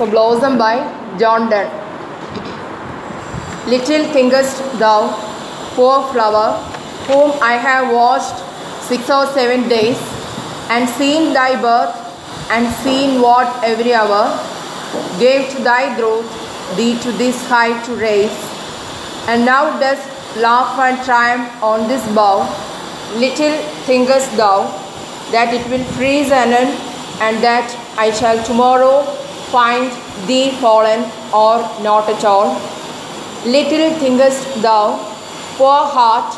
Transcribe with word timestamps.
So, 0.00 0.10
Blossom 0.10 0.56
by 0.56 0.76
John 1.18 1.50
Donne. 1.50 1.70
Little 3.68 4.06
thinkest 4.14 4.56
thou, 4.78 5.12
poor 5.74 6.10
flower, 6.10 6.56
whom 7.06 7.32
I 7.42 7.58
have 7.64 7.92
watched 7.92 8.38
six 8.86 9.10
or 9.10 9.26
seven 9.26 9.68
days, 9.68 9.98
and 10.70 10.88
seen 10.88 11.34
thy 11.34 11.60
birth, 11.60 11.94
and 12.50 12.72
seen 12.76 13.20
what 13.20 13.62
every 13.62 13.92
hour 13.92 14.24
gave 15.18 15.50
to 15.50 15.62
thy 15.62 15.94
growth 15.98 16.24
thee 16.78 16.98
to 17.00 17.12
this 17.20 17.46
height 17.46 17.84
to 17.84 17.94
raise, 17.96 18.40
and 19.28 19.44
now 19.44 19.78
dost 19.78 20.08
laugh 20.38 20.78
and 20.78 21.04
triumph 21.04 21.62
on 21.62 21.88
this 21.88 22.10
bough. 22.14 22.48
Little 23.16 23.56
thinkest 23.84 24.34
thou 24.38 24.62
that 25.30 25.52
it 25.52 25.68
will 25.68 25.84
freeze 25.96 26.30
anon, 26.30 26.74
and 27.20 27.44
that 27.44 27.80
I 27.98 28.12
shall 28.12 28.42
tomorrow 28.42 28.94
find 29.52 29.90
thee 30.28 30.50
fallen 30.62 31.04
or 31.32 31.58
not 31.82 32.08
at 32.08 32.24
all. 32.24 32.48
Little 33.44 33.90
thinkest 33.98 34.62
thou, 34.62 34.98
poor 35.56 35.80
heart, 35.96 36.34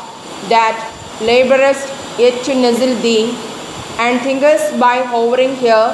that 0.49 0.77
labourest 1.21 1.87
yet 2.17 2.43
to 2.45 2.55
nuzzle 2.55 2.95
thee, 3.01 3.35
and 3.99 4.21
thinkest 4.21 4.79
by 4.79 4.97
hovering 5.01 5.55
here 5.55 5.89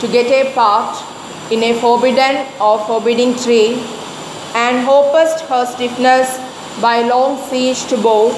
to 0.00 0.08
get 0.08 0.30
a 0.30 0.52
part 0.54 1.02
in 1.50 1.62
a 1.64 1.74
forbidden 1.80 2.46
or 2.60 2.78
forbidding 2.86 3.34
tree, 3.36 3.74
and 4.54 4.86
hopest 4.86 5.44
her 5.50 5.64
stiffness 5.66 6.38
by 6.80 7.02
long 7.02 7.36
siege 7.48 7.84
to 7.86 7.96
bow. 7.96 8.28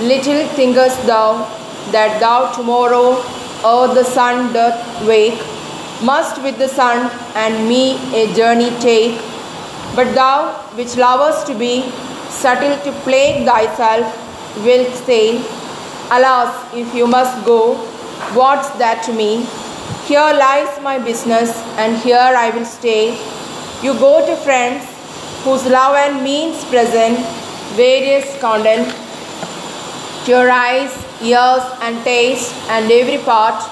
Little 0.00 0.46
thinkest 0.58 1.06
thou 1.06 1.44
that 1.92 2.20
thou 2.20 2.52
tomorrow, 2.52 3.22
ere 3.64 3.94
the 3.94 4.04
sun 4.04 4.52
doth 4.52 5.06
wake, 5.06 5.40
must 6.02 6.42
with 6.42 6.58
the 6.58 6.68
sun 6.68 7.10
and 7.34 7.68
me 7.68 7.96
a 8.14 8.32
journey 8.34 8.70
take. 8.80 9.20
But 9.94 10.14
thou, 10.14 10.52
which 10.74 10.96
lovest 10.96 11.46
to 11.48 11.54
be 11.54 11.90
subtle 12.30 12.76
to 12.84 12.92
plague 13.00 13.46
thyself, 13.46 14.06
wilt 14.64 14.92
say, 14.94 15.38
Alas, 16.10 16.74
if 16.74 16.94
you 16.94 17.06
must 17.06 17.44
go, 17.44 17.74
what's 18.34 18.70
that 18.78 19.02
to 19.04 19.12
me? 19.12 19.46
Here 20.06 20.32
lies 20.34 20.80
my 20.82 20.98
business, 20.98 21.56
and 21.78 21.96
here 21.98 22.16
I 22.18 22.50
will 22.50 22.64
stay. 22.64 23.12
You 23.82 23.94
go 23.94 24.26
to 24.26 24.36
friends 24.36 24.84
whose 25.44 25.66
love 25.66 25.94
and 25.96 26.22
means 26.22 26.64
present 26.64 27.18
various 27.76 28.38
content 28.40 28.88
to 30.24 30.30
your 30.30 30.50
eyes, 30.50 30.92
ears, 31.22 31.62
and 31.80 32.02
taste, 32.04 32.54
and 32.68 32.90
every 32.90 33.18
part. 33.18 33.62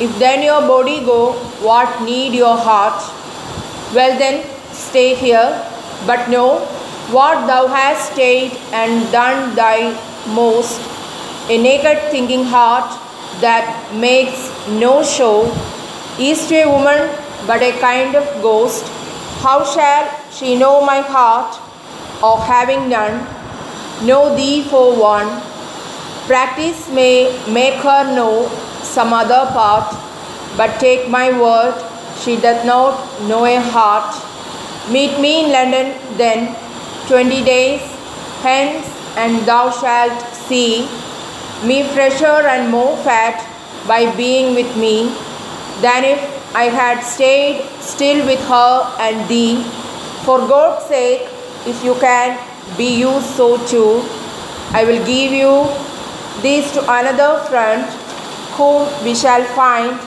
If 0.00 0.18
then 0.18 0.42
your 0.42 0.62
body 0.62 1.00
go, 1.04 1.32
what 1.60 2.02
need 2.02 2.34
your 2.34 2.56
heart? 2.56 3.02
Well 3.94 4.18
then, 4.18 4.44
stay 4.72 5.14
here, 5.14 5.64
but 6.06 6.28
know 6.28 6.60
what 7.10 7.46
thou 7.46 7.66
hast 7.66 8.12
stayed 8.12 8.52
and 8.72 9.10
done 9.12 9.54
thy 9.54 9.92
most. 10.34 10.80
A 11.50 11.58
naked 11.62 11.98
thinking 12.10 12.44
heart 12.44 12.98
that 13.40 13.92
makes 13.94 14.50
no 14.68 15.02
show 15.02 15.50
is 16.18 16.46
to 16.48 16.54
a 16.62 16.70
woman 16.70 17.10
but 17.46 17.62
a 17.62 17.72
kind 17.80 18.14
of 18.14 18.24
ghost. 18.42 18.86
How 19.42 19.64
shall 19.64 20.08
she 20.30 20.56
know 20.56 20.84
my 20.86 21.00
heart, 21.00 21.58
or 22.22 22.38
having 22.40 22.88
none, 22.88 23.26
know 24.06 24.34
thee 24.36 24.62
for 24.62 24.96
one? 24.96 25.42
Practice 26.26 26.88
may 26.90 27.36
make 27.48 27.74
her 27.74 28.14
know 28.14 28.48
some 28.94 29.12
other 29.12 29.44
part, 29.52 29.94
but 30.56 30.78
take 30.80 31.08
my 31.08 31.26
word, 31.44 31.74
she 32.20 32.36
doth 32.36 32.64
not 32.66 32.98
know 33.28 33.44
a 33.44 33.60
heart. 33.60 34.14
Meet 34.90 35.18
me 35.20 35.44
in 35.44 35.52
London 35.52 35.94
then, 36.16 36.54
twenty 37.08 37.42
days 37.42 37.80
hence, 38.42 38.86
and 39.16 39.46
thou 39.46 39.70
shalt 39.70 40.20
see 40.34 40.88
me 41.64 41.82
fresher 41.94 42.36
and 42.52 42.70
more 42.70 42.96
fat 43.08 43.48
by 43.86 44.14
being 44.16 44.54
with 44.54 44.76
me 44.76 44.96
than 45.80 46.04
if 46.04 46.54
I 46.54 46.64
had 46.64 47.00
stayed 47.00 47.62
still 47.80 48.26
with 48.26 48.40
her 48.48 48.72
and 48.98 49.28
thee. 49.28 49.62
For 50.24 50.38
God's 50.38 50.84
sake, 50.86 51.22
if 51.66 51.84
you 51.84 51.94
can, 51.94 52.38
be 52.76 52.98
you 52.98 53.20
so 53.20 53.56
too. 53.66 54.02
I 54.72 54.84
will 54.84 55.04
give 55.06 55.32
you 55.32 55.66
these 56.42 56.70
to 56.72 56.82
another 56.82 57.38
friend 57.46 57.84
whom 58.56 58.88
we 59.04 59.14
shall 59.14 59.44
find 59.56 59.98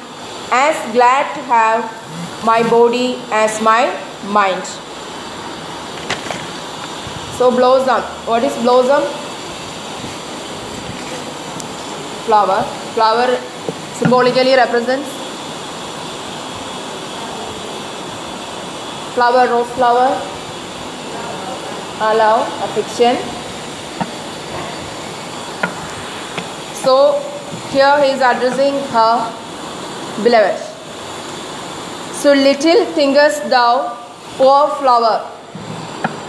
as 0.52 0.76
glad 0.94 1.34
to 1.36 1.42
have 1.44 1.86
my 2.46 2.62
body 2.70 3.18
as 3.32 3.62
my 3.62 3.82
mind. 4.30 4.64
So, 7.38 7.52
blossom. 7.52 8.02
What 8.28 8.44
is 8.44 8.56
blossom? 8.62 9.04
Flower. 12.26 12.64
Flower 12.94 13.28
symbolically 13.94 14.56
represents 14.56 15.26
flower, 19.16 19.48
rose 19.48 19.72
flower, 19.72 20.10
allow, 22.02 22.44
affection. 22.66 23.16
So 26.84 26.96
here 27.76 27.96
he 28.02 28.12
is 28.16 28.22
addressing 28.22 28.76
her 28.96 29.14
beloved. 30.24 30.60
So 32.20 32.34
little 32.34 32.86
thinkest 32.98 33.50
thou, 33.50 33.98
poor 34.38 34.70
flower. 34.78 35.16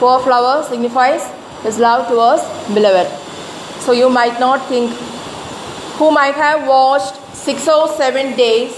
Poor 0.01 0.19
flower 0.25 0.65
signifies 0.65 1.31
his 1.63 1.79
love 1.79 2.09
towards 2.09 2.43
beloved. 2.75 3.09
So 3.85 3.93
you 3.93 4.11
might 4.11 4.41
not 4.41 4.67
think 4.67 4.91
who 5.99 6.11
might 6.11 6.35
have 6.35 6.67
watched 6.67 7.15
six 7.35 7.69
or 7.69 7.89
seven 7.89 8.37
days 8.37 8.75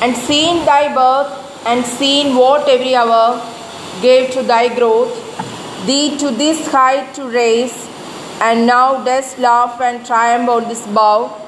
and 0.00 0.16
seen 0.16 0.64
thy 0.64 0.94
birth 0.94 1.66
and 1.66 1.84
seen 1.84 2.34
what 2.34 2.66
every 2.66 2.94
hour 2.94 3.40
gave 4.00 4.30
to 4.32 4.42
thy 4.42 4.74
growth, 4.74 5.14
thee 5.86 6.16
to 6.18 6.30
this 6.30 6.66
height 6.72 7.14
to 7.14 7.28
raise, 7.28 7.76
and 8.40 8.66
now 8.66 9.04
dost 9.04 9.38
laugh 9.38 9.80
and 9.80 10.06
triumph 10.06 10.48
on 10.48 10.68
this 10.68 10.86
bough. 10.86 11.45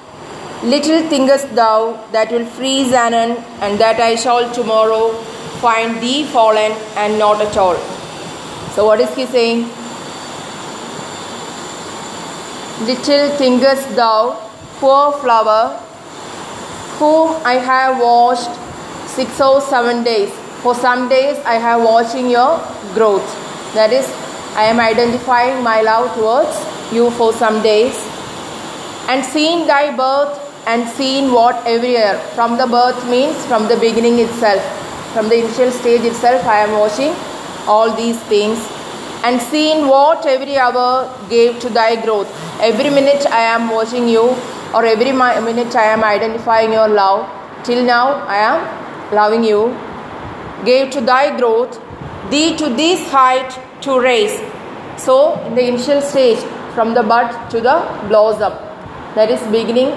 Little 0.62 1.08
thinkest 1.08 1.54
thou 1.54 2.04
that 2.10 2.32
will 2.32 2.44
freeze 2.44 2.92
anon, 2.92 3.36
and 3.60 3.78
that 3.78 4.00
I 4.00 4.16
shall 4.16 4.52
tomorrow 4.52 5.12
find 5.60 6.00
thee 6.02 6.24
fallen 6.24 6.72
and 6.96 7.16
not 7.16 7.40
at 7.40 7.56
all. 7.56 7.76
So, 8.74 8.84
what 8.84 8.98
is 8.98 9.14
he 9.14 9.26
saying? 9.26 9.68
Little 12.88 13.30
thinkest 13.36 13.94
thou, 13.94 14.34
poor 14.80 15.12
flower, 15.12 15.78
whom 16.98 17.40
I 17.44 17.54
have 17.54 18.00
watched 18.00 18.50
six 19.08 19.40
or 19.40 19.60
seven 19.60 20.02
days. 20.02 20.30
For 20.62 20.74
some 20.74 21.08
days 21.08 21.38
I 21.44 21.54
have 21.54 21.82
watching 21.84 22.28
your 22.30 22.58
growth. 22.94 23.26
That 23.74 23.92
is, 23.92 24.06
I 24.56 24.64
am 24.64 24.80
identifying 24.80 25.62
my 25.62 25.82
love 25.82 26.12
towards 26.16 26.92
you 26.92 27.12
for 27.12 27.32
some 27.32 27.62
days. 27.62 27.94
And 29.08 29.24
seeing 29.24 29.66
thy 29.68 29.96
birth 29.96 30.47
and 30.70 30.88
seen 30.96 31.32
what 31.32 31.66
every 31.66 31.92
year. 31.98 32.14
From 32.34 32.58
the 32.58 32.66
birth 32.66 33.04
means 33.08 33.44
from 33.46 33.68
the 33.68 33.76
beginning 33.84 34.18
itself. 34.18 34.62
From 35.14 35.28
the 35.30 35.38
initial 35.42 35.70
stage 35.70 36.02
itself 36.10 36.44
I 36.44 36.58
am 36.64 36.72
watching 36.78 37.14
all 37.66 37.94
these 38.00 38.18
things. 38.32 38.58
And 39.24 39.40
seen 39.40 39.88
what 39.88 40.26
every 40.26 40.58
hour 40.58 40.90
gave 41.30 41.58
to 41.60 41.70
thy 41.70 41.90
growth. 42.04 42.28
Every 42.60 42.90
minute 42.90 43.26
I 43.26 43.40
am 43.54 43.70
watching 43.70 44.08
you 44.08 44.24
or 44.74 44.84
every 44.84 45.12
minute 45.12 45.74
I 45.74 45.86
am 45.94 46.04
identifying 46.04 46.72
your 46.72 46.88
love. 46.88 47.24
Till 47.64 47.82
now 47.84 48.04
I 48.36 48.36
am 48.50 49.14
loving 49.14 49.42
you, 49.42 49.62
gave 50.64 50.90
to 50.90 51.00
thy 51.00 51.36
growth, 51.38 51.80
thee 52.30 52.56
to 52.56 52.68
this 52.68 53.10
height 53.10 53.58
to 53.82 53.98
raise. 53.98 54.38
So, 54.96 55.40
in 55.46 55.54
the 55.54 55.66
initial 55.66 56.00
stage, 56.00 56.38
from 56.74 56.94
the 56.94 57.02
bud 57.02 57.50
to 57.50 57.60
the 57.60 57.76
blossom, 58.08 58.52
that 59.14 59.30
is 59.30 59.42
beginning 59.50 59.92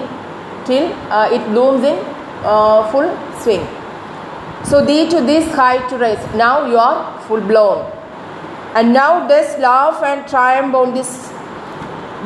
till 0.64 0.92
uh, 1.10 1.28
it 1.30 1.44
blooms 1.50 1.84
in 1.84 1.98
uh, 2.44 2.90
full 2.90 3.08
swing. 3.40 3.66
So, 4.64 4.84
thee 4.84 5.08
to 5.10 5.20
this 5.20 5.52
height 5.54 5.88
to 5.88 5.98
raise. 5.98 6.24
Now 6.34 6.66
you 6.66 6.78
are 6.78 7.20
full 7.22 7.40
blown. 7.40 7.90
And 8.74 8.92
now 8.92 9.26
dost 9.28 9.58
laugh 9.58 10.02
and 10.02 10.26
triumph 10.28 10.74
on 10.74 10.94
this 10.94 11.30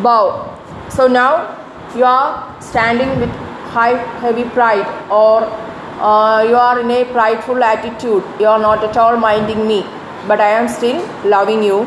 bough. 0.02 0.52
So, 0.90 1.06
now 1.06 1.56
you 1.96 2.04
are 2.04 2.60
standing 2.60 3.08
with 3.20 3.30
high, 3.76 3.96
heavy 4.20 4.44
pride 4.44 4.86
or 5.10 5.44
uh, 6.00 6.44
you 6.46 6.56
are 6.56 6.80
in 6.80 6.90
a 6.90 7.04
prideful 7.12 7.62
attitude. 7.64 8.22
You 8.38 8.46
are 8.46 8.58
not 8.58 8.84
at 8.84 8.96
all 8.96 9.16
minding 9.16 9.66
me, 9.66 9.80
but 10.28 10.40
I 10.40 10.50
am 10.50 10.68
still 10.68 11.00
loving 11.24 11.62
you. 11.62 11.86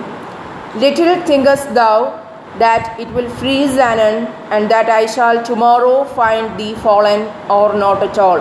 Little 0.76 1.22
thinkest 1.26 1.74
thou 1.74 2.29
that 2.60 3.00
it 3.00 3.08
will 3.14 3.30
freeze 3.30 3.78
anon, 3.78 4.28
and 4.52 4.70
that 4.70 4.90
I 4.90 5.06
shall 5.06 5.44
tomorrow 5.44 6.04
find 6.04 6.60
thee 6.60 6.76
fallen 6.76 7.22
or 7.50 7.74
not 7.74 8.04
at 8.04 8.20
all. 8.20 8.40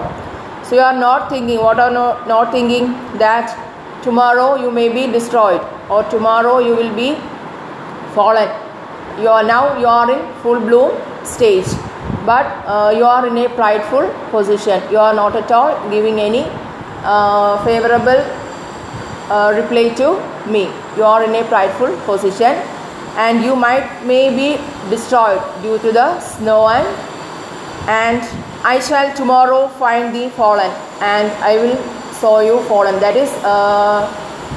So 0.64 0.76
you 0.76 0.82
are 0.82 0.98
not 0.98 1.30
thinking, 1.30 1.58
what 1.58 1.80
are 1.80 1.90
not, 1.90 2.28
not 2.28 2.52
thinking? 2.52 2.92
That 3.18 3.56
tomorrow 4.02 4.56
you 4.56 4.70
may 4.70 4.88
be 4.88 5.10
destroyed 5.10 5.60
or 5.90 6.02
tomorrow 6.04 6.58
you 6.58 6.74
will 6.76 6.94
be 6.94 7.14
fallen. 8.14 8.48
You 9.20 9.28
are 9.28 9.42
now 9.42 9.78
you 9.78 9.86
are 9.86 10.10
in 10.10 10.20
full 10.42 10.60
bloom 10.60 10.92
stage 11.24 11.66
but 12.26 12.46
uh, 12.66 12.92
you 12.96 13.04
are 13.04 13.26
in 13.26 13.38
a 13.38 13.48
prideful 13.48 14.08
position. 14.30 14.82
You 14.90 14.98
are 14.98 15.14
not 15.14 15.36
at 15.36 15.50
all 15.50 15.90
giving 15.90 16.20
any 16.20 16.44
uh, 17.02 17.64
favorable 17.64 18.20
uh, 19.30 19.54
reply 19.56 19.88
to 19.94 20.08
me. 20.50 20.64
You 20.96 21.04
are 21.04 21.24
in 21.24 21.34
a 21.34 21.44
prideful 21.48 21.96
position 22.04 22.62
and 23.16 23.44
you 23.44 23.56
might 23.56 24.04
may 24.04 24.30
be 24.34 24.56
destroyed 24.90 25.40
due 25.62 25.78
to 25.78 25.92
the 25.92 26.20
snow 26.20 26.68
and 26.68 26.86
and 27.88 28.22
I 28.64 28.80
shall 28.80 29.14
tomorrow 29.16 29.68
find 29.68 30.14
thee 30.14 30.28
fallen 30.28 30.70
and 31.00 31.30
I 31.42 31.56
will 31.56 31.76
saw 32.12 32.40
you 32.40 32.60
fallen. 32.64 32.98
That 33.00 33.16
is 33.16 33.30
uh, 33.44 34.02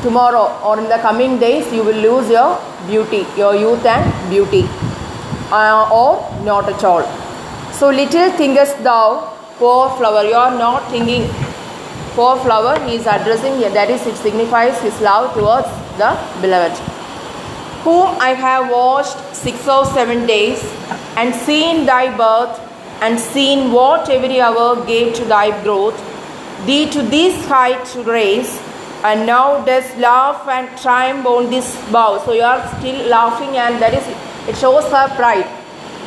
tomorrow 0.01 0.59
or 0.65 0.79
in 0.79 0.89
the 0.89 0.97
coming 0.97 1.37
days 1.39 1.71
you 1.71 1.83
will 1.83 2.01
lose 2.07 2.29
your 2.29 2.59
beauty 2.87 3.25
your 3.37 3.55
youth 3.55 3.85
and 3.85 4.29
beauty 4.29 4.63
uh, 5.51 5.89
or 5.91 6.43
not 6.43 6.67
at 6.67 6.83
all. 6.83 7.03
So 7.73 7.89
little 7.89 8.31
thinkest 8.31 8.83
thou 8.83 9.33
poor 9.57 9.89
flower 9.97 10.23
you 10.23 10.35
are 10.35 10.57
not 10.57 10.89
thinking. 10.91 11.29
Poor 12.15 12.35
flower 12.39 12.77
he 12.85 12.95
is 12.95 13.05
addressing 13.07 13.57
here 13.57 13.69
that 13.69 13.89
is 13.89 14.05
it 14.05 14.15
signifies 14.15 14.81
his 14.81 14.99
love 14.99 15.33
towards 15.33 15.69
the 15.97 16.09
beloved 16.41 17.00
whom 17.83 18.17
I 18.19 18.29
have 18.29 18.69
watched 18.71 19.35
six 19.35 19.67
or 19.67 19.85
seven 19.85 20.25
days 20.25 20.63
and 21.17 21.33
seen 21.33 21.85
thy 21.85 22.15
birth 22.15 22.59
and 23.01 23.19
seen 23.19 23.71
what 23.71 24.09
every 24.09 24.39
hour 24.39 24.85
gave 24.85 25.13
to 25.15 25.25
thy 25.25 25.45
growth 25.63 25.99
thee 26.65 26.89
to 26.91 27.01
this 27.01 27.45
height 27.47 27.85
to 27.93 28.03
raise 28.03 28.59
and 29.03 29.25
now 29.25 29.63
does 29.65 29.95
laugh 29.97 30.47
and 30.47 30.69
triumph 30.77 31.25
on 31.25 31.49
this 31.49 31.69
bough 31.91 32.19
so 32.25 32.33
you 32.33 32.43
are 32.43 32.61
still 32.77 33.07
laughing 33.09 33.57
and 33.57 33.81
that 33.81 33.95
is 33.95 34.05
it 34.47 34.57
shows 34.57 34.85
her 34.91 35.07
pride. 35.15 35.47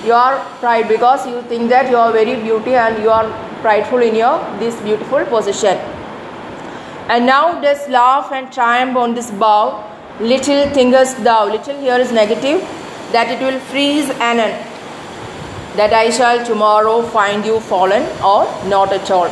Your 0.05 0.39
pride 0.61 0.89
because 0.89 1.27
you 1.27 1.43
think 1.43 1.71
that 1.71 1.91
you 1.91 1.97
are 1.97 2.13
very 2.13 2.35
beauty 2.43 2.75
and 2.75 3.03
you 3.03 3.11
are 3.11 3.27
prideful 3.63 4.03
in 4.03 4.15
your 4.15 4.39
this 4.59 4.79
beautiful 4.83 5.25
position. 5.27 5.79
And 7.09 7.27
now 7.27 7.61
does 7.61 7.89
laugh 7.89 8.33
and 8.33 8.53
triumph 8.53 8.97
on 8.97 9.15
this 9.15 9.31
bough 9.31 9.94
little 10.21 10.69
thinkest 10.71 11.23
thou 11.25 11.45
little 11.47 11.81
here 11.81 11.97
is 11.97 12.13
negative 12.13 12.61
that 13.13 13.29
it 13.29 13.41
will 13.41 13.59
freeze 13.73 14.11
anon 14.31 14.53
that 15.77 15.93
I 15.93 16.11
shall 16.11 16.45
tomorrow 16.45 17.03
find 17.03 17.45
you 17.45 17.59
fallen 17.61 18.03
or 18.23 18.45
not 18.69 18.93
at 18.93 19.11
all 19.11 19.29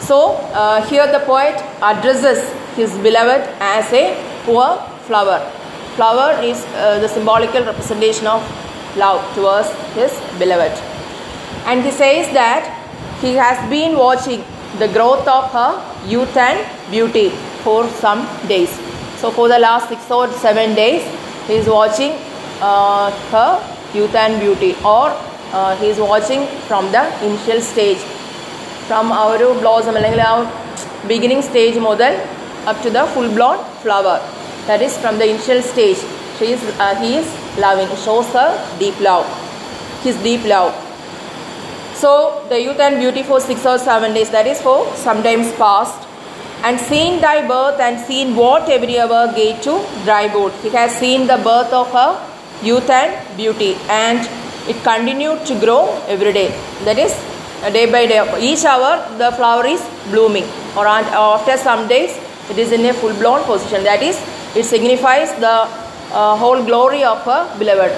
so 0.00 0.34
uh, 0.60 0.84
here 0.86 1.06
the 1.10 1.20
poet 1.20 1.54
addresses 1.80 2.38
his 2.76 2.96
beloved 2.98 3.48
as 3.60 3.92
a 3.92 4.04
poor 4.44 4.76
flower. 5.06 5.38
Flower 5.96 6.42
is 6.42 6.64
uh, 6.74 6.98
the 7.00 7.08
symbolical 7.08 7.64
representation 7.64 8.26
of 8.26 8.42
love 8.96 9.22
towards 9.34 9.70
his 9.94 10.12
beloved. 10.38 10.72
And 11.66 11.84
he 11.84 11.90
says 11.90 12.32
that 12.34 12.66
he 13.20 13.34
has 13.34 13.58
been 13.70 13.96
watching 13.96 14.42
the 14.78 14.88
growth 14.88 15.28
of 15.28 15.52
her 15.52 15.72
youth 16.08 16.36
and 16.36 16.58
beauty 16.90 17.28
for 17.62 17.86
some 17.88 18.26
days. 18.48 18.91
So 19.21 19.31
for 19.31 19.47
the 19.47 19.59
last 19.59 19.89
six 19.89 20.09
or 20.11 20.25
seven 20.45 20.75
days, 20.75 21.03
he 21.47 21.55
is 21.55 21.67
watching 21.69 22.13
uh, 22.61 23.07
her 23.31 23.49
youth 23.93 24.15
and 24.15 24.39
beauty 24.39 24.71
or 24.85 25.07
uh, 25.53 25.75
he 25.77 25.87
is 25.87 25.99
watching 25.99 26.45
from 26.69 26.91
the 26.91 27.03
initial 27.23 27.61
stage 27.71 28.03
from 28.89 29.07
ആ 29.15 29.23
ഒരു 29.31 29.47
blossom 29.61 29.95
അല്ലെങ്കിൽ 29.99 30.21
ആ 30.27 30.33
beginning 31.09 31.45
stage 31.47 31.79
മുതൽ 31.87 32.13
up 32.71 32.79
to 32.83 32.89
the 32.97 33.01
full 33.13 33.27
blown 33.37 33.57
flower 33.83 34.19
that 34.67 34.85
is 34.87 34.97
from 35.03 35.15
the 35.21 35.27
initial 35.33 35.59
stage 35.69 35.99
she 36.37 36.47
is 36.55 36.71
he 37.01 37.09
is 37.19 37.33
loving 37.65 38.01
shows 38.05 38.31
Har 38.39 38.51
deep 38.81 39.01
love 39.09 39.25
his 40.05 40.21
deep 40.27 40.47
love 40.53 40.73
So 41.99 42.09
the 42.49 42.57
youth 42.61 42.79
and 42.79 42.97
beauty 42.97 43.23
for 43.23 43.39
six 43.41 43.65
or 43.65 43.77
seven 43.79 44.13
days, 44.13 44.29
that 44.29 44.45
is 44.45 44.61
for 44.61 44.75
sometimes 44.95 45.47
past, 45.53 45.95
and 46.64 46.78
seen 46.80 47.20
thy 47.20 47.46
birth 47.46 47.80
and 47.80 47.98
seen 48.06 48.36
what 48.36 48.68
every 48.68 48.98
hour 48.98 49.32
gave 49.34 49.60
to 49.62 49.74
dry 50.04 50.28
boat. 50.32 50.52
He 50.62 50.70
has 50.70 50.96
seen 50.96 51.26
the 51.26 51.38
birth 51.38 51.72
of 51.72 51.90
her 51.92 52.10
youth 52.62 52.88
and 52.88 53.36
beauty, 53.36 53.74
and 53.88 54.18
it 54.68 54.82
continued 54.84 55.44
to 55.46 55.58
grow 55.58 55.82
every 56.06 56.32
day. 56.32 56.48
That 56.84 56.98
is 56.98 57.12
day 57.72 57.90
by 57.90 58.06
day. 58.06 58.20
Each 58.40 58.64
hour 58.64 58.92
the 59.18 59.32
flower 59.32 59.66
is 59.66 59.82
blooming, 60.10 60.44
or 60.76 60.86
after 60.86 61.56
some 61.56 61.88
days 61.88 62.16
it 62.50 62.58
is 62.58 62.72
in 62.72 62.84
a 62.86 62.92
full 62.92 63.14
blown 63.14 63.44
position. 63.44 63.84
That 63.84 64.02
is, 64.02 64.16
it 64.56 64.64
signifies 64.64 65.32
the 65.40 65.68
uh, 66.12 66.36
whole 66.36 66.62
glory 66.64 67.02
of 67.02 67.22
her 67.24 67.40
beloved 67.58 67.92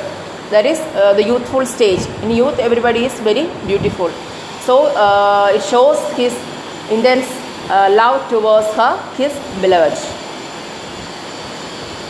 that 0.51 0.67
is 0.67 0.79
uh, 0.95 1.13
the 1.15 1.25
youthful 1.25 1.65
stage 1.67 2.03
in 2.23 2.31
youth 2.31 2.59
everybody 2.59 3.05
is 3.07 3.15
very 3.21 3.47
beautiful 3.67 4.11
so 4.67 4.87
uh, 5.05 5.51
it 5.53 5.63
shows 5.63 5.99
his 6.19 6.33
intense 6.91 7.27
uh, 7.71 7.89
love 7.91 8.29
towards 8.31 8.73
her 8.75 8.97
his 9.17 9.33
beloved. 9.61 9.97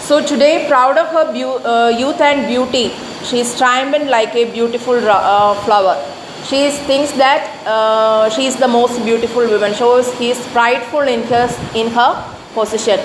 So 0.00 0.24
today 0.24 0.66
proud 0.68 0.98
of 0.98 1.08
her 1.08 1.32
beau- 1.32 1.62
uh, 1.64 1.88
youth 1.88 2.20
and 2.20 2.46
beauty 2.46 2.92
she 3.24 3.40
is 3.40 3.56
triumphant 3.56 4.10
like 4.10 4.34
a 4.34 4.50
beautiful 4.52 4.96
uh, 5.08 5.54
flower. 5.64 5.96
She 6.44 6.64
is, 6.64 6.78
thinks 6.80 7.12
that 7.12 7.66
uh, 7.66 8.28
she 8.28 8.46
is 8.46 8.56
the 8.56 8.68
most 8.68 9.02
beautiful 9.02 9.48
woman 9.48 9.72
shows 9.72 10.12
he 10.18 10.30
is 10.30 10.46
prideful 10.48 11.00
in 11.00 11.22
her 11.28 11.48
in 11.74 11.90
her 11.92 12.12
position. 12.52 13.00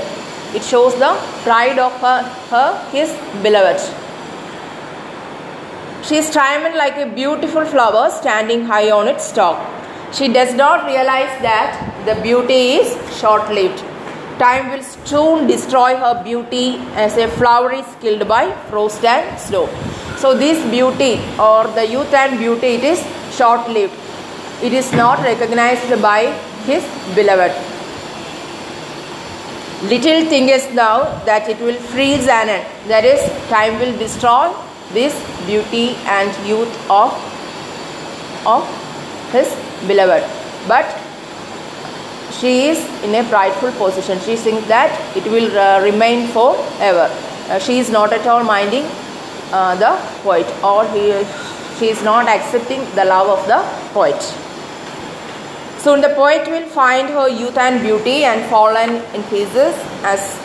It 0.53 0.63
shows 0.63 0.93
the 0.95 1.13
pride 1.43 1.79
of 1.79 1.93
her, 2.01 2.23
her 2.49 2.89
his 2.91 3.09
beloved. 3.41 3.79
She 6.03 6.17
is 6.17 6.31
triumphant 6.31 6.75
like 6.75 6.97
a 6.97 7.05
beautiful 7.05 7.65
flower 7.65 8.09
standing 8.09 8.65
high 8.65 8.91
on 8.91 9.07
its 9.07 9.25
stalk. 9.25 9.78
She 10.11 10.27
does 10.27 10.55
not 10.55 10.85
realize 10.85 11.33
that 11.43 12.05
the 12.05 12.19
beauty 12.21 12.77
is 12.79 13.19
short 13.19 13.47
lived. 13.53 13.83
Time 14.39 14.71
will 14.71 14.81
soon 14.81 15.45
destroy 15.45 15.95
her 15.95 16.23
beauty 16.23 16.77
as 16.95 17.15
a 17.17 17.27
flower 17.27 17.71
is 17.71 17.85
killed 18.01 18.27
by 18.27 18.51
frost 18.69 19.03
and 19.05 19.39
snow. 19.39 19.67
So, 20.17 20.35
this 20.35 20.57
beauty 20.71 21.19
or 21.39 21.67
the 21.67 21.85
youth 21.85 22.11
and 22.13 22.39
beauty, 22.39 22.67
it 22.79 22.83
is 22.83 22.99
short 23.35 23.69
lived. 23.69 23.93
It 24.63 24.73
is 24.73 24.91
not 24.93 25.19
recognized 25.19 26.01
by 26.01 26.31
his 26.65 26.83
beloved. 27.13 27.53
Little 29.83 30.25
thinkest 30.25 30.73
thou 30.73 31.03
that 31.25 31.47
it 31.47 31.59
will 31.59 31.79
freeze 31.93 32.27
and 32.27 32.49
end. 32.49 32.89
That 32.89 33.05
is, 33.05 33.21
time 33.47 33.79
will 33.79 33.97
destroy 33.97 34.51
this 34.91 35.13
beauty 35.45 35.95
and 36.17 36.47
youth 36.47 36.89
of, 36.89 37.13
of 38.45 38.67
his 39.31 39.47
beloved. 39.87 40.23
But 40.67 40.85
she 42.39 42.67
is 42.67 42.79
in 43.03 43.15
a 43.15 43.23
prideful 43.29 43.71
position. 43.73 44.19
She 44.19 44.35
thinks 44.35 44.67
that 44.67 44.91
it 45.15 45.25
will 45.25 45.57
uh, 45.57 45.81
remain 45.83 46.27
forever. 46.27 47.09
Uh, 47.49 47.59
she 47.59 47.79
is 47.79 47.89
not 47.89 48.13
at 48.13 48.25
all 48.27 48.43
minding 48.43 48.85
uh, 49.51 49.75
the 49.75 49.97
poet, 50.23 50.47
or 50.63 50.85
he, 50.93 51.25
she 51.79 51.89
is 51.89 52.03
not 52.03 52.27
accepting 52.27 52.79
the 52.95 53.05
love 53.05 53.27
of 53.39 53.47
the 53.47 53.59
poet. 53.93 54.21
Soon 55.79 56.01
the 56.01 56.09
poet 56.09 56.47
will 56.47 56.67
find 56.67 57.09
her 57.09 57.29
youth 57.29 57.57
and 57.57 57.81
beauty 57.81 58.25
and 58.25 58.49
fallen 58.49 59.01
in 59.15 59.23
pieces 59.23 59.73
as 60.03 60.37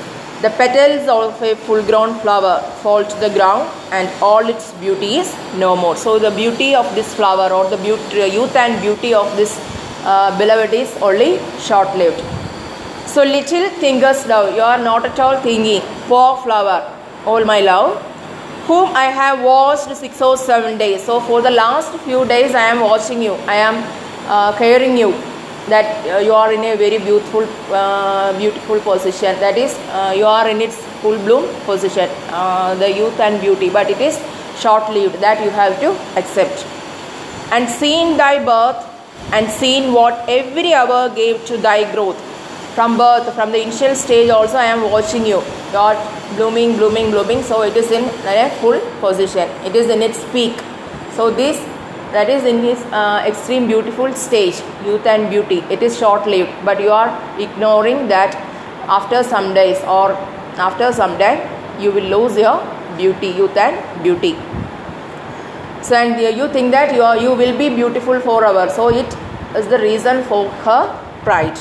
the 0.44 0.50
petals 0.60 1.08
of 1.08 1.42
a 1.48 1.54
full 1.64 1.82
grown 1.90 2.10
flower 2.22 2.56
fall 2.82 3.02
to 3.12 3.16
the 3.20 3.30
ground 3.36 3.62
and 3.98 4.10
all 4.20 4.46
its 4.54 4.72
beauty 4.82 5.16
is 5.20 5.28
no 5.56 5.74
more. 5.74 5.96
So, 5.96 6.18
the 6.18 6.30
beauty 6.30 6.74
of 6.74 6.94
this 6.94 7.14
flower 7.14 7.50
or 7.50 7.64
the 7.70 7.78
beauty, 7.78 8.26
youth 8.36 8.54
and 8.54 8.78
beauty 8.82 9.14
of 9.14 9.34
this 9.38 9.58
uh, 10.04 10.36
beloved 10.38 10.74
is 10.74 10.94
only 11.00 11.38
short 11.60 11.96
lived. 11.96 12.22
So, 13.08 13.22
little 13.22 13.70
thinkest 13.84 14.26
thou, 14.26 14.54
you 14.54 14.60
are 14.60 14.76
not 14.76 15.06
at 15.06 15.18
all 15.18 15.40
thinking, 15.40 15.80
poor 16.08 16.36
flower, 16.36 16.78
all 17.24 17.42
my 17.46 17.60
love, 17.60 18.02
whom 18.66 18.94
I 18.94 19.04
have 19.04 19.42
watched 19.42 19.96
six 19.96 20.20
or 20.20 20.36
seven 20.36 20.76
days. 20.76 21.04
So, 21.04 21.20
for 21.20 21.40
the 21.40 21.52
last 21.52 21.98
few 22.00 22.26
days, 22.26 22.54
I 22.54 22.66
am 22.66 22.80
watching 22.80 23.22
you, 23.22 23.32
I 23.54 23.54
am 23.68 23.76
uh, 24.28 24.58
caring 24.58 24.98
you 24.98 25.14
that 25.68 26.06
uh, 26.06 26.18
you 26.18 26.32
are 26.34 26.52
in 26.52 26.62
a 26.64 26.76
very 26.76 26.98
beautiful 26.98 27.44
uh, 27.72 28.36
beautiful 28.38 28.80
position. 28.80 29.38
That 29.40 29.56
is 29.56 29.74
uh, 29.90 30.14
you 30.16 30.26
are 30.26 30.48
in 30.48 30.60
its 30.60 30.76
full 31.02 31.18
bloom 31.18 31.48
position 31.64 32.08
uh, 32.28 32.74
the 32.74 32.90
youth 32.90 33.18
and 33.20 33.40
beauty 33.40 33.70
but 33.70 33.90
it 33.90 34.00
is 34.00 34.20
short 34.58 34.90
lived 34.90 35.20
that 35.20 35.42
you 35.42 35.50
have 35.50 35.78
to 35.80 35.92
accept. 36.18 36.66
And 37.52 37.68
seen 37.68 38.16
thy 38.16 38.44
birth 38.44 38.90
and 39.32 39.50
seen 39.50 39.92
what 39.92 40.28
every 40.28 40.74
hour 40.74 41.08
gave 41.14 41.44
to 41.46 41.56
thy 41.56 41.90
growth. 41.92 42.20
From 42.74 42.98
birth 42.98 43.32
from 43.34 43.52
the 43.52 43.62
initial 43.62 43.94
stage 43.94 44.30
also 44.30 44.56
i 44.58 44.64
am 44.64 44.90
watching 44.90 45.24
you. 45.24 45.42
You 45.72 45.78
are 45.78 45.96
blooming 46.36 46.76
blooming 46.76 47.10
blooming 47.10 47.42
so 47.42 47.62
it 47.62 47.76
is 47.76 47.90
in 47.90 48.04
a 48.26 48.50
full 48.60 48.80
position. 49.00 49.48
It 49.64 49.76
is 49.76 49.88
in 49.88 50.02
its 50.02 50.22
peak. 50.32 50.58
So 51.16 51.30
this 51.30 51.56
that 52.14 52.28
is 52.30 52.44
in 52.44 52.62
his 52.62 52.80
uh, 52.92 53.22
extreme 53.26 53.66
beautiful 53.66 54.12
stage 54.14 54.62
youth 54.86 55.06
and 55.14 55.30
beauty 55.30 55.58
it 55.76 55.82
is 55.82 55.98
short 55.98 56.26
lived 56.26 56.52
but 56.64 56.80
you 56.80 56.90
are 56.90 57.10
ignoring 57.38 58.06
that 58.08 58.36
after 59.00 59.22
some 59.22 59.52
days 59.54 59.82
or 59.98 60.12
after 60.68 60.92
some 60.92 61.18
time 61.18 61.40
you 61.80 61.90
will 61.90 62.08
lose 62.16 62.36
your 62.36 62.56
beauty, 62.96 63.28
youth 63.28 63.56
and 63.56 64.02
beauty. 64.02 64.34
So 65.82 65.96
and 65.96 66.36
you 66.36 66.48
think 66.48 66.70
that 66.70 66.94
you 66.94 67.02
are, 67.02 67.16
you 67.16 67.34
will 67.34 67.56
be 67.58 67.68
beautiful 67.68 68.20
forever. 68.20 68.70
So 68.70 68.88
it 68.88 69.06
is 69.56 69.66
the 69.68 69.78
reason 69.78 70.24
for 70.24 70.48
her 70.66 70.84
pride. 71.22 71.58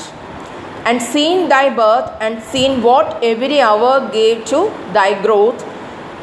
And 0.86 1.00
seen 1.00 1.48
thy 1.48 1.74
birth 1.74 2.10
and 2.20 2.42
seen 2.42 2.82
what 2.82 3.22
every 3.22 3.60
hour 3.60 4.10
gave 4.10 4.44
to 4.46 4.70
thy 4.92 5.20
growth, 5.22 5.62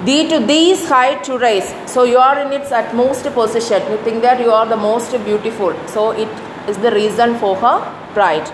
thee 0.06 0.28
to 0.30 0.40
these 0.40 0.88
height 0.88 1.24
to 1.26 1.38
raise. 1.38 1.74
So 1.86 2.04
you 2.04 2.18
are 2.18 2.40
in 2.40 2.52
its 2.54 2.72
utmost 2.72 3.26
position. 3.26 3.82
You 3.92 3.98
think 3.98 4.22
that 4.24 4.40
you 4.40 4.52
are 4.52 4.66
the 4.66 4.78
most 4.78 5.12
beautiful. 5.26 5.76
So 5.88 6.12
it 6.12 6.30
is 6.68 6.78
the 6.78 6.92
reason 6.92 7.36
for 7.38 7.56
her 7.56 7.78
pride. 8.14 8.50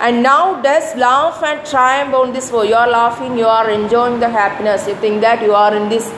And 0.00 0.22
now 0.22 0.62
does 0.62 0.94
laugh 0.96 1.42
and 1.42 1.66
triumph 1.66 2.14
on 2.14 2.32
this 2.32 2.52
woe. 2.52 2.62
You 2.62 2.76
are 2.76 2.88
laughing, 2.88 3.36
you 3.36 3.46
are 3.46 3.68
enjoying 3.68 4.20
the 4.20 4.28
happiness. 4.28 4.86
You 4.86 4.94
think 4.94 5.20
that 5.22 5.42
you 5.42 5.52
are 5.54 5.74
in 5.74 5.88
this 5.88 6.12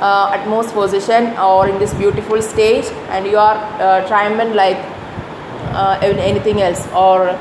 uh, 0.00 0.36
utmost 0.36 0.74
position 0.74 1.36
or 1.38 1.68
in 1.68 1.78
this 1.78 1.94
beautiful 1.94 2.42
stage 2.42 2.86
and 3.10 3.24
you 3.26 3.38
are 3.38 3.56
uh, 3.80 4.06
triumphant 4.08 4.56
like 4.56 4.78
uh, 5.74 5.98
anything 6.02 6.60
else 6.60 6.88
or 6.88 7.38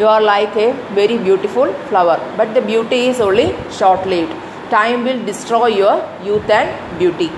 you 0.00 0.06
are 0.06 0.20
like 0.20 0.56
a 0.56 0.72
very 0.94 1.18
beautiful 1.18 1.72
flower 1.88 2.18
but 2.36 2.52
the 2.54 2.60
beauty 2.62 3.06
is 3.06 3.20
only 3.20 3.54
short 3.70 4.04
lived 4.06 4.49
time 4.70 5.04
will 5.04 5.24
destroy 5.24 5.66
your 5.66 5.96
youth 6.24 6.50
and 6.50 6.98
beauty 6.98 7.30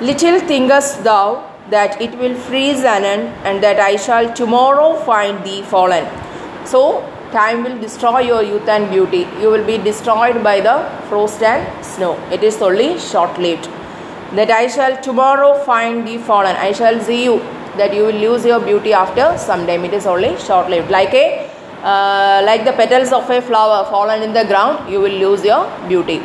little 0.00 0.38
thinkest 0.52 1.02
thou 1.04 1.26
that 1.70 2.00
it 2.00 2.16
will 2.18 2.34
freeze 2.48 2.84
anon 2.96 3.26
and 3.50 3.62
that 3.62 3.80
i 3.88 3.94
shall 4.06 4.32
tomorrow 4.42 4.90
find 5.10 5.44
thee 5.44 5.62
fallen 5.74 6.06
so 6.74 6.82
time 7.32 7.64
will 7.64 7.78
destroy 7.86 8.20
your 8.32 8.42
youth 8.50 8.68
and 8.76 8.90
beauty 8.90 9.22
you 9.40 9.48
will 9.54 9.66
be 9.72 9.78
destroyed 9.88 10.42
by 10.50 10.60
the 10.68 10.76
frost 11.08 11.42
and 11.54 11.84
snow 11.94 12.12
it 12.38 12.44
is 12.50 12.62
only 12.68 12.90
short 13.08 13.42
lived 13.48 13.68
that 14.34 14.50
I 14.50 14.66
shall 14.66 15.00
tomorrow 15.00 15.54
find 15.64 16.06
thee 16.06 16.18
fallen. 16.18 16.56
I 16.56 16.72
shall 16.72 17.00
see 17.00 17.24
you 17.24 17.38
that 17.76 17.94
you 17.94 18.04
will 18.06 18.20
lose 18.26 18.44
your 18.44 18.60
beauty 18.60 18.92
after 18.92 19.36
some 19.38 19.66
time. 19.66 19.84
It 19.84 19.94
is 19.94 20.06
only 20.06 20.36
short 20.38 20.68
lived. 20.68 20.90
Like 20.90 21.14
a 21.14 21.50
uh, 21.82 22.42
like 22.44 22.64
the 22.64 22.72
petals 22.72 23.12
of 23.12 23.30
a 23.30 23.40
flower 23.40 23.84
fallen 23.90 24.22
in 24.22 24.32
the 24.32 24.44
ground, 24.44 24.90
you 24.90 25.00
will 25.00 25.12
lose 25.12 25.44
your 25.44 25.70
beauty. 25.88 26.20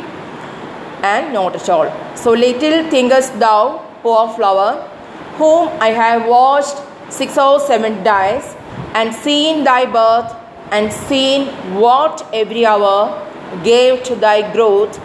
And 1.02 1.32
not 1.32 1.56
at 1.56 1.68
all. 1.68 1.90
So 2.16 2.32
little 2.32 2.88
thinkest 2.90 3.38
thou, 3.38 3.84
poor 4.02 4.28
flower, 4.34 4.88
whom 5.36 5.68
I 5.80 5.88
have 5.88 6.28
watched 6.28 6.76
six 7.12 7.36
or 7.36 7.58
seven 7.60 8.02
days, 8.04 8.54
and 8.94 9.14
seen 9.14 9.64
thy 9.64 9.84
birth, 9.86 10.34
and 10.70 10.92
seen 10.92 11.48
what 11.74 12.26
every 12.32 12.64
hour 12.64 13.28
gave 13.64 14.02
to 14.04 14.14
thy 14.14 14.52
growth. 14.52 15.00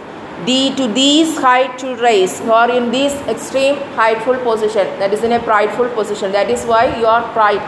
Thee 0.46 0.75
to 0.75 0.88
these 0.88 1.36
height 1.39 1.80
to 1.80 1.96
raise 1.96 2.39
you 2.42 2.54
are 2.54 2.70
in 2.70 2.92
this 2.92 3.13
extreme 3.27 3.75
heightful 3.96 4.38
position. 4.44 4.88
That 5.00 5.12
is 5.12 5.24
in 5.24 5.32
a 5.32 5.39
prideful 5.39 5.89
position. 5.89 6.32
That 6.32 6.51
is 6.51 6.63
why 6.63 6.96
you 7.00 7.08
are 7.08 7.24
pride. 7.34 7.63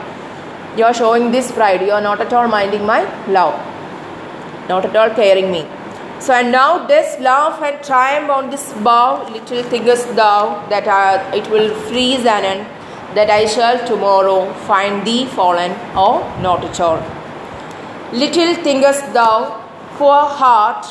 You 0.77 0.83
are 0.85 0.93
showing 0.93 1.31
this 1.31 1.51
pride. 1.51 1.81
You 1.81 1.93
are 1.93 2.01
not 2.01 2.21
at 2.21 2.31
all 2.31 2.47
minding 2.47 2.85
my 2.85 3.01
love. 3.27 3.59
Not 4.69 4.85
at 4.85 4.95
all 4.95 5.09
caring 5.09 5.51
me 5.51 5.67
so 6.19 6.33
and 6.33 6.51
now 6.51 6.85
this 6.87 7.19
laugh 7.19 7.61
and 7.61 7.83
triumph 7.83 8.29
on 8.29 8.49
this 8.49 8.73
bough 8.87 9.27
little 9.31 9.63
thinkest 9.63 10.15
thou 10.15 10.67
that 10.69 10.87
I, 10.87 11.35
it 11.35 11.49
will 11.49 11.73
freeze 11.87 12.25
anon 12.25 12.65
that 13.15 13.29
I 13.29 13.45
shall 13.45 13.85
tomorrow 13.87 14.53
find 14.67 15.05
thee 15.05 15.25
fallen 15.25 15.71
or 15.97 16.19
not 16.41 16.63
at 16.63 16.79
all. 16.79 16.99
Little 18.11 18.55
thinkest 18.63 19.13
thou 19.13 19.63
poor 19.97 20.21
heart 20.41 20.85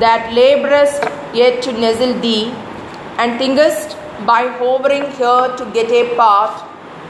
that 0.00 0.32
labourest 0.32 1.02
yet 1.34 1.62
to 1.62 1.72
nuzzle 1.72 2.14
thee, 2.20 2.52
and 3.18 3.38
thinkest 3.38 3.96
by 4.26 4.48
hovering 4.58 5.10
here 5.12 5.54
to 5.56 5.70
get 5.72 5.90
a 5.90 6.14
part 6.16 6.62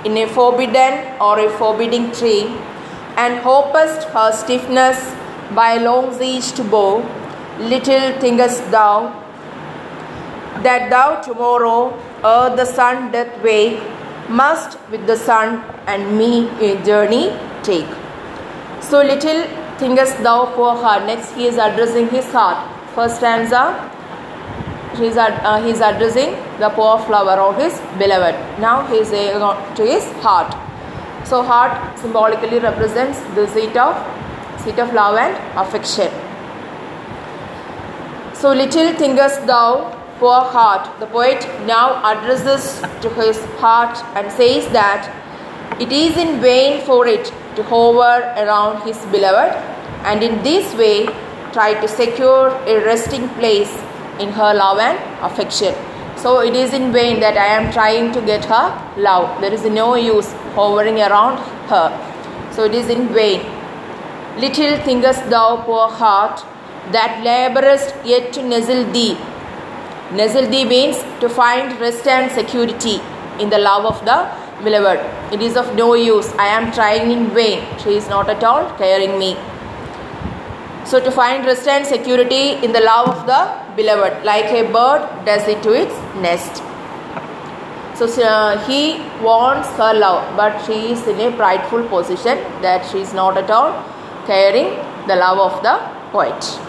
in 0.04 0.16
a 0.18 0.26
forbidden 0.26 1.20
or 1.20 1.38
a 1.40 1.50
forbidding 1.58 2.12
tree, 2.12 2.44
and 3.16 3.38
hopest 3.40 4.04
her 4.08 4.30
stiffness 4.32 5.14
by 5.54 5.76
long 5.78 6.12
siege 6.18 6.52
to 6.52 6.64
bow, 6.64 7.02
little 7.58 8.18
thinkest 8.20 8.70
thou 8.70 9.22
that 10.62 10.90
thou 10.90 11.20
tomorrow, 11.20 11.92
ere 12.24 12.56
the 12.56 12.64
sun 12.64 13.12
doth 13.12 13.42
wake, 13.42 13.82
must 14.28 14.78
with 14.90 15.06
the 15.06 15.16
sun 15.16 15.62
and 15.86 16.16
me 16.18 16.48
a 16.60 16.82
journey 16.84 17.36
take. 17.62 17.88
So 18.80 19.02
little 19.02 19.44
thinkest 19.78 20.22
thou, 20.22 20.46
poor 20.54 20.74
heart. 20.74 21.06
Next, 21.06 21.32
he 21.34 21.46
is 21.46 21.56
addressing 21.56 22.08
his 22.08 22.24
heart 22.32 22.76
first 22.96 23.16
stanza 23.20 23.62
he 24.98 25.06
is, 25.06 25.16
uh, 25.18 25.62
he 25.62 25.70
is 25.70 25.80
addressing 25.88 26.30
the 26.60 26.70
poor 26.76 26.98
flower 27.06 27.38
of 27.46 27.58
his 27.62 27.74
beloved 28.02 28.36
now 28.66 28.76
he 28.90 29.00
is 29.04 29.12
uh, 29.12 29.74
to 29.74 29.84
his 29.84 30.04
heart 30.26 30.54
so 31.32 31.42
heart 31.42 31.98
symbolically 31.98 32.58
represents 32.58 33.20
the 33.40 33.46
seat 33.56 33.76
of 33.76 33.98
seat 34.62 34.78
of 34.78 34.94
love 34.94 35.18
and 35.24 35.36
affection 35.64 36.25
so 38.46 38.52
little 38.52 38.90
thinkest 38.98 39.44
thou 39.46 39.70
poor 40.18 40.40
heart 40.50 40.84
the 41.00 41.06
poet 41.14 41.46
now 41.70 41.86
addresses 42.10 42.66
to 43.04 43.10
his 43.16 43.40
heart 43.62 44.02
and 44.18 44.30
says 44.34 44.68
that 44.76 45.08
it 45.84 45.94
is 46.00 46.20
in 46.24 46.30
vain 46.44 46.78
for 46.90 47.08
it 47.14 47.32
to 47.56 47.64
hover 47.72 48.12
around 48.44 48.86
his 48.86 49.02
beloved 49.16 49.58
and 50.12 50.22
in 50.28 50.40
this 50.44 50.72
way 50.82 50.94
try 51.58 51.68
to 51.80 51.88
secure 51.96 52.54
a 52.74 52.78
resting 52.86 53.28
place 53.40 53.76
in 54.20 54.30
her 54.38 54.54
love 54.62 54.78
and 54.78 54.96
affection. 55.32 55.74
So 56.16 56.38
it 56.38 56.54
is 56.54 56.72
in 56.72 56.92
vain 56.92 57.18
that 57.18 57.36
I 57.36 57.52
am 57.58 57.72
trying 57.72 58.12
to 58.12 58.20
get 58.32 58.44
her 58.44 58.66
love. 58.96 59.40
There 59.40 59.52
is 59.52 59.64
no 59.64 59.96
use 59.96 60.32
hovering 60.54 61.00
around 61.00 61.38
her. 61.72 61.88
So 62.52 62.64
it 62.64 62.76
is 62.76 62.90
in 62.90 63.08
vain. 63.08 63.40
Little 64.38 64.78
thinkest 64.84 65.30
thou, 65.30 65.64
poor 65.64 65.88
heart, 65.88 66.44
that 66.92 67.22
labourest 67.24 67.94
yet 68.04 68.32
to 68.34 68.42
nuzzle 68.42 68.84
thee. 68.92 69.16
Nuzzle 70.12 70.48
thee 70.48 70.64
means 70.64 70.98
to 71.20 71.28
find 71.28 71.78
rest 71.80 72.06
and 72.06 72.30
security 72.30 73.00
in 73.40 73.50
the 73.50 73.58
love 73.58 73.84
of 73.84 74.04
the 74.04 74.18
beloved. 74.62 75.00
It 75.32 75.42
is 75.42 75.56
of 75.56 75.74
no 75.74 75.94
use. 75.94 76.32
I 76.34 76.46
am 76.46 76.72
trying 76.72 77.10
in 77.10 77.30
vain. 77.30 77.64
She 77.78 77.96
is 77.96 78.08
not 78.08 78.30
at 78.30 78.44
all 78.44 78.70
caring 78.78 79.18
me. 79.18 79.36
So 80.84 81.00
to 81.00 81.10
find 81.10 81.44
rest 81.44 81.66
and 81.66 81.84
security 81.84 82.64
in 82.64 82.72
the 82.72 82.80
love 82.80 83.08
of 83.08 83.26
the 83.26 83.40
beloved, 83.74 84.24
like 84.24 84.46
a 84.52 84.62
bird 84.70 85.02
does 85.24 85.48
it 85.48 85.62
to 85.64 85.72
its 85.72 85.94
nest. 86.22 86.62
So 87.96 88.06
uh, 88.22 88.64
he 88.66 89.00
wants 89.24 89.68
her 89.70 89.94
love, 89.94 90.36
but 90.36 90.64
she 90.66 90.92
is 90.92 91.06
in 91.08 91.18
a 91.20 91.34
prideful 91.36 91.88
position 91.88 92.38
that 92.62 92.86
she 92.90 93.00
is 93.00 93.12
not 93.14 93.36
at 93.36 93.50
all 93.50 93.72
caring 94.26 94.76
the 95.08 95.16
love 95.16 95.38
of 95.38 95.62
the 95.62 95.76
poet. 96.12 96.65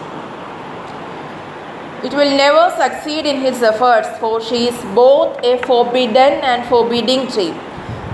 It 2.04 2.12
will 2.12 2.30
never 2.36 2.74
succeed 2.76 3.26
in 3.26 3.40
his 3.40 3.62
efforts, 3.62 4.08
for 4.18 4.40
she 4.40 4.68
is 4.68 4.84
both 4.94 5.38
a 5.44 5.58
forbidden 5.58 6.40
and 6.50 6.64
forbidding 6.68 7.26
tree. 7.28 7.54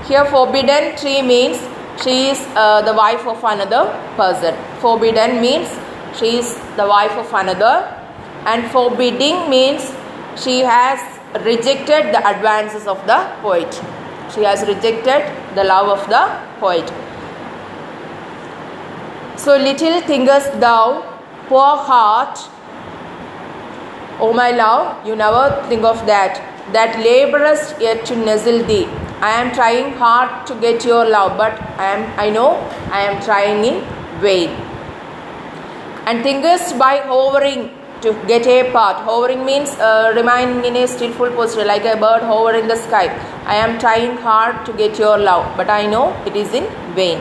Here, 0.08 0.24
forbidden 0.26 0.96
tree 0.96 1.20
means 1.22 1.58
she 2.02 2.28
is 2.30 2.40
uh, 2.56 2.82
the 2.82 2.94
wife 2.94 3.26
of 3.26 3.42
another 3.44 3.84
person. 4.16 4.54
Forbidden 4.80 5.40
means 5.40 5.68
she 6.18 6.38
is 6.38 6.54
the 6.76 6.86
wife 6.86 7.12
of 7.12 7.32
another 7.32 7.74
and 8.46 8.70
forbidding 8.70 9.48
means 9.50 9.92
she 10.36 10.60
has 10.60 10.98
rejected 11.44 12.12
the 12.14 12.20
advances 12.28 12.86
of 12.86 13.04
the 13.06 13.18
poet 13.42 13.80
she 14.34 14.42
has 14.42 14.62
rejected 14.68 15.22
the 15.56 15.64
love 15.64 15.88
of 15.96 16.08
the 16.08 16.22
poet 16.60 16.92
so 19.36 19.56
little 19.56 20.00
thinkest 20.12 20.60
thou 20.60 21.02
poor 21.48 21.76
heart 21.90 22.38
O 24.20 24.32
my 24.32 24.50
love, 24.50 25.06
you 25.06 25.16
never 25.16 25.62
think 25.68 25.84
of 25.84 26.06
that. 26.06 26.42
That 26.72 26.98
laborest 26.98 27.80
yet 27.80 28.04
to 28.06 28.16
nuzzle 28.16 28.62
thee. 28.64 28.86
I 29.20 29.30
am 29.40 29.52
trying 29.54 29.92
hard 29.94 30.46
to 30.46 30.54
get 30.60 30.84
your 30.84 31.08
love, 31.08 31.36
but 31.36 31.60
I 31.78 31.90
am 31.94 32.06
I 32.18 32.30
know 32.30 32.50
I 32.90 33.00
am 33.02 33.22
trying 33.22 33.64
in 33.64 33.82
vain 34.20 34.50
and 36.06 36.22
thinkest 36.22 36.78
by 36.78 36.96
hovering 37.10 37.70
to 38.02 38.12
get 38.26 38.46
a 38.46 38.70
part. 38.72 38.96
Hovering 39.04 39.44
means 39.44 39.70
uh, 39.78 40.12
remaining 40.14 40.64
in 40.64 40.76
a 40.76 40.86
stillful 40.86 41.30
posture 41.30 41.64
like 41.64 41.84
a 41.84 41.96
bird 41.96 42.22
hovering 42.22 42.62
in 42.62 42.68
the 42.68 42.76
sky. 42.76 43.06
I 43.46 43.56
am 43.56 43.78
trying 43.78 44.16
hard 44.18 44.66
to 44.66 44.72
get 44.72 44.98
your 44.98 45.16
love, 45.18 45.56
but 45.56 45.70
I 45.70 45.86
know 45.86 46.04
it 46.26 46.36
is 46.36 46.52
in 46.52 46.66
vain. 46.94 47.20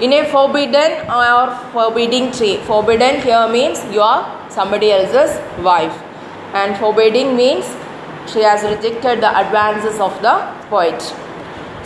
In 0.00 0.12
a 0.12 0.24
forbidden 0.30 1.10
or 1.10 1.56
forbidding 1.72 2.32
tree, 2.32 2.56
forbidden 2.58 3.20
here 3.20 3.48
means 3.48 3.84
you 3.92 4.00
are 4.00 4.22
somebody 4.54 4.90
else's 4.96 5.38
wife, 5.70 5.96
and 6.62 6.76
forbidding 6.82 7.36
means 7.36 7.64
she 8.32 8.42
has 8.48 8.62
rejected 8.72 9.20
the 9.20 9.32
advances 9.44 10.00
of 10.08 10.20
the 10.26 10.34
poet. 10.74 11.00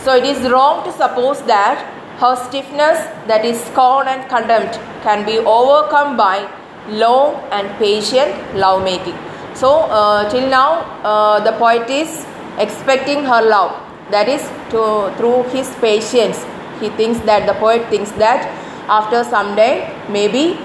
So 0.03 0.15
it 0.15 0.25
is 0.33 0.49
wrong 0.51 0.83
to 0.85 0.91
suppose 1.03 1.41
that 1.53 1.87
Her 2.19 2.35
stiffness, 2.35 2.97
that 3.27 3.45
is 3.45 3.57
scorn 3.67 4.09
and 4.09 4.27
contempt, 4.27 4.77
can 5.03 5.25
be 5.25 5.37
overcome 5.37 6.17
by 6.17 6.51
long 6.89 7.35
and 7.57 7.69
patient 7.79 8.57
lovemaking. 8.63 9.15
So, 9.53 9.69
uh, 9.99 10.29
till 10.29 10.49
now, 10.49 10.83
uh, 11.11 11.39
the 11.39 11.53
poet 11.53 11.89
is 11.89 12.25
expecting 12.57 13.23
her 13.23 13.41
love. 13.41 13.71
That 14.11 14.27
is 14.27 14.43
to 14.71 15.13
through 15.15 15.43
his 15.55 15.69
patience. 15.85 16.43
He 16.81 16.89
thinks 16.99 17.21
that 17.21 17.47
the 17.47 17.53
poet 17.53 17.87
thinks 17.89 18.11
that 18.23 18.51
after 18.89 19.23
some 19.23 19.55
day, 19.55 19.71
maybe 20.09 20.59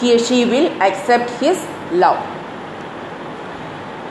he 0.00 0.18
she 0.18 0.44
will 0.44 0.70
accept 0.82 1.30
his 1.42 1.66
love 1.92 2.22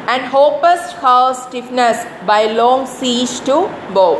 and 0.07 0.23
hopest 0.25 0.93
her 1.01 1.33
stiffness 1.33 2.05
by 2.25 2.45
long 2.45 2.85
siege 2.85 3.39
to 3.41 3.57
bow. 3.93 4.13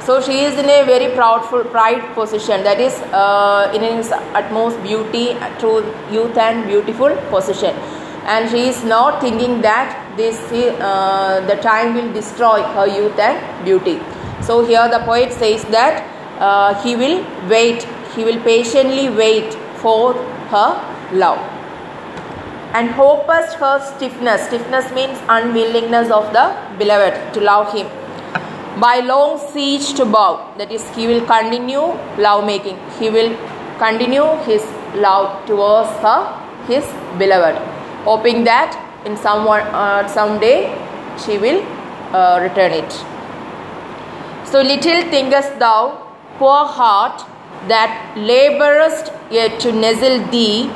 So 0.00 0.20
she 0.20 0.40
is 0.40 0.58
in 0.58 0.64
a 0.64 0.84
very 0.84 1.14
proudful 1.14 1.70
pride 1.70 2.02
position 2.14 2.64
that 2.64 2.80
is 2.80 2.94
uh, 3.12 3.70
in 3.74 3.82
his 3.82 4.10
utmost 4.12 4.82
beauty, 4.82 5.36
true 5.58 5.84
youth 6.10 6.36
and 6.36 6.66
beautiful 6.66 7.14
position. 7.30 7.74
And 8.24 8.50
she 8.50 8.66
is 8.68 8.82
not 8.84 9.20
thinking 9.20 9.60
that 9.60 10.16
this 10.16 10.38
uh, 10.52 11.44
the 11.46 11.56
time 11.56 11.94
will 11.94 12.12
destroy 12.12 12.62
her 12.62 12.86
youth 12.86 13.18
and 13.18 13.64
beauty. 13.64 14.00
So 14.42 14.64
here 14.64 14.88
the 14.88 15.00
poet 15.04 15.32
says 15.32 15.64
that 15.64 16.02
uh, 16.40 16.82
he 16.82 16.96
will 16.96 17.24
wait, 17.48 17.84
he 18.16 18.24
will 18.24 18.40
patiently 18.42 19.10
wait 19.10 19.54
for 19.76 20.14
her 20.54 20.99
love 21.12 21.38
and 22.72 22.90
hope 22.90 23.26
hopest 23.26 23.54
her 23.54 23.80
stiffness. 23.84 24.46
Stiffness 24.46 24.92
means 24.92 25.18
unwillingness 25.28 26.10
of 26.10 26.32
the 26.32 26.56
beloved 26.78 27.34
to 27.34 27.40
love 27.40 27.72
him. 27.72 27.88
By 28.80 29.00
long 29.00 29.38
siege 29.52 29.94
to 29.94 30.04
bow, 30.04 30.54
that 30.56 30.70
is, 30.70 30.88
he 30.94 31.06
will 31.06 31.24
continue 31.26 31.82
love 32.26 32.44
making. 32.46 32.78
He 32.98 33.10
will 33.10 33.36
continue 33.78 34.24
his 34.44 34.62
love 34.94 35.44
towards 35.46 35.90
her, 36.04 36.20
his 36.66 36.84
beloved, 37.18 37.56
hoping 38.04 38.44
that 38.44 38.78
in 39.04 39.16
some 39.16 39.46
uh, 39.48 40.06
someday 40.06 40.72
she 41.18 41.38
will 41.38 41.62
uh, 42.14 42.38
return 42.40 42.70
it. 42.72 42.92
So 44.46 44.62
little 44.62 45.02
thinkest 45.10 45.58
thou, 45.58 46.06
poor 46.38 46.64
heart, 46.64 47.26
that 47.68 48.14
labourest 48.16 49.12
yet 49.30 49.60
to 49.60 49.72
nestle 49.72 50.24
thee 50.30 50.70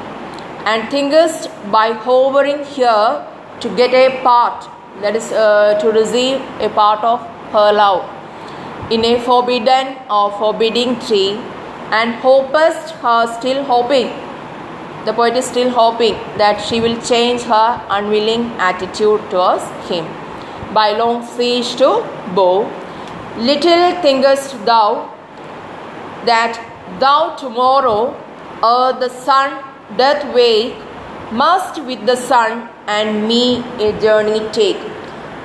and 0.64 0.90
thinkest 0.90 1.48
by 1.70 1.92
hovering 1.92 2.64
here 2.64 3.26
to 3.60 3.68
get 3.76 3.94
a 3.94 4.20
part, 4.22 4.68
that 5.02 5.16
is, 5.16 5.30
uh, 5.32 5.78
to 5.80 5.90
receive 5.92 6.40
a 6.60 6.68
part 6.68 7.04
of 7.04 7.20
her 7.52 7.72
love 7.72 8.04
in 8.90 9.04
a 9.04 9.18
forbidden 9.20 9.96
or 10.10 10.30
forbidding 10.38 10.98
tree, 11.00 11.38
and 11.90 12.14
hopest 12.14 12.94
her 13.02 13.26
still 13.38 13.62
hoping. 13.64 14.12
The 15.04 15.12
poet 15.12 15.36
is 15.36 15.44
still 15.44 15.70
hoping 15.70 16.14
that 16.38 16.60
she 16.60 16.80
will 16.80 17.00
change 17.02 17.42
her 17.42 17.80
unwilling 17.90 18.46
attitude 18.58 19.20
towards 19.30 19.64
him 19.88 20.06
by 20.72 20.92
long 20.92 21.26
siege 21.26 21.76
to 21.76 21.90
bow. 22.34 22.70
Little 23.36 24.00
thinkest 24.00 24.64
thou 24.64 25.10
that 26.24 26.58
thou 27.00 27.36
tomorrow, 27.36 28.16
ere 28.62 28.92
the 28.94 29.08
sun 29.10 29.73
doth 29.96 30.34
wake, 30.34 30.74
must 31.32 31.82
with 31.82 32.04
the 32.06 32.16
sun 32.16 32.68
and 32.86 33.26
me 33.26 33.58
a 33.78 33.98
journey 34.00 34.40
take. 34.52 34.80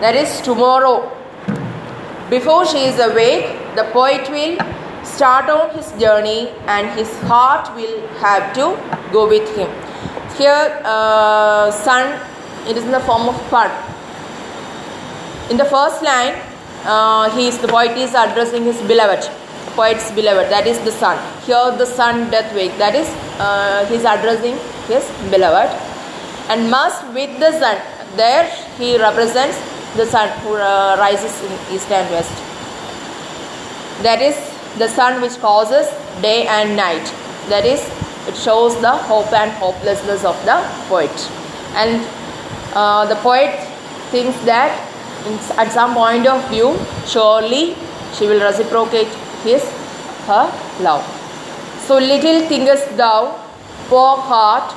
That 0.02 0.16
is 0.16 0.42
tomorrow. 0.42 1.12
Before 2.30 2.66
she 2.66 2.86
is 2.86 3.00
awake, 3.00 3.76
the 3.76 3.84
poet 3.92 4.30
will 4.30 4.58
start 5.04 5.50
on 5.50 5.70
his 5.76 5.92
journey 6.00 6.50
and 6.68 6.88
his 6.98 7.12
heart 7.22 7.74
will 7.76 8.08
have 8.18 8.54
to 8.54 8.78
go 9.12 9.28
with 9.28 9.48
him. 9.56 9.70
Here, 10.38 10.82
uh, 10.86 11.72
sun, 11.72 12.20
it 12.68 12.78
is 12.78 12.84
in 12.84 12.92
the 12.92 13.00
form 13.02 13.28
of 13.28 13.42
fun. 13.50 13.72
In 15.50 15.58
the 15.58 15.66
first 15.66 16.04
line, 16.04 16.40
uh, 16.86 17.30
he 17.36 17.48
is, 17.48 17.58
the 17.58 17.68
poet 17.68 17.98
is 17.98 18.14
addressing 18.14 18.64
his 18.64 18.80
beloved 18.84 19.30
poet's 19.80 20.12
beloved, 20.12 20.52
that 20.52 20.68
is 20.68 20.80
the 20.88 20.92
sun. 20.92 21.18
Here 21.48 21.72
the 21.82 21.86
sun 21.86 22.30
doth 22.32 22.54
wake, 22.54 22.76
that 22.84 22.96
is 23.02 23.08
uh, 23.40 23.86
he 23.90 23.96
is 23.96 24.06
addressing 24.14 24.58
his 24.92 25.06
beloved. 25.34 25.70
And 26.52 26.70
must 26.70 27.06
with 27.18 27.40
the 27.40 27.52
sun, 27.60 27.78
there 28.16 28.46
he 28.78 28.98
represents 28.98 29.58
the 29.96 30.06
sun 30.06 30.28
who 30.42 30.56
uh, 30.56 30.96
rises 31.00 31.36
in 31.44 31.76
east 31.76 31.92
and 31.92 32.10
west. 32.16 32.36
That 34.08 34.22
is 34.22 34.36
the 34.78 34.88
sun 34.88 35.22
which 35.22 35.38
causes 35.40 35.88
day 36.22 36.48
and 36.48 36.76
night. 36.76 37.06
That 37.54 37.66
is, 37.66 37.82
it 38.28 38.36
shows 38.36 38.80
the 38.82 38.92
hope 38.92 39.32
and 39.34 39.52
hopelessness 39.64 40.26
of 40.26 40.36
the 40.46 40.58
poet. 40.90 41.16
And 41.76 42.06
uh, 42.74 43.06
the 43.06 43.16
poet 43.16 43.56
thinks 44.12 44.38
that 44.46 44.72
at 45.58 45.72
some 45.72 45.94
point 45.94 46.28
of 46.28 46.48
view, 46.50 46.78
surely 47.06 47.76
she 48.14 48.28
will 48.28 48.42
reciprocate 48.42 49.08
his 49.44 49.64
her 50.28 50.46
love. 50.82 51.04
So 51.88 51.98
little 51.98 52.42
thinkest 52.48 52.98
thou, 52.98 53.40
poor 53.88 54.18
heart, 54.18 54.74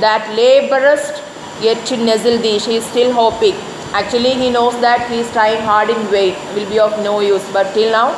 that 0.00 0.28
laborest 0.36 1.22
yet 1.60 1.84
to 1.86 1.96
nestle 1.96 2.38
thee. 2.38 2.58
She 2.58 2.76
is 2.76 2.84
still 2.84 3.12
hoping. 3.12 3.54
Actually, 3.92 4.34
he 4.34 4.50
knows 4.50 4.78
that 4.80 5.08
he 5.08 5.20
is 5.20 5.30
trying 5.32 5.62
hard 5.62 5.88
in 5.88 6.06
vain, 6.08 6.34
will 6.54 6.68
be 6.68 6.78
of 6.80 6.96
no 7.02 7.20
use. 7.20 7.48
But 7.52 7.72
till 7.74 7.92
now, 7.92 8.08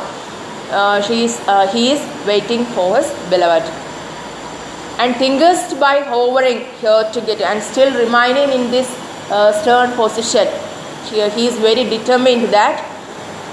uh, 0.71 1.03
she 1.03 1.25
is, 1.25 1.41
uh, 1.47 1.67
he 1.69 1.93
is 1.93 2.01
waiting 2.27 2.65
for 2.67 2.97
his 2.97 3.11
beloved. 3.29 3.63
And 4.99 5.15
thinkest 5.17 5.79
by 5.79 6.01
hovering 6.01 6.65
here 6.81 7.11
to 7.13 7.21
get, 7.21 7.43
and 7.43 7.63
still 7.63 7.93
remaining 7.93 8.59
in 8.59 8.71
this 8.71 8.89
uh, 9.31 9.53
stern 9.53 9.93
position. 9.93 10.49
She, 11.09 11.21
he 11.31 11.47
is 11.47 11.59
very 11.59 11.85
determined 11.85 12.45
that 12.55 12.81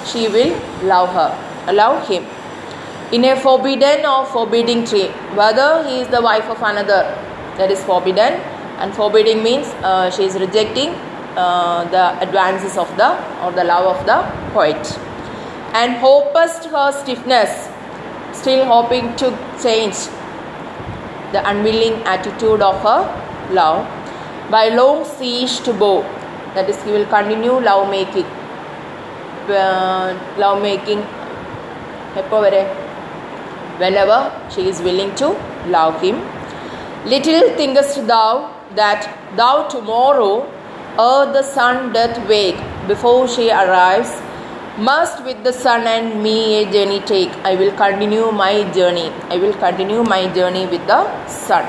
she 0.05 0.29
will 0.29 0.57
love 0.83 1.09
her, 1.09 1.31
allow 1.67 1.99
him. 2.05 2.25
In 3.11 3.25
a 3.25 3.35
forbidden 3.35 4.05
or 4.05 4.25
forbidding 4.25 4.85
tree 4.85 5.07
whether 5.35 5.83
he 5.87 5.99
is 6.01 6.07
the 6.07 6.21
wife 6.21 6.49
of 6.49 6.61
another 6.61 7.01
that 7.57 7.69
is 7.71 7.83
forbidden. 7.83 8.33
And 8.79 8.93
forbidding 8.95 9.43
means 9.43 9.67
uh, 9.83 10.09
she 10.09 10.23
is 10.25 10.35
rejecting 10.35 10.89
uh, 11.37 11.85
the 11.89 12.19
advances 12.21 12.77
of 12.77 12.89
the 12.97 13.11
or 13.43 13.51
the 13.51 13.63
love 13.63 13.95
of 13.95 14.05
the 14.05 14.17
poet. 14.53 14.99
And 15.73 15.95
hopest 15.97 16.65
her 16.65 16.91
stiffness 16.91 17.69
still 18.33 18.65
hoping 18.65 19.15
to 19.17 19.29
change 19.61 19.95
the 21.31 21.41
unwilling 21.49 22.01
attitude 22.03 22.61
of 22.61 22.81
her 22.81 23.53
love. 23.53 23.87
By 24.51 24.69
long 24.69 25.05
siege 25.05 25.59
to 25.61 25.73
bow 25.73 26.01
that 26.55 26.69
is 26.69 26.81
he 26.83 26.91
will 26.91 27.05
continue 27.07 27.53
love 27.59 27.89
making 27.89 28.25
uh, 29.49 30.13
love 30.37 30.61
making 30.61 31.01
എപ്പോൾ 32.20 32.40
വരെ 32.44 32.62
whenever 33.80 34.20
she 34.52 34.62
is 34.70 34.78
willing 34.86 35.12
to 35.22 35.28
love 35.76 35.96
him. 36.06 36.16
Little 37.12 37.42
thinkest 37.58 37.98
thou 38.12 38.30
that 38.78 39.02
thou 39.40 39.54
tomorrow, 39.74 40.32
ere 41.08 41.26
the 41.36 41.42
sun 41.42 41.76
doth 41.96 42.16
wake, 42.32 42.60
before 42.90 43.20
she 43.34 43.46
arrives, 43.50 44.12
must 44.88 45.24
with 45.24 45.38
the 45.46 45.52
sun 45.64 45.82
and 45.86 46.22
me 46.24 46.36
a 46.60 46.70
journey 46.74 47.00
take. 47.12 47.32
I 47.50 47.54
will 47.60 47.72
continue 47.82 48.26
my 48.44 48.54
journey. 48.78 49.08
I 49.34 49.38
will 49.42 49.54
continue 49.64 50.02
my 50.14 50.22
journey 50.38 50.64
with 50.66 50.84
the 50.92 51.02
sun. 51.26 51.64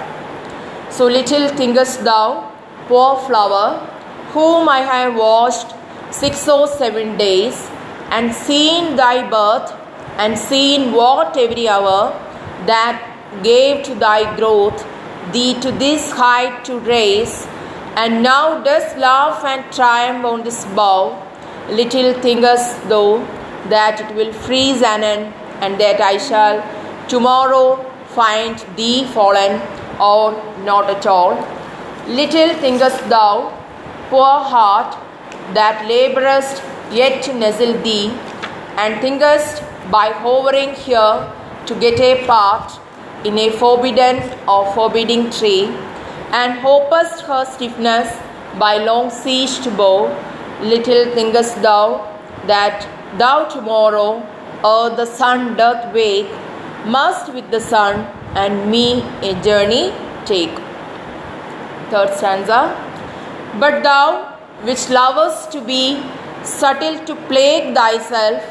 So 0.95 1.05
little 1.17 1.47
thinkest 1.59 2.03
thou, 2.03 2.51
poor 2.87 3.11
flower, 3.27 3.67
whom 4.33 4.69
I 4.77 4.81
have 4.91 5.15
watched 5.15 5.69
six 6.21 6.47
or 6.47 6.67
seven 6.67 7.17
days, 7.17 7.57
and 8.15 8.33
seen 8.33 8.95
thy 8.95 9.15
birth 9.29 9.69
and 10.18 10.38
seen 10.38 10.92
what 10.92 11.36
every 11.36 11.68
hour 11.68 12.12
that 12.66 13.02
gave 13.42 13.84
to 13.84 13.94
thy 13.94 14.36
growth 14.36 14.86
thee 15.32 15.54
to 15.60 15.72
this 15.72 16.10
height 16.12 16.64
to 16.64 16.78
raise, 16.80 17.46
and 17.96 18.22
now 18.22 18.62
dost 18.62 18.96
laugh 18.96 19.44
and 19.44 19.72
triumph 19.72 20.24
on 20.24 20.42
this 20.44 20.64
bough. 20.76 21.20
Little 21.70 22.12
thinkest 22.20 22.88
thou 22.88 23.24
that 23.68 24.00
it 24.00 24.14
will 24.14 24.32
freeze 24.32 24.82
anon, 24.82 25.32
and 25.60 25.80
that 25.80 26.00
I 26.00 26.18
shall 26.18 26.62
tomorrow 27.08 27.82
find 28.08 28.58
thee 28.76 29.04
fallen, 29.06 29.60
or 30.00 30.32
not 30.64 30.90
at 30.90 31.06
all. 31.06 31.34
Little 32.06 32.54
thinkest 32.56 33.08
thou, 33.08 33.50
poor 34.10 34.40
heart, 34.52 34.96
that 35.54 35.86
labourest 35.88 36.62
yet 36.92 37.22
to 37.24 37.34
nestle 37.34 37.72
thee, 37.82 38.12
and 38.76 39.00
thinkest 39.00 39.62
by 39.90 40.10
hovering 40.10 40.74
here 40.74 41.32
to 41.66 41.74
get 41.80 42.00
a 42.00 42.26
part 42.26 42.72
in 43.24 43.38
a 43.38 43.50
forbidden 43.50 44.22
or 44.48 44.72
forbidding 44.74 45.30
tree, 45.30 45.64
and 46.30 46.58
hopest 46.60 47.22
her 47.22 47.44
stiffness 47.44 48.16
by 48.58 48.76
long 48.78 49.10
siege 49.10 49.64
bow, 49.76 50.08
little 50.62 51.04
thinkest 51.14 51.60
thou 51.62 52.10
that 52.46 52.86
thou 53.18 53.44
tomorrow, 53.44 54.22
ere 54.64 54.90
the 54.96 55.06
sun 55.06 55.56
doth 55.56 55.92
wake, 55.94 56.30
must 56.86 57.32
with 57.32 57.50
the 57.50 57.60
sun 57.60 58.06
and 58.34 58.70
me 58.70 59.02
a 59.22 59.34
journey 59.42 59.92
take. 60.26 60.56
Third 61.90 62.14
stanza. 62.16 62.60
But 63.58 63.82
thou, 63.82 64.36
which 64.62 64.90
lovest 64.90 65.52
to 65.52 65.60
be 65.60 66.02
subtle 66.42 66.98
to 67.06 67.14
plague 67.28 67.74
thyself, 67.74 68.42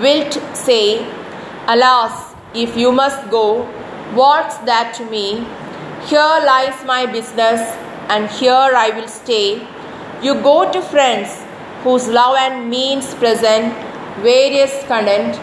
wilt 0.00 0.40
say, 0.54 1.06
Alas, 1.66 2.34
if 2.54 2.76
you 2.76 2.92
must 2.92 3.30
go, 3.30 3.64
what's 4.14 4.56
that 4.58 4.94
to 4.94 5.04
me? 5.04 5.46
Here 6.06 6.40
lies 6.46 6.84
my 6.86 7.06
business, 7.06 7.60
and 8.08 8.30
here 8.30 8.72
I 8.84 8.90
will 8.90 9.08
stay. 9.08 9.66
You 10.22 10.34
go 10.34 10.70
to 10.72 10.80
friends 10.80 11.44
whose 11.82 12.08
love 12.08 12.36
and 12.36 12.70
means 12.70 13.14
present 13.14 13.74
various 14.22 14.82
content 14.84 15.38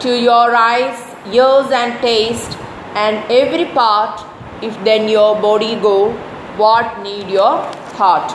to 0.00 0.16
your 0.18 0.54
eyes, 0.54 0.98
ears, 1.32 1.70
and 1.70 2.00
taste, 2.00 2.56
and 2.94 3.16
every 3.30 3.66
part. 3.66 4.24
If 4.62 4.82
then 4.84 5.08
your 5.08 5.40
body 5.40 5.74
go, 5.76 6.12
what 6.56 7.02
need 7.02 7.28
your 7.28 7.62
heart? 7.98 8.30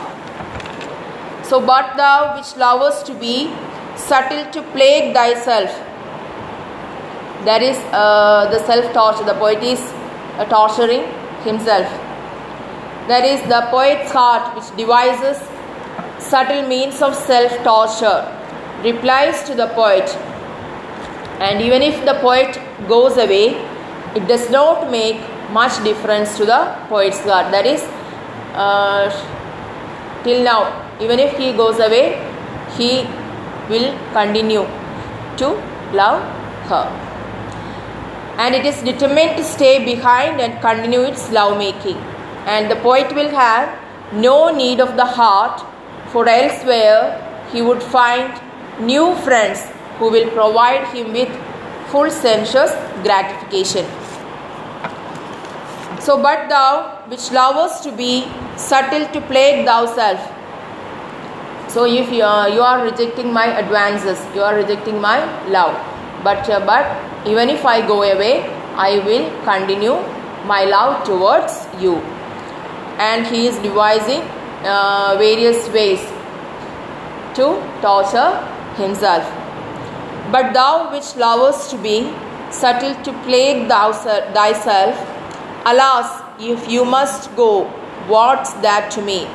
So, 1.44 1.60
but 1.60 1.96
thou 1.96 2.36
which 2.36 2.56
lovest 2.56 3.06
to 3.06 3.14
be 3.14 3.52
subtle 3.96 4.44
to 4.52 4.62
plague 4.72 5.14
thyself. 5.14 5.70
That 7.44 7.62
is 7.62 7.76
uh, 7.92 8.48
the 8.50 8.64
self 8.66 8.92
torture. 8.92 9.24
The 9.24 9.34
poet 9.34 9.62
is 9.62 9.80
uh, 10.38 10.44
torturing 10.46 11.04
himself. 11.44 11.88
That 13.08 13.24
is 13.24 13.40
the 13.48 13.66
poet's 13.70 14.12
heart 14.12 14.54
which 14.54 14.76
devises 14.76 15.38
subtle 16.18 16.68
means 16.68 17.02
of 17.02 17.14
self 17.14 17.52
torture, 17.64 18.20
replies 18.84 19.42
to 19.44 19.54
the 19.54 19.66
poet. 19.68 20.08
And 21.40 21.60
even 21.60 21.82
if 21.82 22.04
the 22.04 22.14
poet 22.20 22.60
goes 22.88 23.16
away, 23.16 23.56
it 24.14 24.28
does 24.28 24.48
not 24.50 24.90
make 24.90 25.20
much 25.50 25.82
difference 25.82 26.36
to 26.36 26.44
the 26.44 26.76
poet's 26.88 27.20
heart. 27.24 27.50
That 27.50 27.66
is, 27.66 27.82
uh, 28.54 29.10
till 30.22 30.44
now, 30.44 30.60
even 31.00 31.18
if 31.18 31.36
he 31.36 31.52
goes 31.52 31.80
away, 31.80 32.04
he 32.76 33.02
will 33.74 33.90
continue 34.12 34.64
to 35.42 35.48
love 36.00 36.22
her. 36.70 36.84
And 38.38 38.54
it 38.54 38.66
is 38.66 38.82
determined 38.82 39.36
to 39.36 39.44
stay 39.44 39.84
behind 39.84 40.40
and 40.40 40.60
continue 40.60 41.02
its 41.02 41.30
love 41.30 41.58
making. 41.58 41.96
And 42.46 42.70
the 42.70 42.76
poet 42.76 43.14
will 43.14 43.30
have 43.30 43.78
no 44.12 44.54
need 44.54 44.80
of 44.80 44.96
the 44.96 45.04
heart, 45.04 45.62
for 46.12 46.28
elsewhere 46.28 47.02
he 47.52 47.62
would 47.62 47.82
find 47.82 48.40
new 48.80 49.14
friends 49.16 49.64
who 49.98 50.10
will 50.10 50.28
provide 50.30 50.86
him 50.94 51.12
with 51.12 51.30
full 51.90 52.10
sensuous 52.10 52.72
gratification. 53.02 53.86
So, 56.00 56.20
but 56.20 56.48
thou, 56.48 57.04
which 57.08 57.30
lovest 57.30 57.84
to 57.84 57.92
be 57.92 58.26
subtle 58.56 59.06
to 59.12 59.20
plague 59.32 59.64
thyself. 59.66 60.20
So, 61.72 61.84
if 61.86 62.12
you 62.12 62.22
are, 62.22 62.50
you 62.50 62.60
are 62.60 62.84
rejecting 62.84 63.32
my 63.32 63.46
advances, 63.58 64.20
you 64.34 64.42
are 64.42 64.54
rejecting 64.54 65.00
my 65.00 65.18
love. 65.48 65.74
But, 66.22 66.48
uh, 66.50 66.60
but 66.66 66.84
even 67.26 67.48
if 67.48 67.64
I 67.64 67.86
go 67.86 68.02
away, 68.02 68.42
I 68.76 68.98
will 69.06 69.30
continue 69.44 69.94
my 70.46 70.64
love 70.64 71.04
towards 71.06 71.66
you. 71.80 71.94
And 72.98 73.26
he 73.26 73.46
is 73.46 73.56
devising 73.58 74.20
uh, 74.64 75.16
various 75.18 75.66
ways 75.70 76.00
to 77.36 77.46
torture 77.80 78.32
himself. 78.76 79.24
But 80.30 80.52
thou 80.52 80.92
which 80.92 81.16
lovest 81.16 81.70
to 81.70 81.78
be 81.78 82.12
subtle 82.50 82.94
to 83.02 83.12
plague 83.24 83.68
thou, 83.68 83.92
thyself, 83.92 84.94
alas, 85.64 86.22
if 86.38 86.70
you 86.70 86.84
must 86.84 87.34
go, 87.34 87.64
what's 88.08 88.52
that 88.64 88.90
to 88.92 89.00
me? 89.00 89.26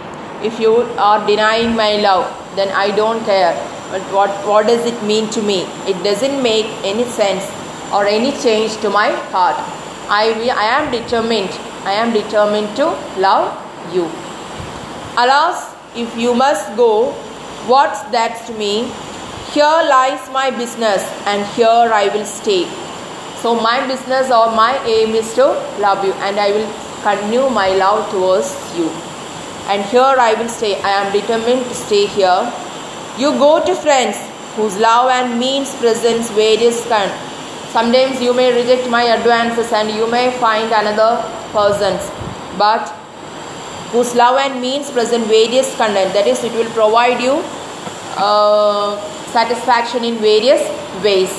If 0.43 0.59
you 0.59 0.73
are 0.97 1.25
denying 1.25 1.75
my 1.75 1.97
love, 1.97 2.25
then 2.55 2.69
I 2.69 2.95
don't 2.95 3.23
care. 3.25 3.53
But 3.91 4.01
what, 4.13 4.29
what 4.47 4.67
does 4.67 4.85
it 4.85 5.01
mean 5.03 5.29
to 5.31 5.41
me? 5.41 5.61
It 5.87 6.01
doesn't 6.03 6.43
make 6.43 6.65
any 6.83 7.05
sense 7.05 7.45
or 7.93 8.05
any 8.05 8.31
change 8.43 8.77
to 8.77 8.89
my 8.89 9.11
heart. 9.31 9.55
I, 10.09 10.31
I 10.55 10.65
am 10.79 10.91
determined. 10.91 11.49
I 11.83 11.93
am 11.93 12.13
determined 12.13 12.75
to 12.77 12.85
love 13.17 13.55
you. 13.93 14.03
Alas, 15.17 15.73
if 15.95 16.15
you 16.17 16.33
must 16.35 16.75
go, 16.75 17.11
what's 17.65 18.01
that 18.11 18.45
to 18.47 18.53
me? 18.53 18.91
Here 19.51 19.63
lies 19.63 20.29
my 20.31 20.51
business, 20.51 21.01
and 21.25 21.45
here 21.55 21.65
I 21.67 22.09
will 22.13 22.25
stay. 22.25 22.65
So, 23.41 23.55
my 23.55 23.87
business 23.87 24.29
or 24.29 24.51
my 24.51 24.77
aim 24.85 25.15
is 25.15 25.33
to 25.35 25.45
love 25.79 26.03
you, 26.03 26.11
and 26.13 26.39
I 26.39 26.51
will 26.51 26.69
continue 27.01 27.49
my 27.49 27.69
love 27.69 28.09
towards 28.11 28.51
you. 28.77 28.91
And 29.69 29.83
here 29.85 30.15
I 30.27 30.33
will 30.33 30.49
stay. 30.49 30.81
I 30.81 30.91
am 31.03 31.11
determined 31.11 31.65
to 31.65 31.73
stay 31.73 32.05
here. 32.05 32.51
You 33.17 33.31
go 33.33 33.63
to 33.65 33.75
friends 33.75 34.17
whose 34.55 34.77
love 34.77 35.09
and 35.09 35.39
means 35.39 35.75
presents 35.75 36.31
various 36.31 36.87
kind. 36.87 37.11
Sometimes 37.71 38.21
you 38.21 38.33
may 38.33 38.53
reject 38.53 38.89
my 38.89 39.03
advances 39.03 39.71
and 39.73 39.91
you 39.91 40.09
may 40.09 40.31
find 40.39 40.71
another 40.71 41.21
person's, 41.51 42.09
but 42.57 42.87
whose 43.91 44.15
love 44.15 44.37
and 44.37 44.61
means 44.61 44.89
present 44.89 45.25
various 45.25 45.75
content. 45.75 46.13
That 46.13 46.27
is, 46.27 46.43
it 46.43 46.53
will 46.53 46.71
provide 46.71 47.21
you 47.21 47.43
uh, 48.17 48.99
satisfaction 49.27 50.03
in 50.03 50.15
various 50.15 50.61
ways. 51.03 51.29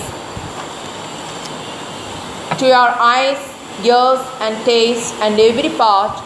To 2.58 2.66
your 2.66 2.90
eyes, 3.00 3.38
ears, 3.84 4.20
and 4.40 4.64
taste, 4.64 5.14
and 5.22 5.40
every 5.40 5.70
part. 5.70 6.22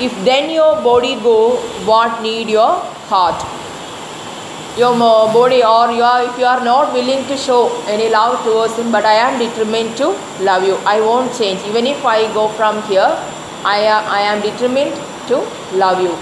If 0.00 0.12
then 0.24 0.50
your 0.50 0.82
body 0.82 1.14
go, 1.14 1.56
what 1.86 2.20
need 2.20 2.48
your 2.48 2.80
heart? 3.10 3.40
Your 4.76 4.98
body, 4.98 5.62
or 5.62 5.92
you 5.92 6.02
are, 6.02 6.24
if 6.24 6.36
you 6.36 6.44
are 6.44 6.64
not 6.64 6.92
willing 6.92 7.24
to 7.28 7.36
show 7.36 7.70
any 7.86 8.10
love 8.10 8.42
towards 8.44 8.76
him, 8.76 8.90
but 8.90 9.04
I 9.04 9.12
am 9.12 9.38
determined 9.38 9.96
to 9.98 10.08
love 10.40 10.64
you. 10.64 10.74
I 10.84 11.00
won't 11.00 11.32
change. 11.38 11.60
Even 11.68 11.86
if 11.86 12.04
I 12.04 12.32
go 12.34 12.48
from 12.48 12.82
here, 12.88 13.16
I 13.64 13.78
am, 13.78 14.04
I 14.10 14.20
am 14.22 14.42
determined 14.42 14.94
to 15.28 15.36
love 15.76 16.02
you. 16.02 16.16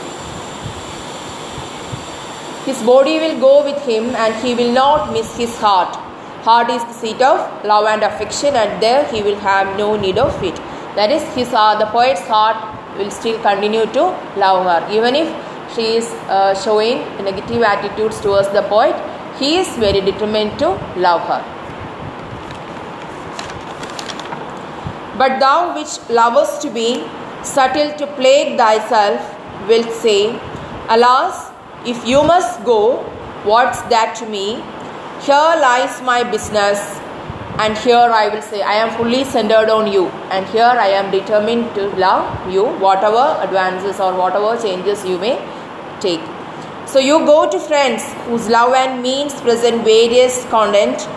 His 2.67 2.83
body 2.83 3.21
will 3.21 3.41
go 3.41 3.65
with 3.65 3.83
him 3.87 4.15
and 4.15 4.35
he 4.45 4.55
will 4.55 4.73
not 4.73 5.15
miss 5.15 5.35
his 5.37 5.57
heart. 5.57 5.97
Heart 6.45 6.69
is 6.69 6.85
the 6.85 6.93
seat 6.93 7.23
of 7.23 7.65
love 7.65 7.87
and 7.87 8.03
affection, 8.03 8.55
and 8.55 8.83
there 8.83 9.05
he 9.07 9.23
will 9.23 9.37
have 9.37 9.79
no 9.79 9.97
need 9.97 10.19
of 10.19 10.45
it. 10.45 10.57
That 10.95 11.11
is, 11.11 11.23
his 11.35 11.55
uh, 11.55 11.79
the 11.79 11.87
poet's 11.87 12.21
heart 12.29 12.57
will 12.99 13.11
still 13.11 13.41
continue 13.43 13.87
to 13.87 14.03
love 14.37 14.65
her. 14.67 14.93
Even 14.93 15.15
if 15.15 15.29
she 15.75 15.97
is 15.97 16.11
uh, 16.29 16.55
showing 16.55 16.99
negative 17.25 17.63
attitudes 17.63 18.21
towards 18.21 18.49
the 18.49 18.63
poet, 18.63 18.95
he 19.39 19.57
is 19.57 19.69
very 19.79 20.01
determined 20.01 20.59
to 20.59 20.69
love 20.97 21.23
her. 21.23 21.43
But 25.17 25.41
thou 25.41 25.75
which 25.75 25.99
lovest 26.11 26.63
to 26.63 26.71
be 26.71 27.05
subtle 27.43 27.93
to 27.99 28.07
plague 28.19 28.57
thyself, 28.59 29.21
wilt 29.69 29.91
say, 29.93 30.39
Alas, 30.89 31.51
if 31.87 32.07
you 32.07 32.23
must 32.23 32.65
go, 32.65 33.03
what's 33.45 33.83
that 33.83 34.15
to 34.17 34.27
me? 34.27 34.63
Here 35.21 35.55
lies 35.61 36.01
my 36.03 36.23
business, 36.25 36.99
and 37.59 37.77
here 37.79 37.97
I 37.97 38.29
will 38.29 38.43
say, 38.43 38.63
I 38.63 38.75
am 38.75 38.97
fully 38.97 39.25
centered 39.25 39.69
on 39.69 39.93
you, 39.93 40.07
and 40.31 40.47
here 40.47 40.65
I 40.65 40.89
am 40.89 41.11
determined 41.11 41.75
to 41.75 41.89
love 41.97 42.53
you, 42.53 42.65
whatever 42.65 43.39
advances 43.43 44.01
or 44.01 44.15
whatever 44.15 44.61
changes 44.61 45.05
you 45.05 45.19
may 45.19 45.37
take. 46.01 46.21
So 46.87 46.99
you 46.99 47.21
go 47.21 47.51
to 47.51 47.59
friends 47.59 48.03
whose 48.27 48.49
love 48.49 48.75
and 48.75 49.03
means 49.03 49.41
present 49.41 49.85
various 49.85 50.45
content 50.47 51.09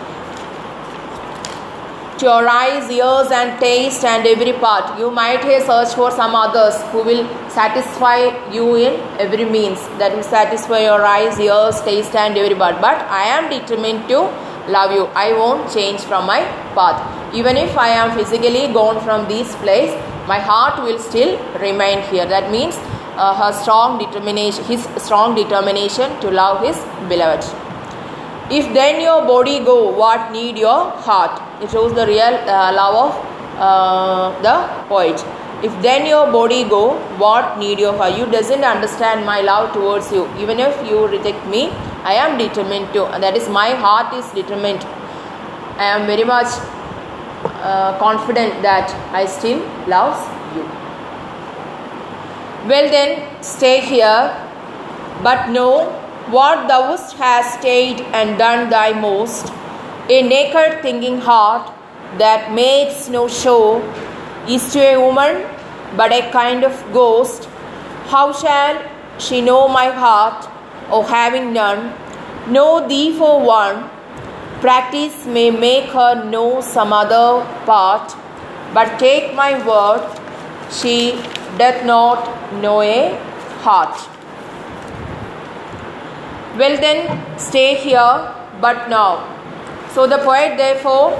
to 2.18 2.24
your 2.24 2.48
eyes, 2.48 2.90
ears, 2.90 3.30
and 3.30 3.60
taste, 3.60 4.02
and 4.04 4.26
every 4.26 4.52
part. 4.54 4.98
You 4.98 5.10
might 5.10 5.44
have 5.44 5.62
searched 5.64 5.96
for 5.96 6.10
some 6.10 6.34
others 6.34 6.80
who 6.90 7.02
will 7.02 7.28
satisfy 7.50 8.50
you 8.50 8.74
in 8.76 9.00
every 9.20 9.44
means. 9.44 9.80
That 9.98 10.14
will 10.14 10.22
satisfy 10.22 10.80
your 10.84 11.04
eyes, 11.04 11.38
ears, 11.38 11.80
taste, 11.82 12.14
and 12.14 12.38
every 12.38 12.54
part. 12.54 12.80
But 12.80 13.02
I 13.10 13.24
am 13.24 13.50
determined 13.50 14.08
to 14.08 14.30
love 14.68 14.92
you. 14.92 15.06
I 15.14 15.32
won't 15.32 15.72
change 15.72 16.00
from 16.00 16.26
my 16.26 16.40
path. 16.74 17.34
Even 17.34 17.56
if 17.56 17.76
I 17.76 17.88
am 17.88 18.16
physically 18.16 18.72
gone 18.72 19.02
from 19.04 19.28
this 19.28 19.54
place, 19.56 19.92
my 20.26 20.38
heart 20.38 20.82
will 20.82 20.98
still 20.98 21.38
remain 21.60 22.02
here. 22.10 22.26
That 22.26 22.50
means 22.50 22.76
uh, 23.16 23.34
her 23.34 23.52
strong 23.62 23.98
determination, 23.98 24.64
his 24.64 24.82
strong 24.96 25.34
determination 25.34 26.18
to 26.20 26.30
love 26.30 26.64
his 26.64 26.76
beloved. 27.08 27.44
If 28.50 28.72
then 28.74 29.00
your 29.00 29.22
body 29.26 29.58
go, 29.64 29.90
what 29.90 30.30
need 30.32 30.56
your 30.56 30.90
heart? 30.90 31.42
It 31.62 31.70
shows 31.70 31.94
the 31.94 32.06
real 32.06 32.22
uh, 32.22 32.72
love 32.72 32.94
of 33.06 33.36
uh, 33.58 34.42
the 34.42 34.88
poet. 34.88 35.18
If 35.62 35.72
then 35.82 36.06
your 36.06 36.30
body 36.30 36.64
go, 36.64 36.98
what 37.16 37.58
need 37.58 37.78
you 37.78 37.92
heart? 37.92 38.16
You 38.18 38.26
doesn't 38.26 38.62
understand 38.62 39.24
my 39.24 39.40
love 39.40 39.72
towards 39.72 40.12
you. 40.12 40.28
Even 40.38 40.60
if 40.60 40.88
you 40.88 41.06
reject 41.06 41.46
me, 41.46 41.70
I 42.04 42.14
am 42.14 42.36
determined 42.36 42.92
to. 42.92 43.04
That 43.20 43.36
is, 43.36 43.48
my 43.48 43.70
heart 43.70 44.12
is 44.14 44.30
determined. 44.32 44.84
I 45.78 45.84
am 45.84 46.06
very 46.06 46.24
much 46.24 46.48
uh, 47.44 47.98
confident 47.98 48.60
that 48.62 48.90
I 49.12 49.24
still 49.24 49.60
loves 49.86 50.20
you. 50.54 50.62
Well 52.68 52.90
then, 52.90 53.42
stay 53.42 53.80
here, 53.80 54.36
but 55.22 55.48
know 55.48 55.90
what 56.30 56.68
thou 56.68 56.96
hast 56.96 57.60
stayed 57.60 58.00
and 58.12 58.36
done 58.36 58.68
thy 58.68 58.92
most. 58.92 59.52
A 60.10 60.22
naked 60.22 60.82
thinking 60.82 61.18
heart 61.18 61.72
that 62.18 62.52
makes 62.52 63.08
no 63.08 63.26
show 63.26 63.80
is 64.48 64.72
to 64.72 64.80
a 64.80 64.96
woman 64.98 65.44
but 65.96 66.12
a 66.12 66.30
kind 66.30 66.64
of 66.64 66.72
ghost. 66.92 67.48
How 68.06 68.32
shall 68.32 68.82
she 69.18 69.40
know 69.40 69.68
my 69.68 69.86
heart, 69.86 70.48
or 70.90 71.04
having 71.04 71.52
none? 71.52 71.92
Know 72.50 72.86
thee 72.86 73.16
for 73.18 73.40
one. 73.40 73.90
Practice 74.60 75.26
may 75.26 75.50
make 75.50 75.90
her 75.90 76.24
know 76.24 76.60
some 76.60 76.92
other 76.92 77.44
part, 77.64 78.14
but 78.72 78.98
take 78.98 79.34
my 79.34 79.50
word, 79.66 80.02
she 80.70 81.12
doth 81.58 81.84
not 81.84 82.52
know 82.60 82.80
a 82.82 83.16
heart. 83.62 83.96
Well, 86.56 86.76
then, 86.80 87.38
stay 87.38 87.74
here, 87.74 88.34
but 88.60 88.88
now. 88.88 89.32
So, 89.92 90.06
the 90.06 90.18
poet 90.18 90.56
therefore 90.56 91.12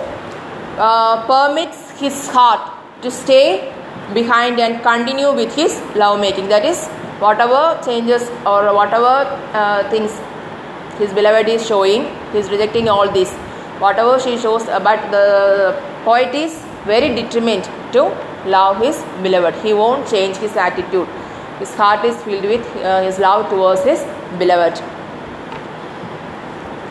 uh, 0.78 1.26
permits 1.26 1.90
his 1.98 2.28
heart 2.28 2.75
to 3.02 3.10
stay 3.10 3.72
behind 4.14 4.60
and 4.60 4.82
continue 4.82 5.32
with 5.32 5.54
his 5.54 5.80
love 5.94 6.20
making. 6.20 6.48
That 6.48 6.64
is, 6.64 6.86
whatever 7.18 7.80
changes 7.84 8.22
or 8.44 8.74
whatever 8.74 9.14
uh, 9.52 9.88
things 9.90 10.10
his 10.98 11.12
beloved 11.12 11.48
is 11.48 11.66
showing, 11.66 12.04
he 12.32 12.38
is 12.38 12.50
rejecting 12.50 12.88
all 12.88 13.10
this. 13.10 13.32
Whatever 13.78 14.18
she 14.18 14.38
shows, 14.38 14.62
uh, 14.68 14.80
but 14.80 15.10
the 15.10 15.78
poet 16.04 16.34
is 16.34 16.64
very 16.86 17.14
determined 17.14 17.64
to 17.92 18.04
love 18.46 18.78
his 18.82 19.02
beloved. 19.22 19.54
He 19.62 19.74
won't 19.74 20.08
change 20.08 20.36
his 20.36 20.56
attitude. 20.56 21.06
His 21.58 21.74
heart 21.74 22.04
is 22.04 22.16
filled 22.22 22.44
with 22.44 22.64
uh, 22.76 23.02
his 23.02 23.18
love 23.18 23.50
towards 23.50 23.84
his 23.84 24.02
beloved. 24.38 24.82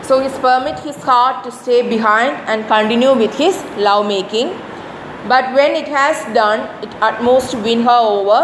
So, 0.04 0.20
he 0.20 0.28
permit 0.38 0.78
his 0.78 1.02
heart 1.02 1.42
to 1.42 1.50
stay 1.50 1.82
behind 1.88 2.36
and 2.46 2.64
continue 2.68 3.12
with 3.12 3.34
his 3.36 3.60
love 3.76 4.06
making 4.06 4.50
but 5.28 5.52
when 5.54 5.74
it 5.74 5.88
has 5.88 6.22
done 6.34 6.60
it 6.84 6.94
at 7.02 7.22
most 7.22 7.50
to 7.52 7.58
win 7.58 7.82
her 7.82 8.00
over, 8.16 8.40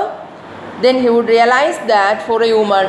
then 0.81 1.01
he 1.01 1.09
would 1.09 1.29
realize 1.29 1.77
that 1.87 2.23
for 2.27 2.43
a 2.43 2.53
woman, 2.53 2.87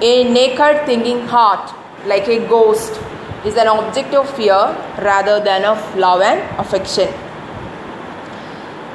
a 0.00 0.24
naked 0.32 0.86
thinking 0.86 1.26
heart, 1.26 1.70
like 2.06 2.26
a 2.28 2.38
ghost, 2.48 3.00
is 3.44 3.56
an 3.56 3.68
object 3.68 4.14
of 4.14 4.28
fear 4.36 4.62
rather 5.02 5.38
than 5.44 5.64
of 5.64 5.78
love 5.96 6.22
and 6.22 6.40
affection. 6.58 7.08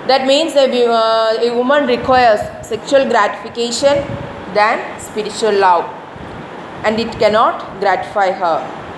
That 0.07 0.25
means 0.25 0.55
a, 0.55 0.65
uh, 0.87 1.37
a 1.39 1.55
woman 1.55 1.85
requires 1.85 2.39
sexual 2.65 3.07
gratification 3.07 4.03
than 4.55 4.99
spiritual 4.99 5.53
love, 5.53 5.85
and 6.83 6.99
it 6.99 7.11
cannot 7.19 7.79
gratify 7.79 8.31
her. 8.31 8.88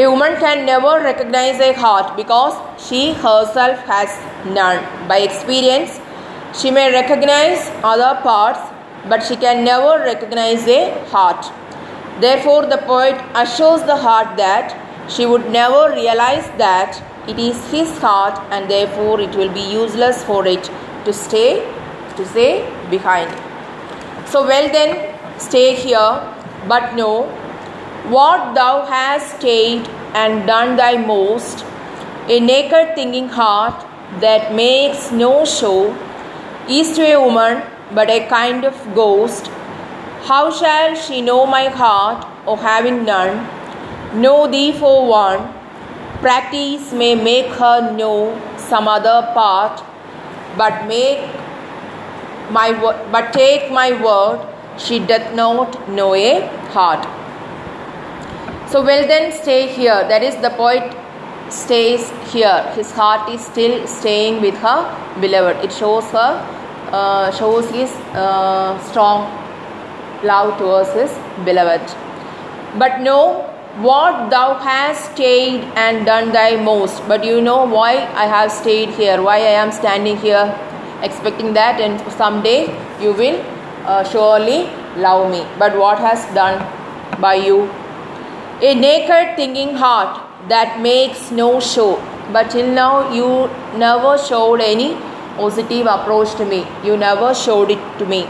A 0.00 0.06
woman 0.08 0.36
can 0.36 0.64
never 0.64 0.90
recognize 1.02 1.58
a 1.58 1.72
heart 1.72 2.16
because 2.16 2.54
she 2.80 3.14
herself 3.14 3.78
has 3.86 4.10
none. 4.46 4.78
By 5.08 5.18
experience, 5.18 5.98
she 6.56 6.70
may 6.70 6.92
recognize 6.92 7.68
other 7.82 8.20
parts, 8.22 8.60
but 9.08 9.24
she 9.24 9.34
can 9.34 9.64
never 9.64 9.98
recognize 10.04 10.68
a 10.68 10.82
heart. 11.06 11.50
Therefore, 12.20 12.66
the 12.66 12.78
poet 12.78 13.20
assures 13.34 13.82
the 13.82 13.96
heart 13.96 14.36
that 14.36 14.76
she 15.10 15.26
would 15.26 15.50
never 15.50 15.90
realize 15.90 16.46
that 16.58 17.02
it 17.26 17.40
is 17.40 17.58
his 17.72 17.98
heart 17.98 18.38
and 18.52 18.70
therefore 18.70 19.20
it 19.20 19.34
will 19.34 19.52
be 19.52 19.66
useless 19.72 20.22
for 20.22 20.46
it 20.46 20.70
to 21.06 21.12
stay 21.12 21.50
to 22.14 22.24
stay 22.24 22.52
behind. 22.88 23.28
So 24.28 24.46
well 24.46 24.70
then 24.70 25.18
stay 25.40 25.74
here, 25.74 26.10
but 26.68 26.94
know 26.94 27.26
what 28.10 28.54
thou 28.54 28.84
hast 28.86 29.38
stayed 29.38 29.86
and 30.14 30.46
done 30.46 30.76
thy 30.76 30.96
most, 30.96 31.64
a 32.28 32.40
naked 32.40 32.94
thinking 32.94 33.28
heart 33.28 33.84
that 34.20 34.54
makes 34.54 35.10
no 35.12 35.44
show, 35.44 35.94
is 36.68 36.94
to 36.96 37.02
a 37.02 37.20
woman 37.20 37.62
but 37.94 38.10
a 38.10 38.26
kind 38.28 38.64
of 38.64 38.74
ghost. 38.94 39.46
How 40.22 40.50
shall 40.50 40.94
she 40.94 41.20
know 41.20 41.46
my 41.46 41.66
heart, 41.68 42.26
or 42.46 42.56
having 42.56 43.04
none, 43.04 43.46
know 44.20 44.46
thee 44.46 44.72
for 44.72 45.06
one? 45.06 45.52
Practice 46.20 46.92
may 46.92 47.14
make 47.14 47.46
her 47.52 47.92
know 47.92 48.40
some 48.56 48.88
other 48.88 49.30
part, 49.34 49.82
but 50.56 50.86
make 50.86 51.20
my 52.50 52.72
but 53.12 53.32
take 53.32 53.70
my 53.70 53.92
word, 54.02 54.40
she 54.78 54.98
doth 54.98 55.34
not 55.34 55.88
know 55.90 56.14
a 56.14 56.46
heart. 56.70 57.06
So, 58.70 58.84
well, 58.84 59.06
then 59.08 59.32
stay 59.32 59.66
here. 59.66 60.06
That 60.08 60.22
is, 60.22 60.36
the 60.36 60.50
poet 60.50 60.94
stays 61.50 62.10
here. 62.30 62.70
His 62.74 62.90
heart 62.92 63.30
is 63.30 63.42
still 63.42 63.86
staying 63.86 64.42
with 64.42 64.54
her 64.56 65.20
beloved. 65.22 65.64
It 65.64 65.72
shows 65.72 66.04
her, 66.10 66.32
uh, 66.92 67.30
shows 67.30 67.70
his 67.70 67.90
uh, 68.12 68.78
strong 68.90 69.24
love 70.22 70.58
towards 70.58 70.92
his 70.92 71.10
beloved. 71.46 71.80
But 72.78 73.00
know 73.00 73.44
what 73.78 74.28
thou 74.28 74.58
hast 74.58 75.14
stayed 75.14 75.64
and 75.86 76.04
done 76.04 76.32
thy 76.32 76.56
most. 76.56 77.08
But 77.08 77.24
you 77.24 77.40
know 77.40 77.64
why 77.64 77.92
I 78.14 78.26
have 78.26 78.52
stayed 78.52 78.90
here, 78.90 79.22
why 79.22 79.36
I 79.36 79.56
am 79.64 79.72
standing 79.72 80.18
here, 80.18 80.54
expecting 81.02 81.54
that, 81.54 81.80
and 81.80 81.98
someday 82.12 82.66
you 83.00 83.14
will 83.14 83.42
uh, 83.86 84.04
surely 84.04 84.68
love 84.96 85.30
me. 85.30 85.46
But 85.58 85.78
what 85.78 85.98
has 85.98 86.22
done 86.34 86.58
by 87.18 87.36
you 87.36 87.70
a 88.60 88.74
naked 88.74 89.36
thinking 89.36 89.74
heart 89.76 90.20
that 90.48 90.80
makes 90.80 91.30
no 91.30 91.60
show. 91.60 91.96
But 92.32 92.50
till 92.50 92.72
now, 92.72 93.12
you 93.12 93.48
never 93.78 94.18
showed 94.18 94.60
any 94.60 94.94
positive 95.36 95.86
approach 95.86 96.34
to 96.36 96.44
me. 96.44 96.66
You 96.84 96.96
never 96.96 97.34
showed 97.34 97.70
it 97.70 97.78
to 97.98 98.06
me. 98.06 98.26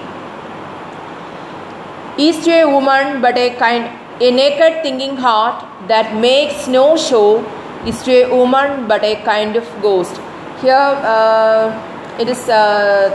Is 2.18 2.44
to 2.44 2.50
a 2.50 2.68
woman 2.70 3.22
but 3.22 3.38
a 3.38 3.54
kind, 3.56 3.84
a 4.20 4.30
naked 4.30 4.82
thinking 4.82 5.16
heart 5.16 5.64
that 5.88 6.14
makes 6.16 6.68
no 6.68 6.96
show 6.96 7.42
is 7.86 8.02
to 8.02 8.24
a 8.24 8.36
woman 8.36 8.86
but 8.86 9.02
a 9.02 9.22
kind 9.22 9.56
of 9.56 9.64
ghost. 9.80 10.20
Here, 10.60 10.74
uh, 10.74 12.18
it 12.18 12.28
is 12.28 12.48
uh, 12.48 13.08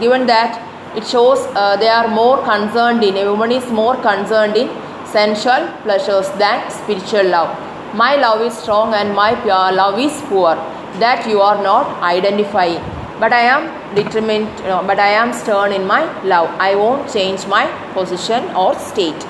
given 0.00 0.26
that 0.26 0.62
it 0.96 1.06
shows 1.06 1.38
uh, 1.54 1.76
they 1.76 1.88
are 1.88 2.08
more 2.08 2.42
concerned 2.42 3.04
in 3.04 3.16
a 3.18 3.30
woman 3.30 3.52
is 3.52 3.70
more 3.70 3.94
concerned 3.96 4.56
in 4.56 4.68
sensual 5.12 5.68
pleasures 5.82 6.28
than 6.38 6.70
spiritual 6.70 7.28
love. 7.28 7.50
My 7.94 8.16
love 8.16 8.40
is 8.40 8.56
strong 8.58 8.94
and 8.94 9.14
my 9.14 9.34
pure 9.34 9.72
love 9.72 9.98
is 9.98 10.20
poor. 10.22 10.54
That 11.00 11.28
you 11.28 11.40
are 11.40 11.62
not 11.62 12.02
identifying. 12.02 12.82
But 13.20 13.32
I 13.32 13.40
am 13.40 13.94
determined, 13.94 14.48
know, 14.64 14.82
but 14.86 14.98
I 14.98 15.08
am 15.08 15.32
stern 15.32 15.72
in 15.72 15.86
my 15.86 16.02
love. 16.22 16.48
I 16.58 16.74
won't 16.74 17.10
change 17.10 17.46
my 17.46 17.66
position 17.94 18.44
or 18.54 18.74
state. 18.78 19.22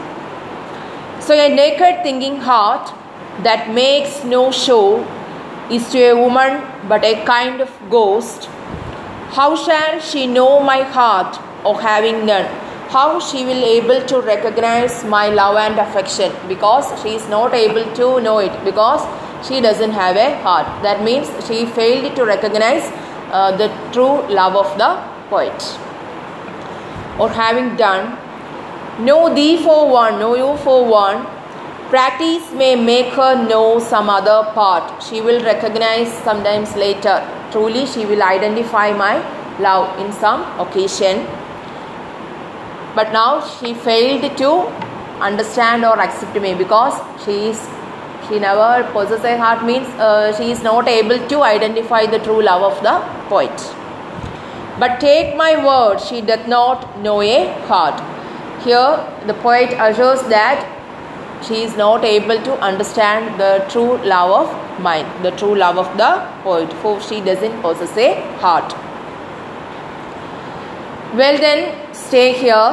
So, 1.21 1.35
a 1.35 1.49
naked 1.55 2.03
thinking 2.03 2.41
heart 2.41 2.93
that 3.45 3.71
makes 3.73 4.25
no 4.25 4.51
show 4.51 5.07
is 5.71 5.89
to 5.91 5.99
a 6.11 6.17
woman 6.17 6.63
but 6.89 7.05
a 7.05 7.25
kind 7.25 7.61
of 7.61 7.71
ghost. 7.91 8.47
How 9.39 9.55
shall 9.55 10.01
she 10.01 10.27
know 10.27 10.61
my 10.61 10.83
heart 10.83 11.39
or 11.65 11.81
having 11.81 12.27
none? 12.27 12.66
How 12.89 13.19
she 13.19 13.45
will 13.45 13.65
able 13.65 14.01
to 14.07 14.21
recognize 14.21 15.05
my 15.05 15.29
love 15.29 15.57
and 15.57 15.79
affection 15.79 16.33
because 16.49 16.91
she 17.03 17.15
is 17.15 17.29
not 17.29 17.55
able 17.55 17.85
to 17.95 18.21
know 18.21 18.39
it 18.39 18.65
because 18.65 19.03
she 19.47 19.61
doesn't 19.61 19.91
have 19.91 20.17
a 20.17 20.37
heart. 20.43 20.67
That 20.83 21.03
means 21.03 21.29
she 21.47 21.67
failed 21.67 22.15
to 22.17 22.25
recognize 22.25 22.91
uh, 23.33 23.57
the 23.57 23.69
true 23.93 24.23
love 24.33 24.57
of 24.57 24.79
the 24.79 24.91
poet. 25.29 25.63
Or 27.19 27.29
having 27.29 27.77
done 27.77 28.19
know 29.05 29.35
thee 29.35 29.63
for 29.63 29.91
one 29.91 30.19
know 30.19 30.35
you 30.37 30.57
for 30.59 30.85
one. 30.85 31.27
Practice 31.89 32.53
may 32.53 32.75
make 32.75 33.13
her 33.15 33.47
know 33.49 33.79
some 33.79 34.11
other 34.11 34.51
part. 34.55 35.03
She 35.03 35.21
will 35.21 35.43
recognize 35.45 36.13
sometimes 36.25 36.75
later. 36.75 37.17
Truly 37.53 37.87
she 37.87 38.07
will 38.07 38.23
identify 38.23 38.93
my 38.93 39.15
love 39.61 39.99
in 39.99 40.13
some 40.13 40.43
occasion 40.61 41.27
but 42.99 43.13
now 43.13 43.31
she 43.55 43.73
failed 43.87 44.27
to 44.43 44.51
understand 45.31 45.85
or 45.85 45.99
accept 46.01 46.41
me 46.47 46.53
because 46.55 47.01
she 47.25 47.37
is 47.51 47.65
she 48.29 48.39
never 48.45 48.71
possesses 48.93 49.25
a 49.33 49.37
heart 49.39 49.65
means 49.65 49.89
uh, 50.07 50.37
she 50.37 50.51
is 50.51 50.63
not 50.63 50.89
able 50.89 51.19
to 51.33 51.43
identify 51.43 52.05
the 52.15 52.19
true 52.29 52.43
love 52.43 52.63
of 52.71 52.83
the 52.87 52.95
poet 53.29 53.67
but 54.81 54.99
take 55.01 55.37
my 55.37 55.53
word 55.69 56.01
she 56.09 56.21
doth 56.21 56.49
not 56.49 56.87
know 57.01 57.21
a 57.23 57.37
heart 57.69 58.01
here 58.65 58.91
the 59.27 59.35
poet 59.47 59.77
assures 59.89 60.23
that 60.37 60.73
she 61.47 61.63
is 61.63 61.77
not 61.77 62.05
able 62.05 62.43
to 62.43 62.59
understand 62.61 63.39
the 63.41 63.53
true 63.69 63.99
love 64.15 64.31
of 64.41 64.81
mine 64.81 65.07
the 65.23 65.31
true 65.33 65.55
love 65.55 65.79
of 65.79 65.97
the 65.97 66.11
poet, 66.43 66.73
for 66.83 67.01
she 67.01 67.21
doesn't 67.21 67.61
possess 67.63 67.97
a 67.97 68.21
heart. 68.39 68.75
Well, 71.17 71.39
then, 71.39 71.95
stay 71.95 72.35
here, 72.35 72.73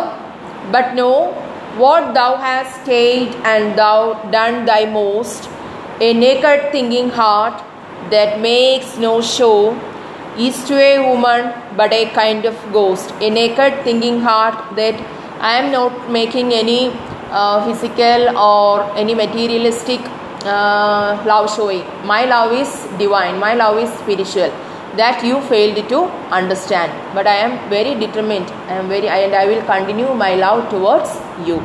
but 0.70 0.96
know 0.96 1.32
what 1.78 2.14
thou 2.14 2.36
hast 2.36 2.82
stayed 2.82 3.36
and 3.52 3.78
thou 3.78 4.16
done 4.32 4.66
thy 4.66 4.84
most, 4.84 5.50
a 6.02 6.14
naked 6.14 6.74
thinking 6.74 7.10
heart 7.10 7.64
that 8.10 8.42
makes 8.42 8.98
no 8.98 9.22
show 9.22 9.80
is 10.38 10.62
to 10.66 10.76
a 10.78 11.00
woman 11.08 11.54
but 11.78 11.94
a 11.94 12.10
kind 12.10 12.44
of 12.44 12.58
ghost. 12.74 13.14
A 13.22 13.30
naked 13.30 13.82
thinking 13.86 14.20
heart 14.20 14.76
that 14.76 15.00
I 15.40 15.54
am 15.60 15.72
not 15.72 16.12
making 16.12 16.52
any 16.52 16.92
uh, 17.32 17.66
physical 17.66 18.38
or 18.38 18.84
any 18.98 19.16
materialistic 19.16 20.02
uh, 20.44 21.24
love 21.26 21.50
showing. 21.56 21.86
My 22.06 22.26
love 22.26 22.52
is 22.52 22.68
divine, 23.00 23.40
my 23.40 23.54
love 23.54 23.78
is 23.78 23.90
spiritual. 24.00 24.52
That 24.98 25.24
you 25.24 25.42
failed 25.42 25.90
to 25.90 26.04
understand. 26.32 26.92
But 27.16 27.26
I 27.26 27.36
am 27.36 27.70
very 27.70 27.96
determined. 27.96 28.52
I 28.68 28.74
am 28.74 28.90
very 28.90 29.08
and 29.08 29.34
I 29.34 29.46
will 29.46 29.64
continue 29.64 30.14
my 30.14 30.36
love 30.36 30.70
towards 30.70 31.16
you. 31.48 31.58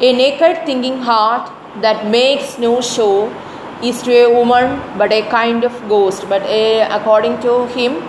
A 0.00 0.12
naked 0.12 0.66
thinking 0.66 0.98
heart 0.98 1.50
that 1.80 2.06
makes 2.10 2.58
no 2.58 2.80
show 2.82 3.32
is 3.82 4.02
to 4.02 4.12
a 4.12 4.34
woman 4.34 4.80
but 4.98 5.12
a 5.12 5.22
kind 5.30 5.64
of 5.64 5.72
ghost. 5.88 6.28
But 6.28 6.42
a, 6.42 6.82
according 6.98 7.40
to 7.40 7.66
him, 7.68 8.02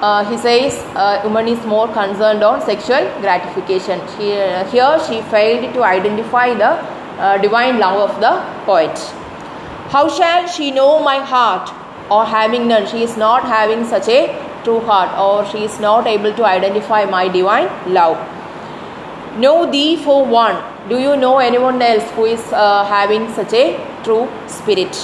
uh, 0.00 0.24
he 0.30 0.38
says 0.38 0.74
uh, 0.96 1.20
woman 1.24 1.48
is 1.48 1.64
more 1.66 1.86
concerned 1.88 2.42
on 2.42 2.60
sexual 2.62 3.04
gratification. 3.20 4.00
She, 4.16 4.32
uh, 4.32 4.64
here 4.70 4.98
she 5.06 5.22
failed 5.30 5.74
to 5.74 5.84
identify 5.84 6.54
the 6.54 6.72
uh, 7.20 7.38
divine 7.38 7.78
love 7.78 8.10
of 8.10 8.20
the 8.20 8.42
poet. 8.64 8.98
How 9.90 10.08
shall 10.08 10.46
she 10.48 10.70
know 10.70 11.02
my 11.02 11.18
heart 11.18 11.70
or 12.10 12.24
having 12.24 12.68
none? 12.68 12.86
She 12.86 13.02
is 13.02 13.16
not 13.16 13.44
having 13.44 13.84
such 13.84 14.08
a 14.08 14.20
true 14.64 14.80
heart 14.80 15.18
or 15.18 15.44
she 15.50 15.64
is 15.64 15.78
not 15.80 16.06
able 16.06 16.32
to 16.34 16.44
identify 16.44 17.04
my 17.04 17.28
divine 17.28 17.68
love. 17.92 18.16
Know 19.38 19.70
thee 19.70 19.96
for 19.96 20.24
one. 20.24 20.62
Do 20.88 20.98
you 20.98 21.16
know 21.16 21.38
anyone 21.38 21.80
else 21.82 22.10
who 22.12 22.24
is 22.26 22.40
uh, 22.52 22.84
having 22.84 23.32
such 23.32 23.52
a 23.52 23.64
true 24.04 24.28
spirit? 24.46 24.94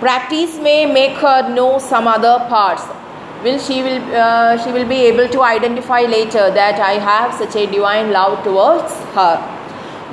Practice 0.00 0.58
may 0.58 0.84
make 0.84 1.16
her 1.16 1.48
know 1.54 1.78
some 1.78 2.06
other 2.06 2.38
parts. 2.48 2.82
Will 3.42 3.58
she 3.58 3.82
will 3.82 4.02
uh, 4.14 4.56
she 4.62 4.72
will 4.72 4.86
be 4.86 5.00
able 5.06 5.28
to 5.28 5.42
identify 5.42 6.00
later 6.02 6.50
that 6.50 6.80
I 6.80 6.92
have 6.92 7.34
such 7.34 7.56
a 7.56 7.66
divine 7.66 8.10
love 8.10 8.42
towards 8.44 8.92
her. 9.16 9.32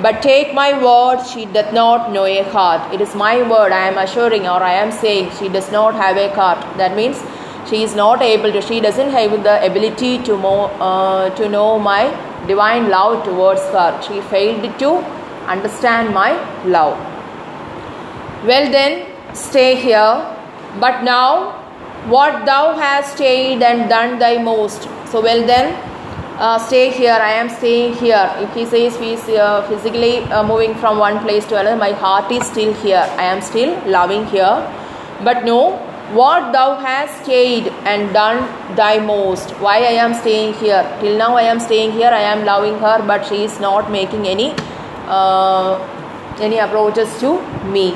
But 0.00 0.22
take 0.22 0.54
my 0.54 0.72
word, 0.82 1.24
she 1.26 1.44
doth 1.44 1.72
not 1.72 2.12
know 2.12 2.24
a 2.24 2.42
heart. 2.44 2.92
It 2.94 3.00
is 3.00 3.14
my 3.14 3.42
word 3.42 3.72
I 3.72 3.88
am 3.88 3.98
assuring 3.98 4.48
or 4.48 4.62
I 4.62 4.72
am 4.72 4.90
saying 4.90 5.30
she 5.38 5.48
does 5.48 5.70
not 5.70 5.94
have 5.94 6.16
a 6.16 6.34
heart. 6.34 6.58
That 6.78 6.96
means 6.96 7.22
she 7.68 7.82
is 7.82 7.94
not 7.94 8.22
able 8.22 8.50
to, 8.52 8.62
she 8.62 8.80
doesn't 8.80 9.10
have 9.10 9.42
the 9.42 9.64
ability 9.64 10.18
to, 10.24 10.36
mo, 10.36 10.64
uh, 10.80 11.30
to 11.36 11.48
know 11.48 11.78
my 11.78 12.10
divine 12.46 12.88
love 12.88 13.24
towards 13.24 13.60
her. 13.68 14.00
She 14.02 14.20
failed 14.22 14.78
to 14.78 14.90
understand 15.46 16.14
my 16.14 16.32
love. 16.64 16.98
Well, 18.44 18.70
then, 18.72 19.06
stay 19.34 19.76
here. 19.76 20.36
But 20.80 21.02
now, 21.04 21.52
what 22.08 22.44
thou 22.46 22.74
hast 22.74 23.14
stayed 23.14 23.62
and 23.62 23.88
done 23.88 24.18
thy 24.18 24.38
most. 24.42 24.88
So, 25.06 25.20
well, 25.20 25.46
then, 25.46 25.91
uh, 26.38 26.58
stay 26.58 26.90
here. 26.90 27.12
I 27.12 27.32
am 27.32 27.48
staying 27.48 27.94
here. 27.94 28.30
If 28.38 28.54
he 28.54 28.64
says 28.66 28.98
he 28.98 29.12
is 29.14 29.28
uh, 29.28 29.62
physically 29.68 30.18
uh, 30.24 30.42
moving 30.42 30.74
from 30.74 30.98
one 30.98 31.18
place 31.20 31.46
to 31.46 31.58
another, 31.58 31.76
my 31.76 31.92
heart 31.92 32.30
is 32.32 32.46
still 32.46 32.72
here. 32.74 33.04
I 33.16 33.24
am 33.24 33.40
still 33.40 33.76
loving 33.88 34.26
here. 34.26 34.54
But 35.22 35.44
no, 35.44 35.76
what 36.12 36.52
thou 36.52 36.76
hast 36.76 37.24
stayed 37.24 37.68
and 37.84 38.12
done 38.12 38.40
thy 38.76 38.98
most. 38.98 39.50
Why 39.60 39.76
I 39.78 39.94
am 40.06 40.14
staying 40.14 40.54
here? 40.54 40.82
Till 41.00 41.16
now 41.16 41.36
I 41.36 41.42
am 41.42 41.60
staying 41.60 41.92
here. 41.92 42.08
I 42.08 42.22
am 42.22 42.44
loving 42.44 42.78
her, 42.78 43.02
but 43.06 43.26
she 43.26 43.44
is 43.44 43.60
not 43.60 43.90
making 43.90 44.26
any 44.26 44.54
uh, 45.06 45.78
any 46.40 46.58
approaches 46.58 47.18
to 47.20 47.40
me. 47.66 47.94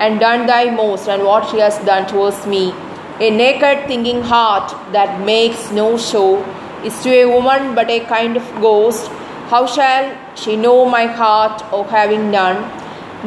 And 0.00 0.18
done 0.18 0.46
thy 0.46 0.70
most, 0.70 1.08
and 1.08 1.22
what 1.22 1.48
she 1.50 1.58
has 1.58 1.78
done 1.84 2.06
towards 2.08 2.46
me. 2.46 2.74
A 3.20 3.30
naked 3.30 3.86
thinking 3.86 4.22
heart 4.22 4.74
that 4.92 5.20
makes 5.24 5.70
no 5.70 5.96
show 5.96 6.44
is 6.84 7.02
to 7.02 7.10
a 7.10 7.26
woman 7.26 7.74
but 7.74 7.90
a 7.90 8.00
kind 8.00 8.36
of 8.36 8.42
ghost. 8.60 9.08
How 9.48 9.66
shall 9.66 10.16
she 10.36 10.56
know 10.56 10.84
my 10.84 11.06
heart, 11.06 11.62
or 11.72 11.84
having 11.86 12.30
none? 12.30 12.58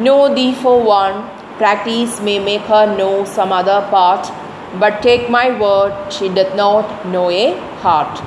Know 0.02 0.34
thee 0.34 0.54
for 0.54 0.82
one. 0.82 1.28
Practice 1.58 2.20
may 2.20 2.38
make 2.38 2.62
her 2.62 2.96
know 2.96 3.24
some 3.24 3.52
other 3.52 3.80
part, 3.90 4.30
but 4.78 5.02
take 5.02 5.28
my 5.28 5.58
word, 5.58 6.12
she 6.12 6.28
doth 6.28 6.54
not 6.54 7.06
know 7.06 7.30
a 7.30 7.58
heart. 7.80 8.20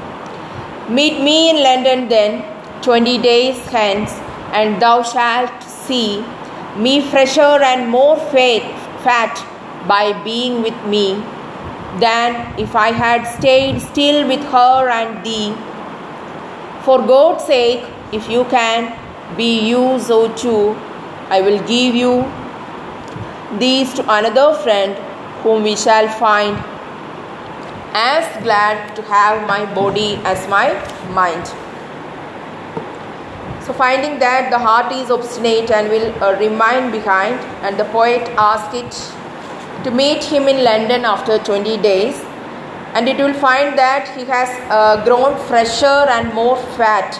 Meet 0.90 1.22
me 1.24 1.50
in 1.52 1.64
London 1.64 2.08
then, 2.10 2.44
twenty 2.82 3.18
days 3.18 3.58
hence, 3.68 4.12
and 4.52 4.82
thou 4.82 5.02
shalt 5.04 5.64
see 5.64 6.24
me 6.78 7.02
fresher 7.10 7.42
and 7.42 7.90
more 7.90 8.18
fat, 8.18 8.64
fat 9.04 9.48
by 9.88 10.12
being 10.24 10.62
with 10.62 10.86
me 10.86 11.24
than 12.00 12.60
if 12.60 12.76
I 12.76 12.92
had 12.92 13.26
stayed 13.38 13.82
still 13.82 14.28
with 14.28 14.44
her 14.52 14.90
and 14.90 15.26
thee. 15.26 15.54
For 16.84 17.00
God's 17.06 17.46
sake, 17.46 17.86
if 18.12 18.30
you 18.30 18.46
can, 18.46 18.98
be 19.38 19.60
you 19.68 20.00
so 20.00 20.34
too. 20.36 20.76
I 21.30 21.42
will 21.42 21.60
give 21.68 21.96
you 21.96 22.26
these 23.60 23.94
to 23.94 24.04
another 24.04 24.54
friend 24.64 24.96
whom 25.44 25.64
we 25.64 25.76
shall 25.76 26.08
find 26.20 26.58
as 27.94 28.44
glad 28.44 28.96
to 28.96 29.02
have 29.04 29.48
my 29.48 29.66
body 29.74 30.16
as 30.24 30.48
my 30.48 30.68
mind. 31.14 31.46
So, 33.66 33.74
finding 33.74 34.18
that 34.20 34.50
the 34.50 34.58
heart 34.58 34.92
is 34.92 35.12
obstinate 35.12 35.72
and 35.72 35.90
will 35.90 36.24
uh, 36.24 36.38
remain 36.40 36.92
behind, 36.92 37.40
and 37.64 37.78
the 37.78 37.86
poet 37.86 38.28
asks 38.38 38.74
it 38.74 39.21
to 39.84 39.92
meet 39.92 40.24
him 40.24 40.48
in 40.48 40.64
London 40.64 41.06
after 41.06 41.38
20 41.40 41.78
days, 41.78 42.16
and 42.94 43.08
it 43.08 43.18
will 43.18 43.34
find 43.34 43.78
that 43.78 44.08
he 44.18 44.26
has 44.26 44.50
uh, 44.70 45.04
grown 45.06 45.38
fresher 45.48 46.00
and 46.16 46.34
more 46.34 46.58
fat 46.78 47.20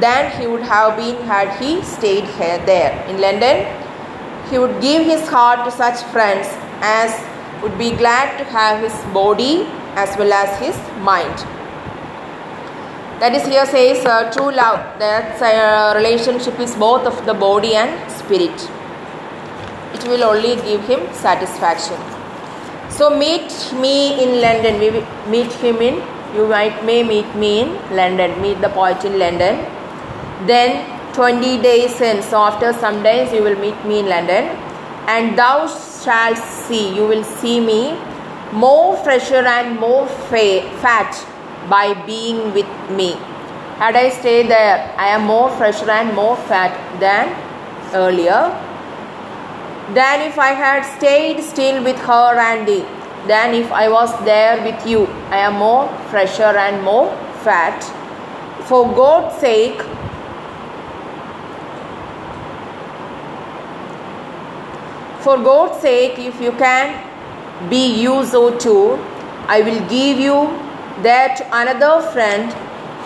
than 0.00 0.30
he 0.40 0.46
would 0.46 0.62
have 0.62 0.96
been 0.96 1.16
had 1.26 1.56
he 1.60 1.82
stayed 1.82 2.24
here 2.24 2.58
there 2.66 2.92
in 3.08 3.20
London. 3.20 3.66
He 4.50 4.58
would 4.58 4.80
give 4.80 5.04
his 5.04 5.28
heart 5.28 5.64
to 5.64 5.70
such 5.70 6.02
friends 6.12 6.48
as 6.80 7.12
would 7.62 7.78
be 7.78 7.90
glad 7.92 8.38
to 8.38 8.44
have 8.44 8.82
his 8.82 8.94
body 9.14 9.66
as 9.94 10.16
well 10.18 10.32
as 10.32 10.58
his 10.58 10.76
mind. 11.00 11.36
That 13.20 13.34
is, 13.36 13.46
here 13.46 13.64
says 13.66 14.04
uh, 14.04 14.32
true 14.32 14.50
love, 14.50 14.98
that 14.98 15.40
uh, 15.40 15.96
relationship 15.96 16.58
is 16.58 16.74
both 16.74 17.06
of 17.06 17.24
the 17.24 17.34
body 17.34 17.76
and 17.76 18.10
spirit. 18.10 18.58
It 20.02 20.08
will 20.08 20.24
only 20.24 20.56
give 20.56 20.84
him 20.86 21.12
satisfaction. 21.14 21.96
So, 22.90 23.10
meet 23.10 23.72
me 23.74 24.22
in 24.22 24.40
London. 24.40 24.80
We 24.80 24.90
meet 25.30 25.52
him 25.52 25.76
in, 25.76 26.02
you 26.34 26.46
might 26.46 26.84
may 26.84 27.02
meet 27.02 27.34
me 27.36 27.60
in 27.60 27.96
London, 27.96 28.40
meet 28.42 28.60
the 28.60 28.68
poet 28.68 29.04
in 29.04 29.18
London. 29.18 29.64
Then 30.46 31.14
20 31.14 31.62
days 31.62 32.00
in, 32.00 32.22
so 32.22 32.38
after 32.38 32.72
some 32.72 33.02
days 33.02 33.32
you 33.32 33.42
will 33.42 33.58
meet 33.58 33.84
me 33.84 34.00
in 34.00 34.06
London, 34.06 34.44
and 35.06 35.38
thou 35.38 35.66
shalt 35.66 36.38
see, 36.38 36.94
you 36.94 37.06
will 37.06 37.22
see 37.22 37.60
me 37.60 37.96
more 38.52 38.96
fresher 39.04 39.44
and 39.46 39.78
more 39.78 40.06
fa- 40.06 40.68
fat 40.80 41.14
by 41.68 41.94
being 42.06 42.52
with 42.52 42.66
me. 42.90 43.12
Had 43.76 43.96
I 43.96 44.10
stayed 44.10 44.48
there, 44.48 44.94
I 44.98 45.08
am 45.08 45.22
more 45.24 45.50
fresher 45.50 45.90
and 45.90 46.14
more 46.14 46.36
fat 46.36 46.72
than 47.00 47.34
earlier. 47.94 48.71
Than 49.94 50.22
if 50.22 50.38
I 50.38 50.52
had 50.52 50.82
stayed 50.96 51.42
still 51.42 51.82
with 51.84 51.98
her 51.98 52.38
and 52.38 52.66
thee. 52.66 52.84
Than 53.26 53.54
if 53.54 53.70
I 53.70 53.88
was 53.88 54.12
there 54.24 54.62
with 54.64 54.86
you. 54.86 55.06
I 55.30 55.38
am 55.38 55.54
more 55.54 55.88
fresher 56.10 56.52
and 56.66 56.82
more 56.82 57.10
fat. 57.42 57.82
For 58.68 58.86
God's 58.94 59.38
sake, 59.40 59.82
For 65.22 65.36
God's 65.38 65.80
sake, 65.80 66.18
if 66.18 66.40
you 66.40 66.50
can 66.50 67.08
be 67.70 67.94
you 68.02 68.24
so 68.26 68.58
too, 68.58 68.98
I 69.46 69.60
will 69.60 69.78
give 69.88 70.18
you 70.18 70.34
that 71.04 71.46
another 71.52 72.02
friend 72.10 72.52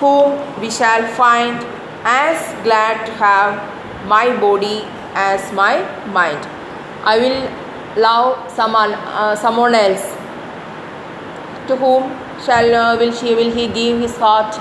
whom 0.00 0.40
we 0.58 0.70
shall 0.70 1.06
find 1.08 1.62
as 2.04 2.40
glad 2.64 3.04
to 3.04 3.12
have 3.12 4.06
my 4.06 4.34
body 4.40 4.80
as 5.14 5.52
my 5.52 5.74
mind. 6.06 6.55
I 7.06 7.18
will 7.18 8.02
love 8.02 8.50
someone, 8.50 8.92
uh, 8.94 9.36
someone 9.36 9.74
else. 9.74 10.02
To 11.68 11.76
whom 11.76 12.10
shall 12.44 12.74
uh, 12.74 12.96
will 12.98 13.12
she 13.12 13.34
will 13.34 13.50
he 13.50 13.66
give 13.68 14.00
his 14.00 14.16
heart? 14.18 14.54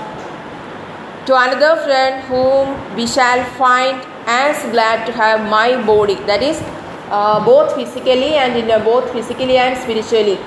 To 1.26 1.36
another 1.36 1.82
friend 1.82 2.22
whom 2.26 2.96
we 2.96 3.06
shall 3.06 3.44
find 3.54 4.00
as 4.26 4.62
glad 4.70 5.06
to 5.06 5.12
have 5.12 5.48
my 5.50 5.84
body. 5.84 6.14
That 6.30 6.42
is, 6.42 6.62
uh, 7.10 7.44
both 7.44 7.74
physically 7.74 8.34
and 8.34 8.56
in 8.56 8.70
uh, 8.70 8.78
both 8.84 9.10
physically 9.12 9.56
and 9.56 9.76
spiritually. 9.78 10.38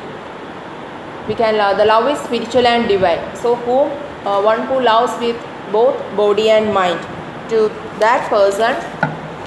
We 1.28 1.36
can 1.36 1.58
love. 1.58 1.78
The 1.78 1.86
love 1.86 2.10
is 2.10 2.20
spiritual 2.20 2.66
and 2.66 2.88
divine. 2.88 3.36
So, 3.36 3.56
who 3.56 3.80
uh, 4.26 4.42
one 4.42 4.66
who 4.68 4.80
loves 4.82 5.20
with 5.20 5.36
both 5.72 5.96
body 6.16 6.50
and 6.50 6.74
mind, 6.74 7.00
to 7.50 7.68
that 8.00 8.30
person, 8.30 8.74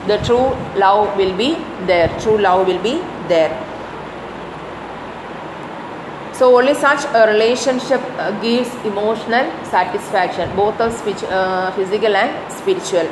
the 0.07 0.19
true 0.19 0.49
love 0.77 1.17
will 1.17 1.37
be 1.37 1.55
there. 1.87 2.09
True 2.21 2.39
love 2.39 2.67
will 2.67 2.83
be 2.83 2.99
there. 3.29 3.53
So 6.33 6.57
only 6.59 6.75
such 6.75 7.05
a 7.15 7.27
relationship 7.31 8.01
uh, 8.19 8.33
gives 8.41 8.75
emotional 8.85 9.49
satisfaction, 9.65 10.55
both 10.57 10.81
of 10.81 10.93
speech, 10.93 11.23
uh, 11.25 11.71
physical 11.73 12.17
and 12.17 12.53
spiritual. 12.53 13.09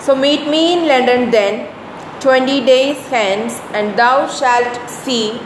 So 0.00 0.14
meet 0.14 0.48
me 0.48 0.72
in 0.72 0.88
London 0.88 1.30
then, 1.30 1.68
20 2.20 2.64
days 2.64 2.96
hence, 3.08 3.60
and 3.74 3.98
thou 3.98 4.28
shalt 4.28 4.88
see 4.88 5.38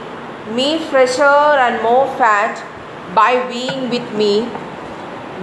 me 0.55 0.78
fresher 0.78 1.22
and 1.64 1.82
more 1.82 2.07
fat 2.18 2.62
by 3.14 3.47
being 3.49 3.90
with 3.90 4.12
me 4.14 4.49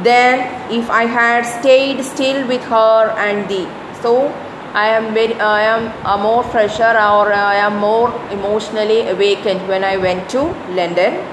than 0.03 0.71
if 0.71 0.89
I 0.89 1.05
had 1.05 1.43
stayed 1.43 2.03
still 2.03 2.47
with 2.47 2.63
her 2.63 3.09
and 3.17 3.49
thee. 3.49 3.67
So 4.01 4.29
I 4.73 4.87
am 4.87 5.13
very, 5.13 5.35
I 5.35 5.61
am 5.61 5.83
a 6.03 6.17
more 6.21 6.43
fresher 6.43 6.83
or 6.83 7.31
I 7.31 7.57
am 7.57 7.77
more 7.77 8.09
emotionally 8.31 9.07
awakened 9.07 9.67
when 9.67 9.83
I 9.83 9.97
went 9.97 10.27
to 10.31 10.41
London. 10.73 11.23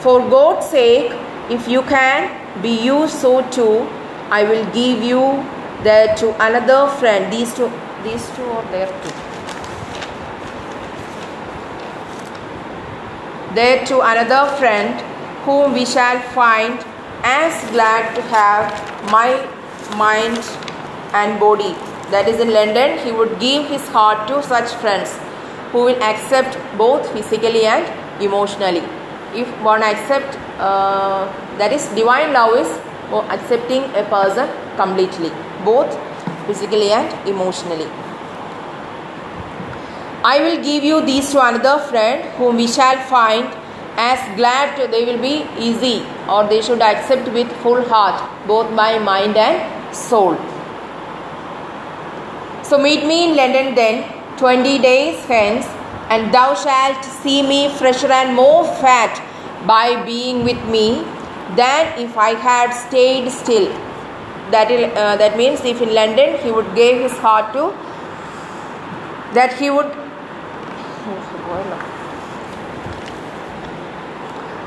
For 0.00 0.20
God's 0.28 0.66
sake, 0.66 1.10
if 1.48 1.66
you 1.66 1.80
can, 1.80 2.28
be 2.60 2.84
you 2.84 3.08
so 3.08 3.40
too. 3.48 3.88
I 4.28 4.44
will 4.44 4.66
give 4.74 5.02
you 5.02 5.20
there 5.82 6.14
to 6.16 6.34
another 6.44 6.86
friend. 6.98 7.32
These 7.32 7.54
two, 7.54 7.72
these 8.02 8.28
two 8.36 8.44
are 8.44 8.70
there 8.70 8.88
too. 8.88 9.14
There 13.54 13.86
to 13.86 14.00
another 14.02 14.54
friend 14.58 15.00
whom 15.46 15.72
we 15.72 15.86
shall 15.86 16.20
find 16.34 16.84
as 17.22 17.70
glad 17.70 18.14
to 18.14 18.20
have 18.22 19.10
my 19.10 19.40
mind 19.96 20.44
and 21.14 21.40
body 21.40 21.74
that 22.14 22.28
is 22.28 22.40
in 22.40 22.52
London, 22.52 22.98
he 23.04 23.10
would 23.10 23.38
give 23.40 23.66
his 23.68 23.86
heart 23.88 24.28
to 24.28 24.42
such 24.42 24.72
friends 24.82 25.14
who 25.72 25.80
will 25.86 26.02
accept 26.08 26.56
both 26.78 27.10
physically 27.12 27.66
and 27.66 28.22
emotionally. 28.22 28.82
If 29.34 29.48
one 29.62 29.82
accept, 29.82 30.38
uh, 30.60 31.26
that 31.58 31.72
is 31.72 31.88
divine 31.96 32.32
love 32.32 32.56
is 32.56 32.70
accepting 33.36 33.82
a 33.96 34.04
person 34.04 34.48
completely, 34.76 35.32
both 35.64 35.98
physically 36.46 36.92
and 36.92 37.28
emotionally. 37.28 37.88
I 40.22 40.38
will 40.40 40.62
give 40.62 40.84
you 40.84 41.04
these 41.04 41.32
to 41.32 41.44
another 41.44 41.78
friend 41.90 42.22
whom 42.36 42.56
we 42.56 42.68
shall 42.68 42.96
find 43.08 43.52
as 43.96 44.36
glad 44.36 44.76
to, 44.76 44.86
they 44.88 45.04
will 45.04 45.20
be 45.20 45.46
easy 45.58 46.06
or 46.28 46.48
they 46.48 46.62
should 46.62 46.80
accept 46.80 47.28
with 47.32 47.52
full 47.62 47.82
heart 47.88 48.46
both 48.46 48.74
by 48.76 48.98
mind 48.98 49.36
and 49.36 49.94
soul. 49.94 50.36
So 52.74 52.78
meet 52.80 53.06
me 53.06 53.30
in 53.30 53.36
London 53.36 53.76
then, 53.76 54.02
20 54.36 54.80
days 54.80 55.24
hence, 55.26 55.64
and 56.10 56.34
thou 56.34 56.54
shalt 56.54 57.04
see 57.04 57.40
me 57.40 57.68
fresher 57.68 58.10
and 58.10 58.34
more 58.34 58.64
fat 58.78 59.20
by 59.64 60.04
being 60.04 60.42
with 60.42 60.60
me 60.64 61.04
than 61.54 61.96
if 62.04 62.16
I 62.18 62.30
had 62.30 62.72
stayed 62.72 63.30
still. 63.30 63.68
That, 64.50 64.72
uh, 64.72 65.14
that 65.18 65.36
means 65.36 65.64
if 65.64 65.80
in 65.82 65.94
London 65.94 66.36
he 66.40 66.50
would 66.50 66.74
give 66.74 66.98
his 66.98 67.12
heart 67.18 67.52
to, 67.52 67.68
that 69.34 69.56
he 69.56 69.70
would. 69.70 69.86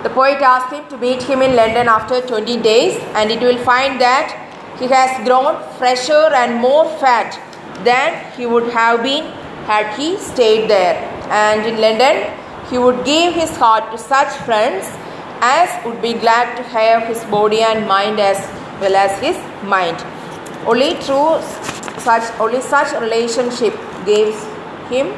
The 0.03 0.09
poet 0.11 0.41
asked 0.41 0.73
him 0.73 0.87
to 0.91 0.97
meet 0.97 1.23
him 1.23 1.41
in 1.41 1.57
London 1.57 1.89
after 1.89 2.21
20 2.21 2.61
days, 2.61 3.03
and 3.15 3.31
it 3.31 3.41
will 3.41 3.61
find 3.65 3.99
that 3.99 4.31
he 4.79 4.87
has 4.87 5.27
grown 5.27 5.61
fresher 5.77 6.33
and 6.43 6.61
more 6.61 6.85
fat 6.99 7.43
than 7.83 8.31
he 8.33 8.45
would 8.45 8.71
have 8.71 9.03
been 9.03 9.25
had 9.65 9.95
he 9.97 10.17
stayed 10.17 10.69
there. 10.69 10.95
And 11.29 11.65
in 11.65 11.81
London, 11.81 12.33
he 12.69 12.77
would 12.77 13.03
give 13.05 13.33
his 13.33 13.55
heart 13.57 13.91
to 13.91 13.97
such 13.97 14.33
friends 14.45 14.85
as 15.41 15.85
would 15.85 16.01
be 16.01 16.13
glad 16.13 16.55
to 16.57 16.63
have 16.63 17.07
his 17.07 17.23
body 17.25 17.61
and 17.61 17.87
mind 17.87 18.19
as 18.19 18.39
well 18.81 18.95
as 18.95 19.19
his 19.19 19.37
mind. 19.63 19.97
Only 20.65 20.95
through 20.95 21.41
such 21.99 22.23
only 22.39 22.61
such 22.61 22.93
relationship 23.01 23.73
gives 24.05 24.43
him 24.89 25.13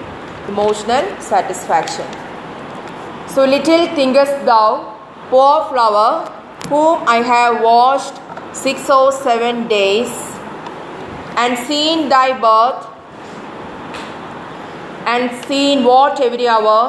emotional 0.47 1.05
satisfaction. 1.21 2.05
So 3.27 3.45
little 3.45 3.85
thinkest 3.95 4.45
thou, 4.45 4.97
poor 5.29 5.65
flower, 5.69 6.09
whom 6.67 7.07
I 7.07 7.17
have 7.17 7.61
washed 7.63 8.15
six 8.53 8.89
or 8.89 9.11
seven 9.11 9.67
days 9.67 10.28
and 11.35 11.57
seen 11.67 12.09
thy 12.09 12.37
birth 12.39 12.87
and 15.05 15.45
seen 15.45 15.83
what 15.83 16.19
every 16.21 16.47
hour 16.47 16.79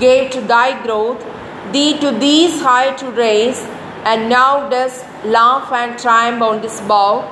gave 0.00 0.30
to 0.30 0.40
thy 0.40 0.82
growth, 0.82 1.24
thee 1.72 1.98
to 1.98 2.10
these 2.12 2.60
high 2.62 2.94
to 2.96 3.10
raise, 3.10 3.60
and 4.04 4.28
now 4.28 4.68
dost 4.68 5.04
laugh 5.24 5.72
and 5.72 5.98
triumph 5.98 6.42
on 6.42 6.60
this 6.62 6.80
bough. 6.82 7.24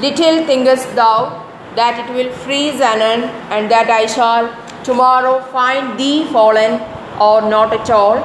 Little 0.00 0.44
thinkest 0.46 0.94
thou 0.96 1.42
that 1.76 1.98
it 2.02 2.14
will 2.14 2.32
freeze 2.44 2.80
anon, 2.80 3.24
and 3.50 3.70
that 3.70 3.90
I 3.90 4.06
shall 4.06 4.48
tomorrow 4.82 5.40
find 5.52 5.98
thee 5.98 6.24
fallen, 6.32 6.80
or 7.20 7.42
not 7.42 7.72
at 7.72 7.90
all. 7.90 8.16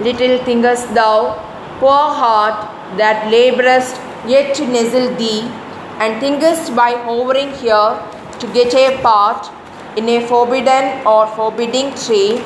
Little 0.00 0.38
thinkest 0.44 0.94
thou, 0.94 1.34
poor 1.80 2.06
heart, 2.22 2.70
that 2.96 3.30
labourest 3.30 4.00
yet 4.26 4.54
to 4.56 4.66
nestle 4.66 5.14
thee 5.16 5.42
and 6.00 6.20
thinkest 6.20 6.74
by 6.74 6.90
hovering 7.08 7.52
here 7.54 7.90
to 8.40 8.46
get 8.52 8.74
a 8.74 9.00
part 9.02 9.50
in 9.96 10.08
a 10.08 10.26
forbidden 10.26 11.06
or 11.06 11.26
forbidding 11.28 11.94
tree, 11.94 12.42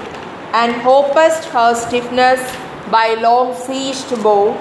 and 0.52 0.72
hopest 0.82 1.44
her 1.46 1.74
stiffness 1.74 2.40
by 2.90 3.14
long 3.14 3.54
to 4.08 4.16
bow, 4.22 4.56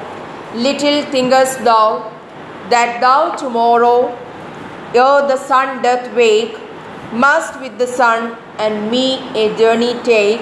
little 0.53 1.01
thinkest 1.11 1.63
thou 1.63 2.11
that 2.69 2.99
thou 3.01 3.35
tomorrow, 3.35 4.17
ere 4.93 5.27
the 5.27 5.37
sun 5.37 5.81
doth 5.81 6.13
wake, 6.15 6.57
must 7.13 7.59
with 7.61 7.77
the 7.77 7.87
sun 7.87 8.37
and 8.57 8.91
me 8.91 9.19
a 9.35 9.55
journey 9.57 9.93
take, 10.03 10.41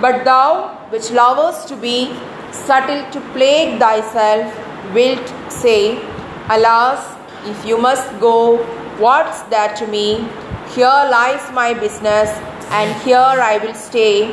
but 0.00 0.24
thou, 0.24 0.68
which 0.90 1.10
lovest 1.10 1.68
to 1.68 1.76
be 1.76 2.14
subtle 2.52 3.02
to 3.10 3.20
plague 3.32 3.78
thyself, 3.78 4.54
wilt 4.94 5.32
say, 5.48 5.98
Alas, 6.48 7.19
if 7.46 7.64
you 7.64 7.78
must 7.78 8.08
go, 8.20 8.58
what's 8.98 9.42
that 9.54 9.76
to 9.76 9.86
me? 9.86 10.28
Here 10.74 10.86
lies 11.10 11.50
my 11.52 11.74
business, 11.74 12.30
and 12.70 13.02
here 13.02 13.18
I 13.18 13.58
will 13.58 13.74
stay. 13.74 14.28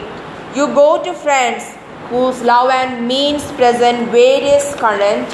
You 0.56 0.68
go 0.68 1.02
to 1.04 1.14
friends 1.14 1.64
whose 2.10 2.42
love 2.42 2.70
and 2.70 3.08
means 3.08 3.44
present 3.54 4.10
various 4.10 4.74
current 4.76 5.30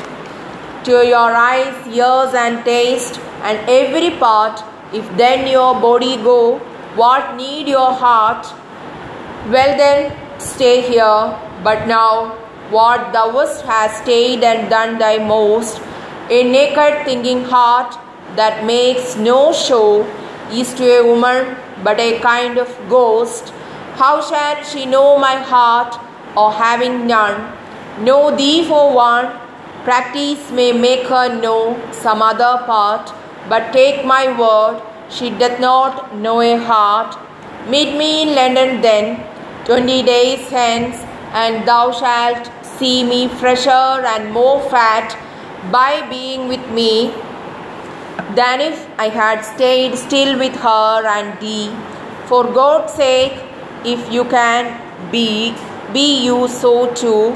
to 0.85 1.05
your 1.05 1.31
eyes, 1.35 1.87
ears, 1.87 2.33
and 2.33 2.63
taste, 2.65 3.19
and 3.41 3.57
every 3.69 4.11
part. 4.17 4.63
If 4.91 5.09
then 5.17 5.47
your 5.47 5.73
body 5.79 6.17
go, 6.17 6.59
what 6.95 7.35
need 7.35 7.67
your 7.67 7.91
heart? 7.91 8.45
Well 9.49 9.77
then, 9.77 10.39
stay 10.39 10.81
here. 10.81 11.39
But 11.63 11.87
now, 11.87 12.35
what 12.69 13.13
thou 13.13 13.31
hast 13.65 14.03
stayed 14.03 14.43
and 14.43 14.69
done 14.69 14.97
thy 14.97 15.17
most, 15.17 15.79
a 16.29 16.43
naked 16.43 17.05
thinking 17.05 17.43
heart 17.43 17.97
that 18.35 18.65
makes 18.65 19.15
no 19.15 19.51
show 19.51 20.03
is 20.51 20.73
to 20.75 20.85
a 20.99 21.05
woman 21.05 21.55
but 21.83 21.99
a 21.99 22.19
kind 22.19 22.57
of 22.57 22.69
ghost. 22.89 23.49
How 23.95 24.21
shall 24.21 24.63
she 24.63 24.85
know 24.85 25.17
my 25.17 25.35
heart, 25.35 25.99
or 26.35 26.51
having 26.51 27.05
none, 27.05 27.55
know 28.03 28.35
thee 28.35 28.65
for 28.67 28.93
one? 28.93 29.31
Practice 29.83 30.49
may 30.51 30.71
make 30.71 31.07
her 31.07 31.39
know 31.41 31.79
some 31.91 32.21
other 32.21 32.63
part, 32.65 33.11
but 33.49 33.73
take 33.73 34.05
my 34.05 34.37
word, 34.39 34.81
she 35.09 35.29
doth 35.29 35.59
not 35.59 36.15
know 36.15 36.41
a 36.41 36.57
heart. 36.57 37.17
Meet 37.67 37.97
me 37.97 38.23
in 38.23 38.35
London 38.35 38.81
then, 38.81 39.27
twenty 39.65 40.01
days 40.01 40.49
hence, 40.49 40.95
and 41.33 41.67
thou 41.67 41.91
shalt 41.91 42.49
see 42.63 43.03
me 43.03 43.27
fresher 43.27 43.69
and 43.69 44.31
more 44.31 44.61
fat 44.69 45.17
by 45.71 46.07
being 46.09 46.47
with 46.47 46.69
me 46.71 47.13
than 48.35 48.61
if 48.61 48.87
I 48.99 49.09
had 49.09 49.41
stayed 49.41 49.95
still 49.97 50.37
with 50.37 50.55
her 50.55 51.05
and 51.05 51.39
thee. 51.39 51.71
For 52.25 52.43
God's 52.43 52.93
sake, 52.93 53.33
if 53.85 54.11
you 54.11 54.25
can 54.25 55.11
be, 55.11 55.55
be 55.93 56.23
you 56.23 56.47
so 56.47 56.93
too. 56.93 57.35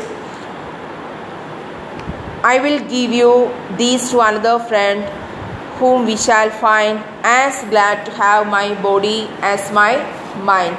I 2.44 2.60
will 2.60 2.80
give 2.80 3.12
you 3.12 3.52
these 3.78 4.10
to 4.12 4.22
another 4.22 4.60
friend 4.60 5.04
whom 5.80 6.06
we 6.06 6.16
shall 6.18 6.50
find 6.50 7.04
as 7.24 7.64
glad 7.70 8.06
to 8.06 8.12
have 8.12 8.48
my 8.48 8.74
body 8.82 9.28
as 9.42 9.72
my 9.72 9.98
mind. 10.44 10.78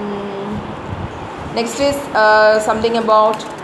Mm. 0.00 1.54
Next 1.54 1.80
is 1.80 1.96
uh, 2.14 2.60
something 2.60 2.96
about 2.98 3.59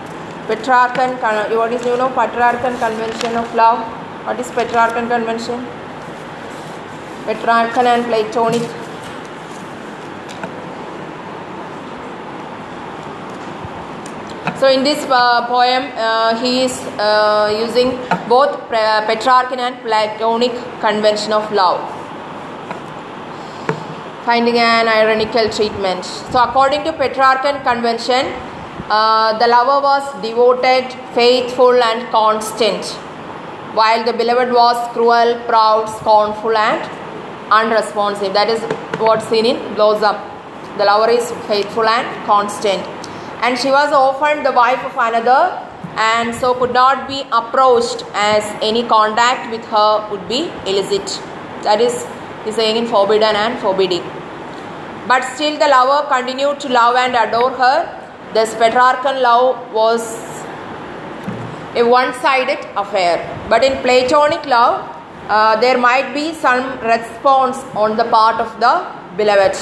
Petrarchan. 0.49 1.18
What 1.57 1.72
is 1.72 1.84
you 1.84 1.97
know 1.97 2.09
Petrarchan 2.09 2.78
Convention 2.78 3.36
of 3.36 3.55
Love? 3.55 3.78
What 4.26 4.40
is 4.40 4.51
Petrarchan 4.51 5.09
Convention? 5.09 5.66
Petrarchan 7.26 7.86
and 7.86 8.05
Platonic 8.05 8.62
So 14.59 14.68
in 14.68 14.84
this 14.84 15.05
uh, 15.11 15.47
poem, 15.49 15.92
uh, 15.97 16.40
he 16.40 16.62
is 16.62 16.72
uh, 16.99 17.55
using 17.61 17.90
both 18.26 18.59
Petrarchan 18.70 19.59
and 19.59 19.76
Platonic 19.82 20.53
convention 20.80 21.34
of 21.34 21.53
love, 21.53 21.78
finding 24.24 24.57
an 24.57 24.88
ironical 24.88 25.51
treatment. 25.51 26.07
So 26.07 26.42
according 26.42 26.84
to 26.84 26.92
Petrarchan 26.94 27.62
convention, 27.64 28.32
uh, 28.91 29.39
the 29.39 29.47
lover 29.47 29.80
was 29.82 30.22
devoted, 30.22 30.93
faithful, 31.14 31.82
and 31.82 32.09
constant, 32.11 32.84
while 33.74 34.05
the 34.05 34.12
beloved 34.12 34.53
was 34.53 34.76
cruel, 34.93 35.41
proud, 35.47 35.87
scornful, 35.87 36.57
and 36.57 36.80
unresponsive. 37.51 38.32
That 38.32 38.49
is 38.49 38.61
what's 39.01 39.26
seen 39.28 39.47
in 39.47 39.74
Blossom. 39.74 40.16
The 40.78 40.84
lover 40.84 41.11
is 41.11 41.30
faithful 41.49 41.89
and 41.89 42.26
constant 42.26 42.97
and 43.43 43.59
she 43.59 43.70
was 43.70 43.93
often 43.93 44.43
the 44.43 44.53
wife 44.53 44.82
of 44.84 44.95
another 45.07 45.41
and 45.97 46.34
so 46.34 46.55
could 46.55 46.72
not 46.72 47.07
be 47.09 47.22
approached 47.32 48.05
as 48.14 48.45
any 48.62 48.82
contact 48.82 49.51
with 49.51 49.64
her 49.66 50.09
would 50.11 50.26
be 50.28 50.51
illicit. 50.66 51.20
That 51.62 51.80
is, 51.80 52.07
he's 52.45 52.55
saying 52.55 52.76
in 52.76 52.87
forbidden 52.87 53.37
and 53.37 53.59
forbidding. 53.59 54.03
But 55.09 55.22
still, 55.34 55.59
the 55.59 55.68
lover 55.68 56.09
continued 56.09 56.61
to 56.61 56.68
love 56.68 56.97
and 56.97 57.14
adore 57.14 57.51
her. 57.51 58.05
This 58.35 58.55
Petrarchan 58.55 59.22
love 59.22 59.72
was 59.72 60.03
a 61.74 61.83
one 61.83 62.12
sided 62.14 62.59
affair. 62.77 63.16
But 63.49 63.64
in 63.64 63.81
Platonic 63.83 64.47
love, 64.47 64.89
uh, 65.29 65.61
there 65.61 65.79
might 65.79 66.14
be 66.14 66.33
some 66.35 66.79
response 66.81 67.59
on 67.74 67.97
the 67.97 68.05
part 68.05 68.41
of 68.41 68.61
the 68.61 68.87
beloved. 69.16 69.57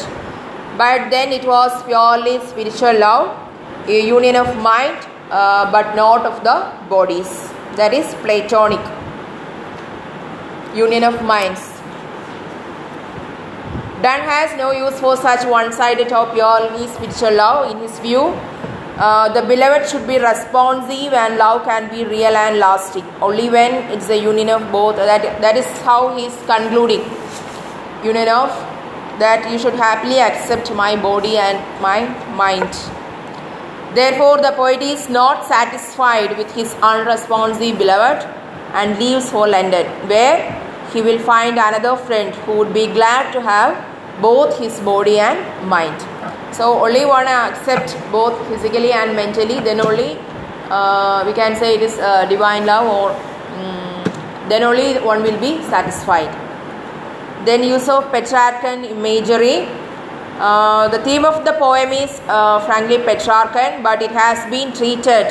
But 0.77 1.11
then 1.11 1.33
it 1.33 1.47
was 1.47 1.83
purely 1.85 2.39
spiritual 2.47 2.99
love 2.99 3.41
a 3.87 4.07
union 4.07 4.35
of 4.35 4.57
mind 4.63 4.97
uh, 5.31 5.71
but 5.71 5.95
not 5.95 6.25
of 6.25 6.43
the 6.43 6.73
bodies. 6.89 7.51
That 7.77 7.93
is 7.93 8.15
Platonic 8.23 8.81
union 10.75 11.05
of 11.05 11.23
minds. 11.23 11.61
Donne 14.03 14.25
has 14.29 14.57
no 14.57 14.71
use 14.73 14.99
for 15.01 15.17
such 15.17 15.47
one 15.47 15.73
sided 15.73 16.13
or 16.13 16.27
purely 16.33 16.87
spiritual 16.89 17.35
love. 17.35 17.71
In 17.71 17.79
his 17.79 17.99
view, 18.01 18.35
uh, 18.97 19.29
the 19.33 19.43
beloved 19.43 19.89
should 19.89 20.07
be 20.07 20.19
responsive 20.19 21.13
and 21.13 21.37
love 21.37 21.65
can 21.65 21.91
be 21.91 22.05
real 22.05 22.37
and 22.37 22.59
lasting. 22.59 23.05
Only 23.21 23.51
when 23.51 23.75
it's 23.91 24.09
a 24.09 24.17
union 24.17 24.51
of 24.51 24.71
both. 24.71 24.97
That, 24.97 25.41
that 25.43 25.57
is 25.57 25.67
how 25.83 26.17
he 26.17 26.27
is 26.27 26.37
concluding. 26.47 27.01
Union 28.05 28.29
of 28.29 28.51
that 29.19 29.51
you 29.51 29.59
should 29.59 29.75
happily 29.75 30.21
accept 30.21 30.73
my 30.75 30.95
body 30.95 31.37
and 31.37 31.59
my 31.81 32.07
mind. 32.35 32.71
Therefore, 33.95 34.39
the 34.39 34.53
poet 34.57 34.83
is 34.83 35.09
not 35.09 35.45
satisfied 35.47 36.37
with 36.37 36.53
his 36.55 36.75
unresponsive 36.83 37.79
beloved 37.79 38.25
and 38.75 38.99
leaves 38.99 39.31
for 39.31 39.49
London, 39.49 39.87
where 40.09 40.61
he 40.93 41.01
will 41.01 41.19
find 41.19 41.59
another 41.59 41.97
friend 41.97 42.35
who 42.35 42.59
would 42.59 42.75
be 42.75 42.87
glad 42.87 43.33
to 43.33 43.41
have 43.41 43.94
both 44.21 44.59
his 44.59 44.81
body 44.81 45.19
and 45.19 45.69
mind. 45.69 46.01
So, 46.55 46.85
only 46.85 47.05
one 47.05 47.27
accept 47.27 47.97
both 48.13 48.35
physically 48.49 48.93
and 48.93 49.17
mentally, 49.17 49.61
then 49.61 49.81
only 49.81 50.19
uh, 50.71 51.25
we 51.27 51.33
can 51.33 51.57
say 51.57 51.75
it 51.75 51.83
is 51.83 51.99
uh, 51.99 52.27
divine 52.27 52.67
love, 52.67 52.87
or 52.87 53.11
um, 53.11 54.49
then 54.49 54.63
only 54.63 54.95
one 54.99 55.23
will 55.23 55.41
be 55.41 55.63
satisfied. 55.63 56.33
Then, 57.45 57.63
use 57.63 57.89
of 57.89 58.05
Petrarchan 58.13 58.85
imagery 58.85 59.69
uh, 60.39 60.89
the 60.89 60.99
theme 61.05 61.25
of 61.25 61.45
the 61.45 61.53
poem 61.53 61.93
is 61.93 62.21
uh, 62.27 62.59
frankly 62.67 62.99
Petrarchan, 62.99 63.85
but 63.85 64.03
it 64.03 64.11
has 64.11 64.51
been 64.51 64.73
treated 64.73 65.31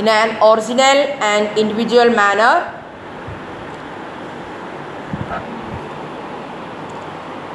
in 0.00 0.08
an 0.08 0.36
original 0.42 0.98
and 1.22 1.56
individual 1.56 2.10
manner. 2.10 2.79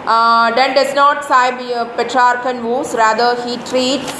Uh, 0.07 0.51
Donne 0.51 0.75
does 0.75 0.93
not 0.93 1.25
side 1.25 1.59
uh, 1.73 1.85
Petrarchan 1.97 2.63
woes, 2.63 2.93
rather, 2.93 3.41
he 3.43 3.57
treats 3.69 4.11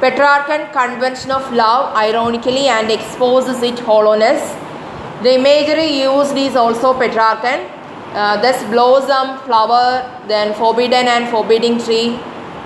Petrarchan 0.00 0.70
convention 0.72 1.30
of 1.30 1.50
love 1.54 1.96
ironically 1.96 2.68
and 2.68 2.90
exposes 2.90 3.62
its 3.62 3.80
hollowness. 3.80 4.42
The 5.22 5.36
imagery 5.36 6.02
used 6.02 6.36
is 6.36 6.54
also 6.54 6.92
Petrarchan 6.92 7.70
uh, 8.12 8.40
thus 8.42 8.62
blossom, 8.70 9.38
flower, 9.46 10.04
then 10.28 10.54
forbidden 10.54 11.08
and 11.08 11.28
forbidding 11.28 11.78
tree, 11.78 12.16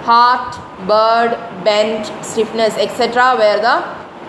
heart, 0.03 0.57
bird, 0.89 1.39
bent, 1.65 2.07
stiffness, 2.25 2.75
etc. 2.79 3.37
were 3.37 3.61
the 3.61 3.77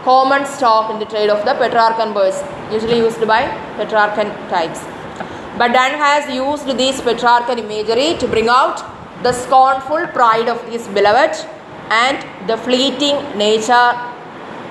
common 0.03 0.45
stock 0.45 0.91
in 0.91 0.99
the 0.99 1.05
trade 1.05 1.29
of 1.29 1.43
the 1.45 1.53
Petrarchan 1.53 2.13
birds, 2.13 2.43
usually 2.71 2.97
used 2.97 3.25
by 3.27 3.43
Petrarchan 3.77 4.29
types. 4.49 4.79
But 5.57 5.73
Donne 5.73 5.99
has 5.99 6.33
used 6.33 6.65
this 6.77 7.01
Petrarchan 7.01 7.59
imagery 7.59 8.17
to 8.17 8.27
bring 8.27 8.47
out 8.47 8.83
the 9.23 9.31
scornful 9.31 10.07
pride 10.07 10.47
of 10.47 10.63
his 10.69 10.87
beloved 10.87 11.45
and 11.89 12.25
the 12.47 12.57
fleeting 12.57 13.17
nature 13.37 13.91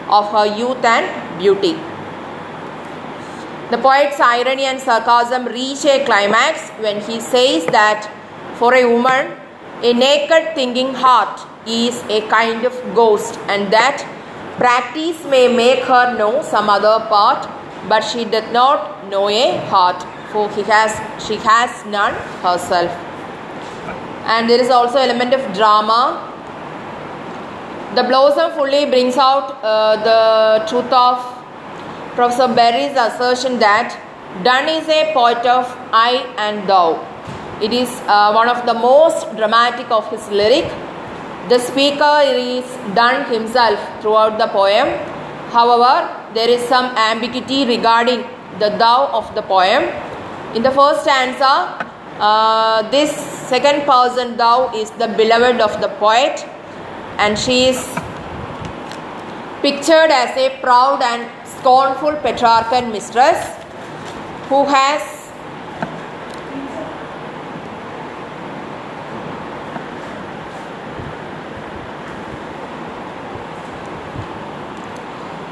of 0.08 0.30
her 0.32 0.46
youth 0.46 0.84
and 0.84 1.38
beauty. 1.38 1.74
The 3.70 3.78
poet's 3.78 4.18
irony 4.18 4.64
and 4.64 4.80
sarcasm 4.80 5.44
reach 5.46 5.84
a 5.84 6.04
climax 6.04 6.70
when 6.80 7.00
he 7.02 7.20
says 7.20 7.66
that 7.66 8.10
for 8.56 8.74
a 8.74 8.84
woman, 8.84 9.36
a 9.82 9.92
naked 9.92 10.54
thinking 10.56 10.92
heart 10.92 11.40
is 11.66 12.02
a 12.08 12.26
kind 12.28 12.64
of 12.64 12.74
ghost, 12.94 13.38
and 13.48 13.72
that 13.72 14.04
practice 14.56 15.24
may 15.26 15.46
make 15.46 15.84
her 15.84 16.18
know 16.18 16.42
some 16.42 16.68
other 16.68 17.04
part, 17.06 17.48
but 17.88 18.00
she 18.00 18.24
does 18.24 18.52
not 18.52 19.08
know 19.08 19.28
a 19.28 19.56
heart, 19.68 20.04
for 20.32 20.48
he 20.50 20.62
has 20.62 20.96
she 21.26 21.36
has 21.36 21.84
none 21.86 22.14
herself. 22.42 22.90
And 24.24 24.48
there 24.48 24.60
is 24.60 24.70
also 24.70 24.98
element 24.98 25.34
of 25.34 25.52
drama. 25.54 26.26
The 27.94 28.04
blossom 28.04 28.52
fully 28.52 28.86
brings 28.86 29.16
out 29.16 29.58
uh, 29.62 29.96
the 30.08 30.66
truth 30.66 30.92
of 30.92 31.18
Professor 32.14 32.48
Bury's 32.54 32.96
assertion 32.96 33.58
that 33.58 33.98
Donne 34.44 34.68
is 34.68 34.88
a 34.88 35.12
poet 35.12 35.44
of 35.46 35.66
I 35.92 36.24
and 36.38 36.68
thou. 36.68 37.04
It 37.60 37.72
is 37.72 37.90
uh, 38.06 38.32
one 38.32 38.48
of 38.48 38.64
the 38.64 38.74
most 38.74 39.36
dramatic 39.36 39.90
of 39.90 40.08
his 40.10 40.28
lyric. 40.28 40.70
The 41.48 41.58
speaker 41.58 42.20
is 42.24 42.64
Donne 42.94 43.24
himself 43.32 43.80
throughout 44.00 44.38
the 44.38 44.46
poem. 44.46 44.88
However, 45.50 45.94
there 46.32 46.48
is 46.48 46.62
some 46.68 46.86
ambiguity 46.96 47.66
regarding 47.66 48.22
the 48.60 48.70
thou 48.78 49.10
of 49.12 49.34
the 49.34 49.42
poem. 49.42 49.90
In 50.52 50.64
the 50.64 50.70
first 50.72 51.02
stanza, 51.02 51.86
uh, 52.18 52.90
this 52.90 53.14
second 53.14 53.82
person 53.82 54.36
thou 54.36 54.74
is 54.74 54.90
the 55.02 55.06
beloved 55.06 55.60
of 55.60 55.80
the 55.80 55.88
poet 56.00 56.44
and 57.18 57.38
she 57.38 57.66
is 57.66 57.78
pictured 59.62 60.10
as 60.10 60.36
a 60.36 60.58
proud 60.60 61.02
and 61.02 61.30
scornful 61.46 62.16
Petrarchan 62.24 62.90
mistress 62.90 63.38
who 64.48 64.64
has 64.64 65.02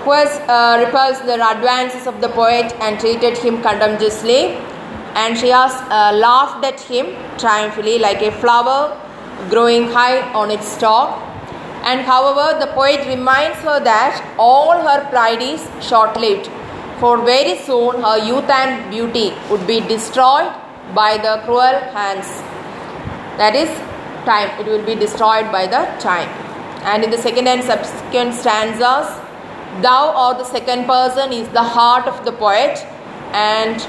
who 0.03 0.11
has 0.11 0.41
uh, 0.49 0.85
repulsed 0.85 1.25
the 1.25 1.35
advances 1.35 2.09
of 2.09 2.21
the 2.21 2.29
poet 2.31 2.73
and 2.81 2.99
treated 2.99 3.39
him 3.39 3.63
contemptuously 3.63 4.59
and 5.21 5.39
she 5.39 5.49
has 5.49 5.73
uh, 5.73 6.13
laughed 6.27 6.65
at 6.65 6.81
him 6.81 7.15
triumphantly 7.39 7.99
like 7.99 8.23
a 8.23 8.33
flower 8.43 8.81
growing 9.49 9.89
high 9.97 10.21
on 10.33 10.51
its 10.51 10.69
stalk 10.77 11.25
and 11.85 12.01
however, 12.03 12.59
the 12.59 12.67
poet 12.73 13.07
reminds 13.07 13.59
her 13.59 13.81
that 13.81 14.35
all 14.39 14.73
her 14.87 15.09
pride 15.11 15.41
is 15.41 15.67
short 15.81 16.17
lived, 16.17 16.49
for 16.99 17.25
very 17.25 17.57
soon 17.59 18.03
her 18.03 18.19
youth 18.19 18.51
and 18.51 18.91
beauty 18.91 19.33
would 19.51 19.67
be 19.67 19.81
destroyed 19.81 20.53
by 20.95 21.17
the 21.19 21.41
cruel 21.45 21.79
hands. 21.97 22.27
That 23.39 23.55
is, 23.55 23.71
time. 24.25 24.51
It 24.61 24.67
will 24.67 24.85
be 24.85 24.97
destroyed 24.97 25.51
by 25.53 25.67
the 25.67 25.85
time. 26.01 26.29
And 26.83 27.05
in 27.05 27.11
the 27.11 27.19
second 27.19 27.47
and 27.47 27.63
subsequent 27.63 28.35
stanzas, 28.35 29.09
thou 29.81 30.03
or 30.23 30.35
the 30.35 30.45
second 30.45 30.87
person 30.87 31.33
is 31.33 31.49
the 31.51 31.63
heart 31.63 32.07
of 32.07 32.25
the 32.25 32.33
poet 32.33 32.79
and 33.33 33.81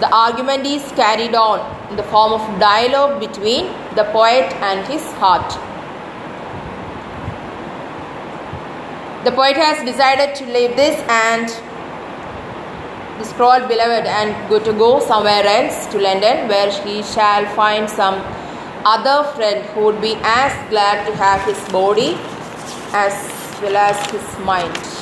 the 0.00 0.08
argument 0.14 0.66
is 0.66 0.82
carried 0.92 1.34
on 1.34 1.60
in 1.90 1.96
the 1.96 2.02
form 2.04 2.32
of 2.32 2.60
dialogue 2.60 3.18
between 3.20 3.66
the 3.94 4.04
poet 4.12 4.52
and 4.70 4.86
his 4.86 5.02
heart. 5.14 5.48
The 9.24 9.32
poet 9.32 9.56
has 9.56 9.84
decided 9.84 10.34
to 10.36 10.44
leave 10.52 10.76
this 10.76 11.00
and 11.08 11.48
the 13.18 13.24
scroll 13.24 13.66
beloved 13.66 14.06
and 14.06 14.48
go 14.50 14.58
to 14.58 14.72
go 14.72 15.00
somewhere 15.00 15.44
else 15.44 15.86
to 15.86 15.98
London 15.98 16.46
where 16.48 16.70
he 16.82 17.02
shall 17.02 17.46
find 17.56 17.88
some 17.88 18.20
other 18.84 19.28
friend 19.32 19.64
who 19.70 19.86
would 19.86 20.00
be 20.00 20.14
as 20.22 20.52
glad 20.70 21.06
to 21.06 21.16
have 21.16 21.40
his 21.48 21.58
body 21.72 22.14
as 22.92 23.14
well 23.62 23.76
as 23.76 24.10
his 24.10 24.38
mind. 24.44 24.95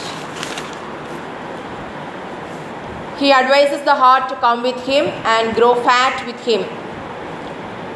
He 3.18 3.32
advises 3.32 3.84
the 3.84 3.94
heart 3.94 4.28
to 4.28 4.36
come 4.36 4.62
with 4.62 4.78
him 4.86 5.06
and 5.24 5.54
grow 5.54 5.74
fat 5.76 6.26
with 6.26 6.40
him 6.44 6.64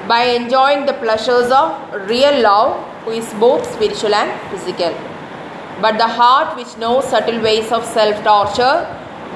by 0.08 0.22
enjoying 0.22 0.86
the 0.86 0.94
pleasures 0.94 1.50
of 1.50 1.92
real 2.08 2.40
love, 2.40 2.82
who 3.04 3.10
is 3.10 3.32
both 3.34 3.70
spiritual 3.74 4.14
and 4.14 4.30
physical. 4.50 4.94
But 5.80 5.98
the 5.98 6.06
heart, 6.06 6.56
which 6.56 6.76
knows 6.78 7.04
subtle 7.08 7.40
ways 7.42 7.70
of 7.72 7.84
self 7.84 8.22
torture, 8.24 8.76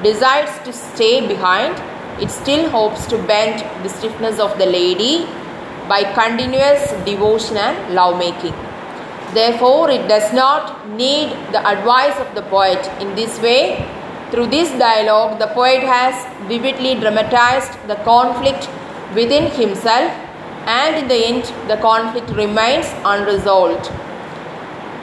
decides 0.03 0.51
to 0.65 0.73
stay 0.73 1.27
behind. 1.27 1.81
It 2.21 2.31
still 2.31 2.69
hopes 2.69 3.05
to 3.07 3.17
bend 3.17 3.63
the 3.83 3.89
stiffness 3.89 4.39
of 4.39 4.57
the 4.57 4.65
lady 4.65 5.25
by 5.87 6.03
continuous 6.13 6.91
devotion 7.05 7.57
and 7.57 7.93
love 7.93 8.17
making. 8.17 8.53
Therefore, 9.33 9.89
it 9.89 10.07
does 10.07 10.31
not 10.33 10.87
need 10.89 11.31
the 11.51 11.67
advice 11.67 12.17
of 12.19 12.35
the 12.35 12.43
poet. 12.43 12.89
In 13.01 13.15
this 13.15 13.41
way, 13.41 13.85
through 14.33 14.47
this 14.47 14.71
dialogue, 14.79 15.37
the 15.37 15.45
poet 15.53 15.83
has 15.83 16.15
vividly 16.47 16.95
dramatized 16.95 17.73
the 17.87 17.93
conflict 17.97 18.67
within 19.13 19.45
himself, 19.51 20.11
and 20.65 20.95
in 20.95 21.07
the 21.07 21.19
end, 21.25 21.43
the 21.67 21.77
conflict 21.77 22.31
remains 22.31 22.87
unresolved. 23.05 23.91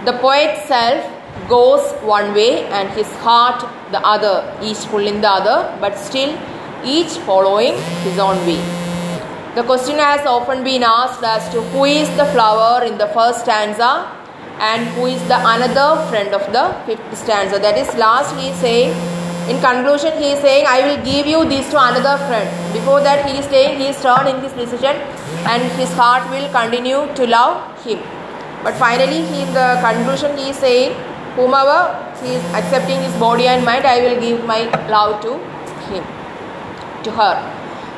The 0.05 0.15
poet's 0.15 0.67
self 0.67 1.07
goes 1.49 1.93
one 2.03 2.35
way 2.35 2.65
and 2.79 2.91
his 2.91 3.07
heart 3.19 3.61
the 3.93 4.01
other, 4.05 4.35
each 4.61 4.85
pulling 4.87 5.21
the 5.21 5.31
other, 5.31 5.79
but 5.81 5.97
still 5.97 6.37
each 6.85 7.13
following 7.29 7.75
his 8.03 8.19
own 8.19 8.37
way. 8.49 8.61
The 9.55 9.63
question 9.63 9.99
has 9.99 10.27
often 10.27 10.65
been 10.65 10.83
asked 10.83 11.23
as 11.23 11.49
to 11.53 11.63
who 11.71 11.85
is 11.85 12.09
the 12.17 12.27
flower 12.35 12.83
in 12.85 12.99
the 12.99 13.07
first 13.09 13.43
stanza 13.43 14.11
and 14.59 14.89
who 14.97 15.07
is 15.07 15.23
the 15.29 15.39
another 15.39 16.05
friend 16.09 16.35
of 16.35 16.53
the 16.53 16.75
fifth 16.85 17.17
stanza. 17.17 17.61
That 17.61 17.79
is, 17.79 17.95
lastly 17.95 18.53
saying 18.55 19.20
in 19.51 19.61
conclusion, 19.61 20.17
he 20.19 20.33
is 20.33 20.41
saying, 20.41 20.65
I 20.69 20.81
will 20.87 21.05
give 21.05 21.27
you 21.27 21.45
these 21.49 21.69
to 21.71 21.79
another 21.83 22.17
friend. 22.27 22.49
Before 22.73 23.01
that, 23.01 23.29
he 23.29 23.39
is 23.39 23.47
saying 23.47 23.79
he 23.81 23.89
is 23.89 23.97
stern 23.97 24.29
in 24.29 24.41
his 24.41 24.53
decision 24.53 24.97
and 25.53 25.63
his 25.73 25.93
heart 25.95 26.31
will 26.31 26.49
continue 26.51 27.13
to 27.15 27.27
love 27.27 27.85
him. 27.85 27.99
But 28.63 28.75
finally, 28.75 29.23
he, 29.23 29.43
in 29.43 29.53
the 29.53 29.79
conclusion, 29.83 30.37
he 30.37 30.51
is 30.51 30.57
saying, 30.57 30.95
whomever 31.35 31.79
he 32.23 32.35
is 32.35 32.45
accepting 32.55 33.03
his 33.03 33.15
body 33.17 33.49
and 33.49 33.65
mind, 33.65 33.87
I 33.87 34.01
will 34.03 34.21
give 34.21 34.45
my 34.45 34.61
love 34.89 35.21
to 35.23 35.33
him, 35.91 36.05
to 37.05 37.11
her. 37.11 37.35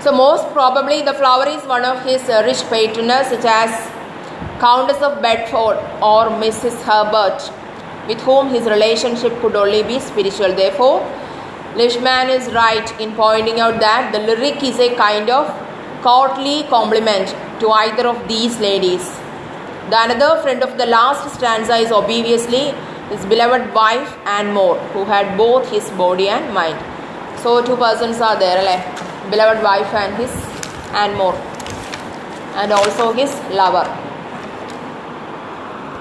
So, 0.01 0.13
most 0.13 0.49
probably, 0.53 1.03
the 1.03 1.15
flower 1.15 1.49
is 1.49 1.63
one 1.67 1.85
of 1.85 2.03
his 2.05 2.23
rich 2.29 2.63
patroness, 2.71 3.29
such 3.29 3.45
as 3.45 3.91
Countess 4.59 5.03
of 5.03 5.21
Bedford 5.21 5.77
or 6.01 6.31
Mrs. 6.45 6.81
Herbert, 6.83 7.51
with 8.09 8.21
whom 8.23 8.49
his 8.49 8.65
relationship 8.65 9.39
could 9.41 9.55
only 9.55 9.83
be 9.83 10.01
spiritual. 10.01 10.55
Therefore, 10.55 11.01
Leishman 11.75 12.29
is 12.29 12.53
right 12.53 13.01
in 13.01 13.15
pointing 13.15 13.59
out 13.59 13.81
that 13.81 14.13
the 14.13 14.19
lyric 14.19 14.63
is 14.63 14.79
a 14.79 14.95
kind 14.95 15.31
of 15.31 15.47
courtly 16.03 16.65
compliment 16.65 17.35
to 17.61 17.71
either 17.71 18.07
of 18.07 18.29
these 18.29 18.59
ladies. 18.61 19.09
The 19.89 20.03
another 20.05 20.43
friend 20.43 20.63
of 20.63 20.77
the 20.77 20.85
last 20.85 21.35
stanza 21.35 21.77
is 21.77 21.91
obviously 21.91 22.75
his 23.09 23.25
beloved 23.25 23.73
wife 23.73 24.15
Anne 24.27 24.53
More, 24.53 24.79
who 24.93 25.05
had 25.05 25.37
both 25.39 25.71
his 25.71 25.89
body 25.91 26.29
and 26.29 26.53
mind. 26.53 26.79
So 27.41 27.65
two 27.65 27.77
persons 27.77 28.21
are 28.21 28.39
there, 28.39 28.63
like 28.63 29.31
beloved 29.31 29.63
wife 29.63 29.95
and 29.95 30.15
his 30.17 30.31
Anne 30.93 31.17
More, 31.17 31.35
and 32.55 32.71
also 32.71 33.13
his 33.13 33.35
lover. 33.51 34.12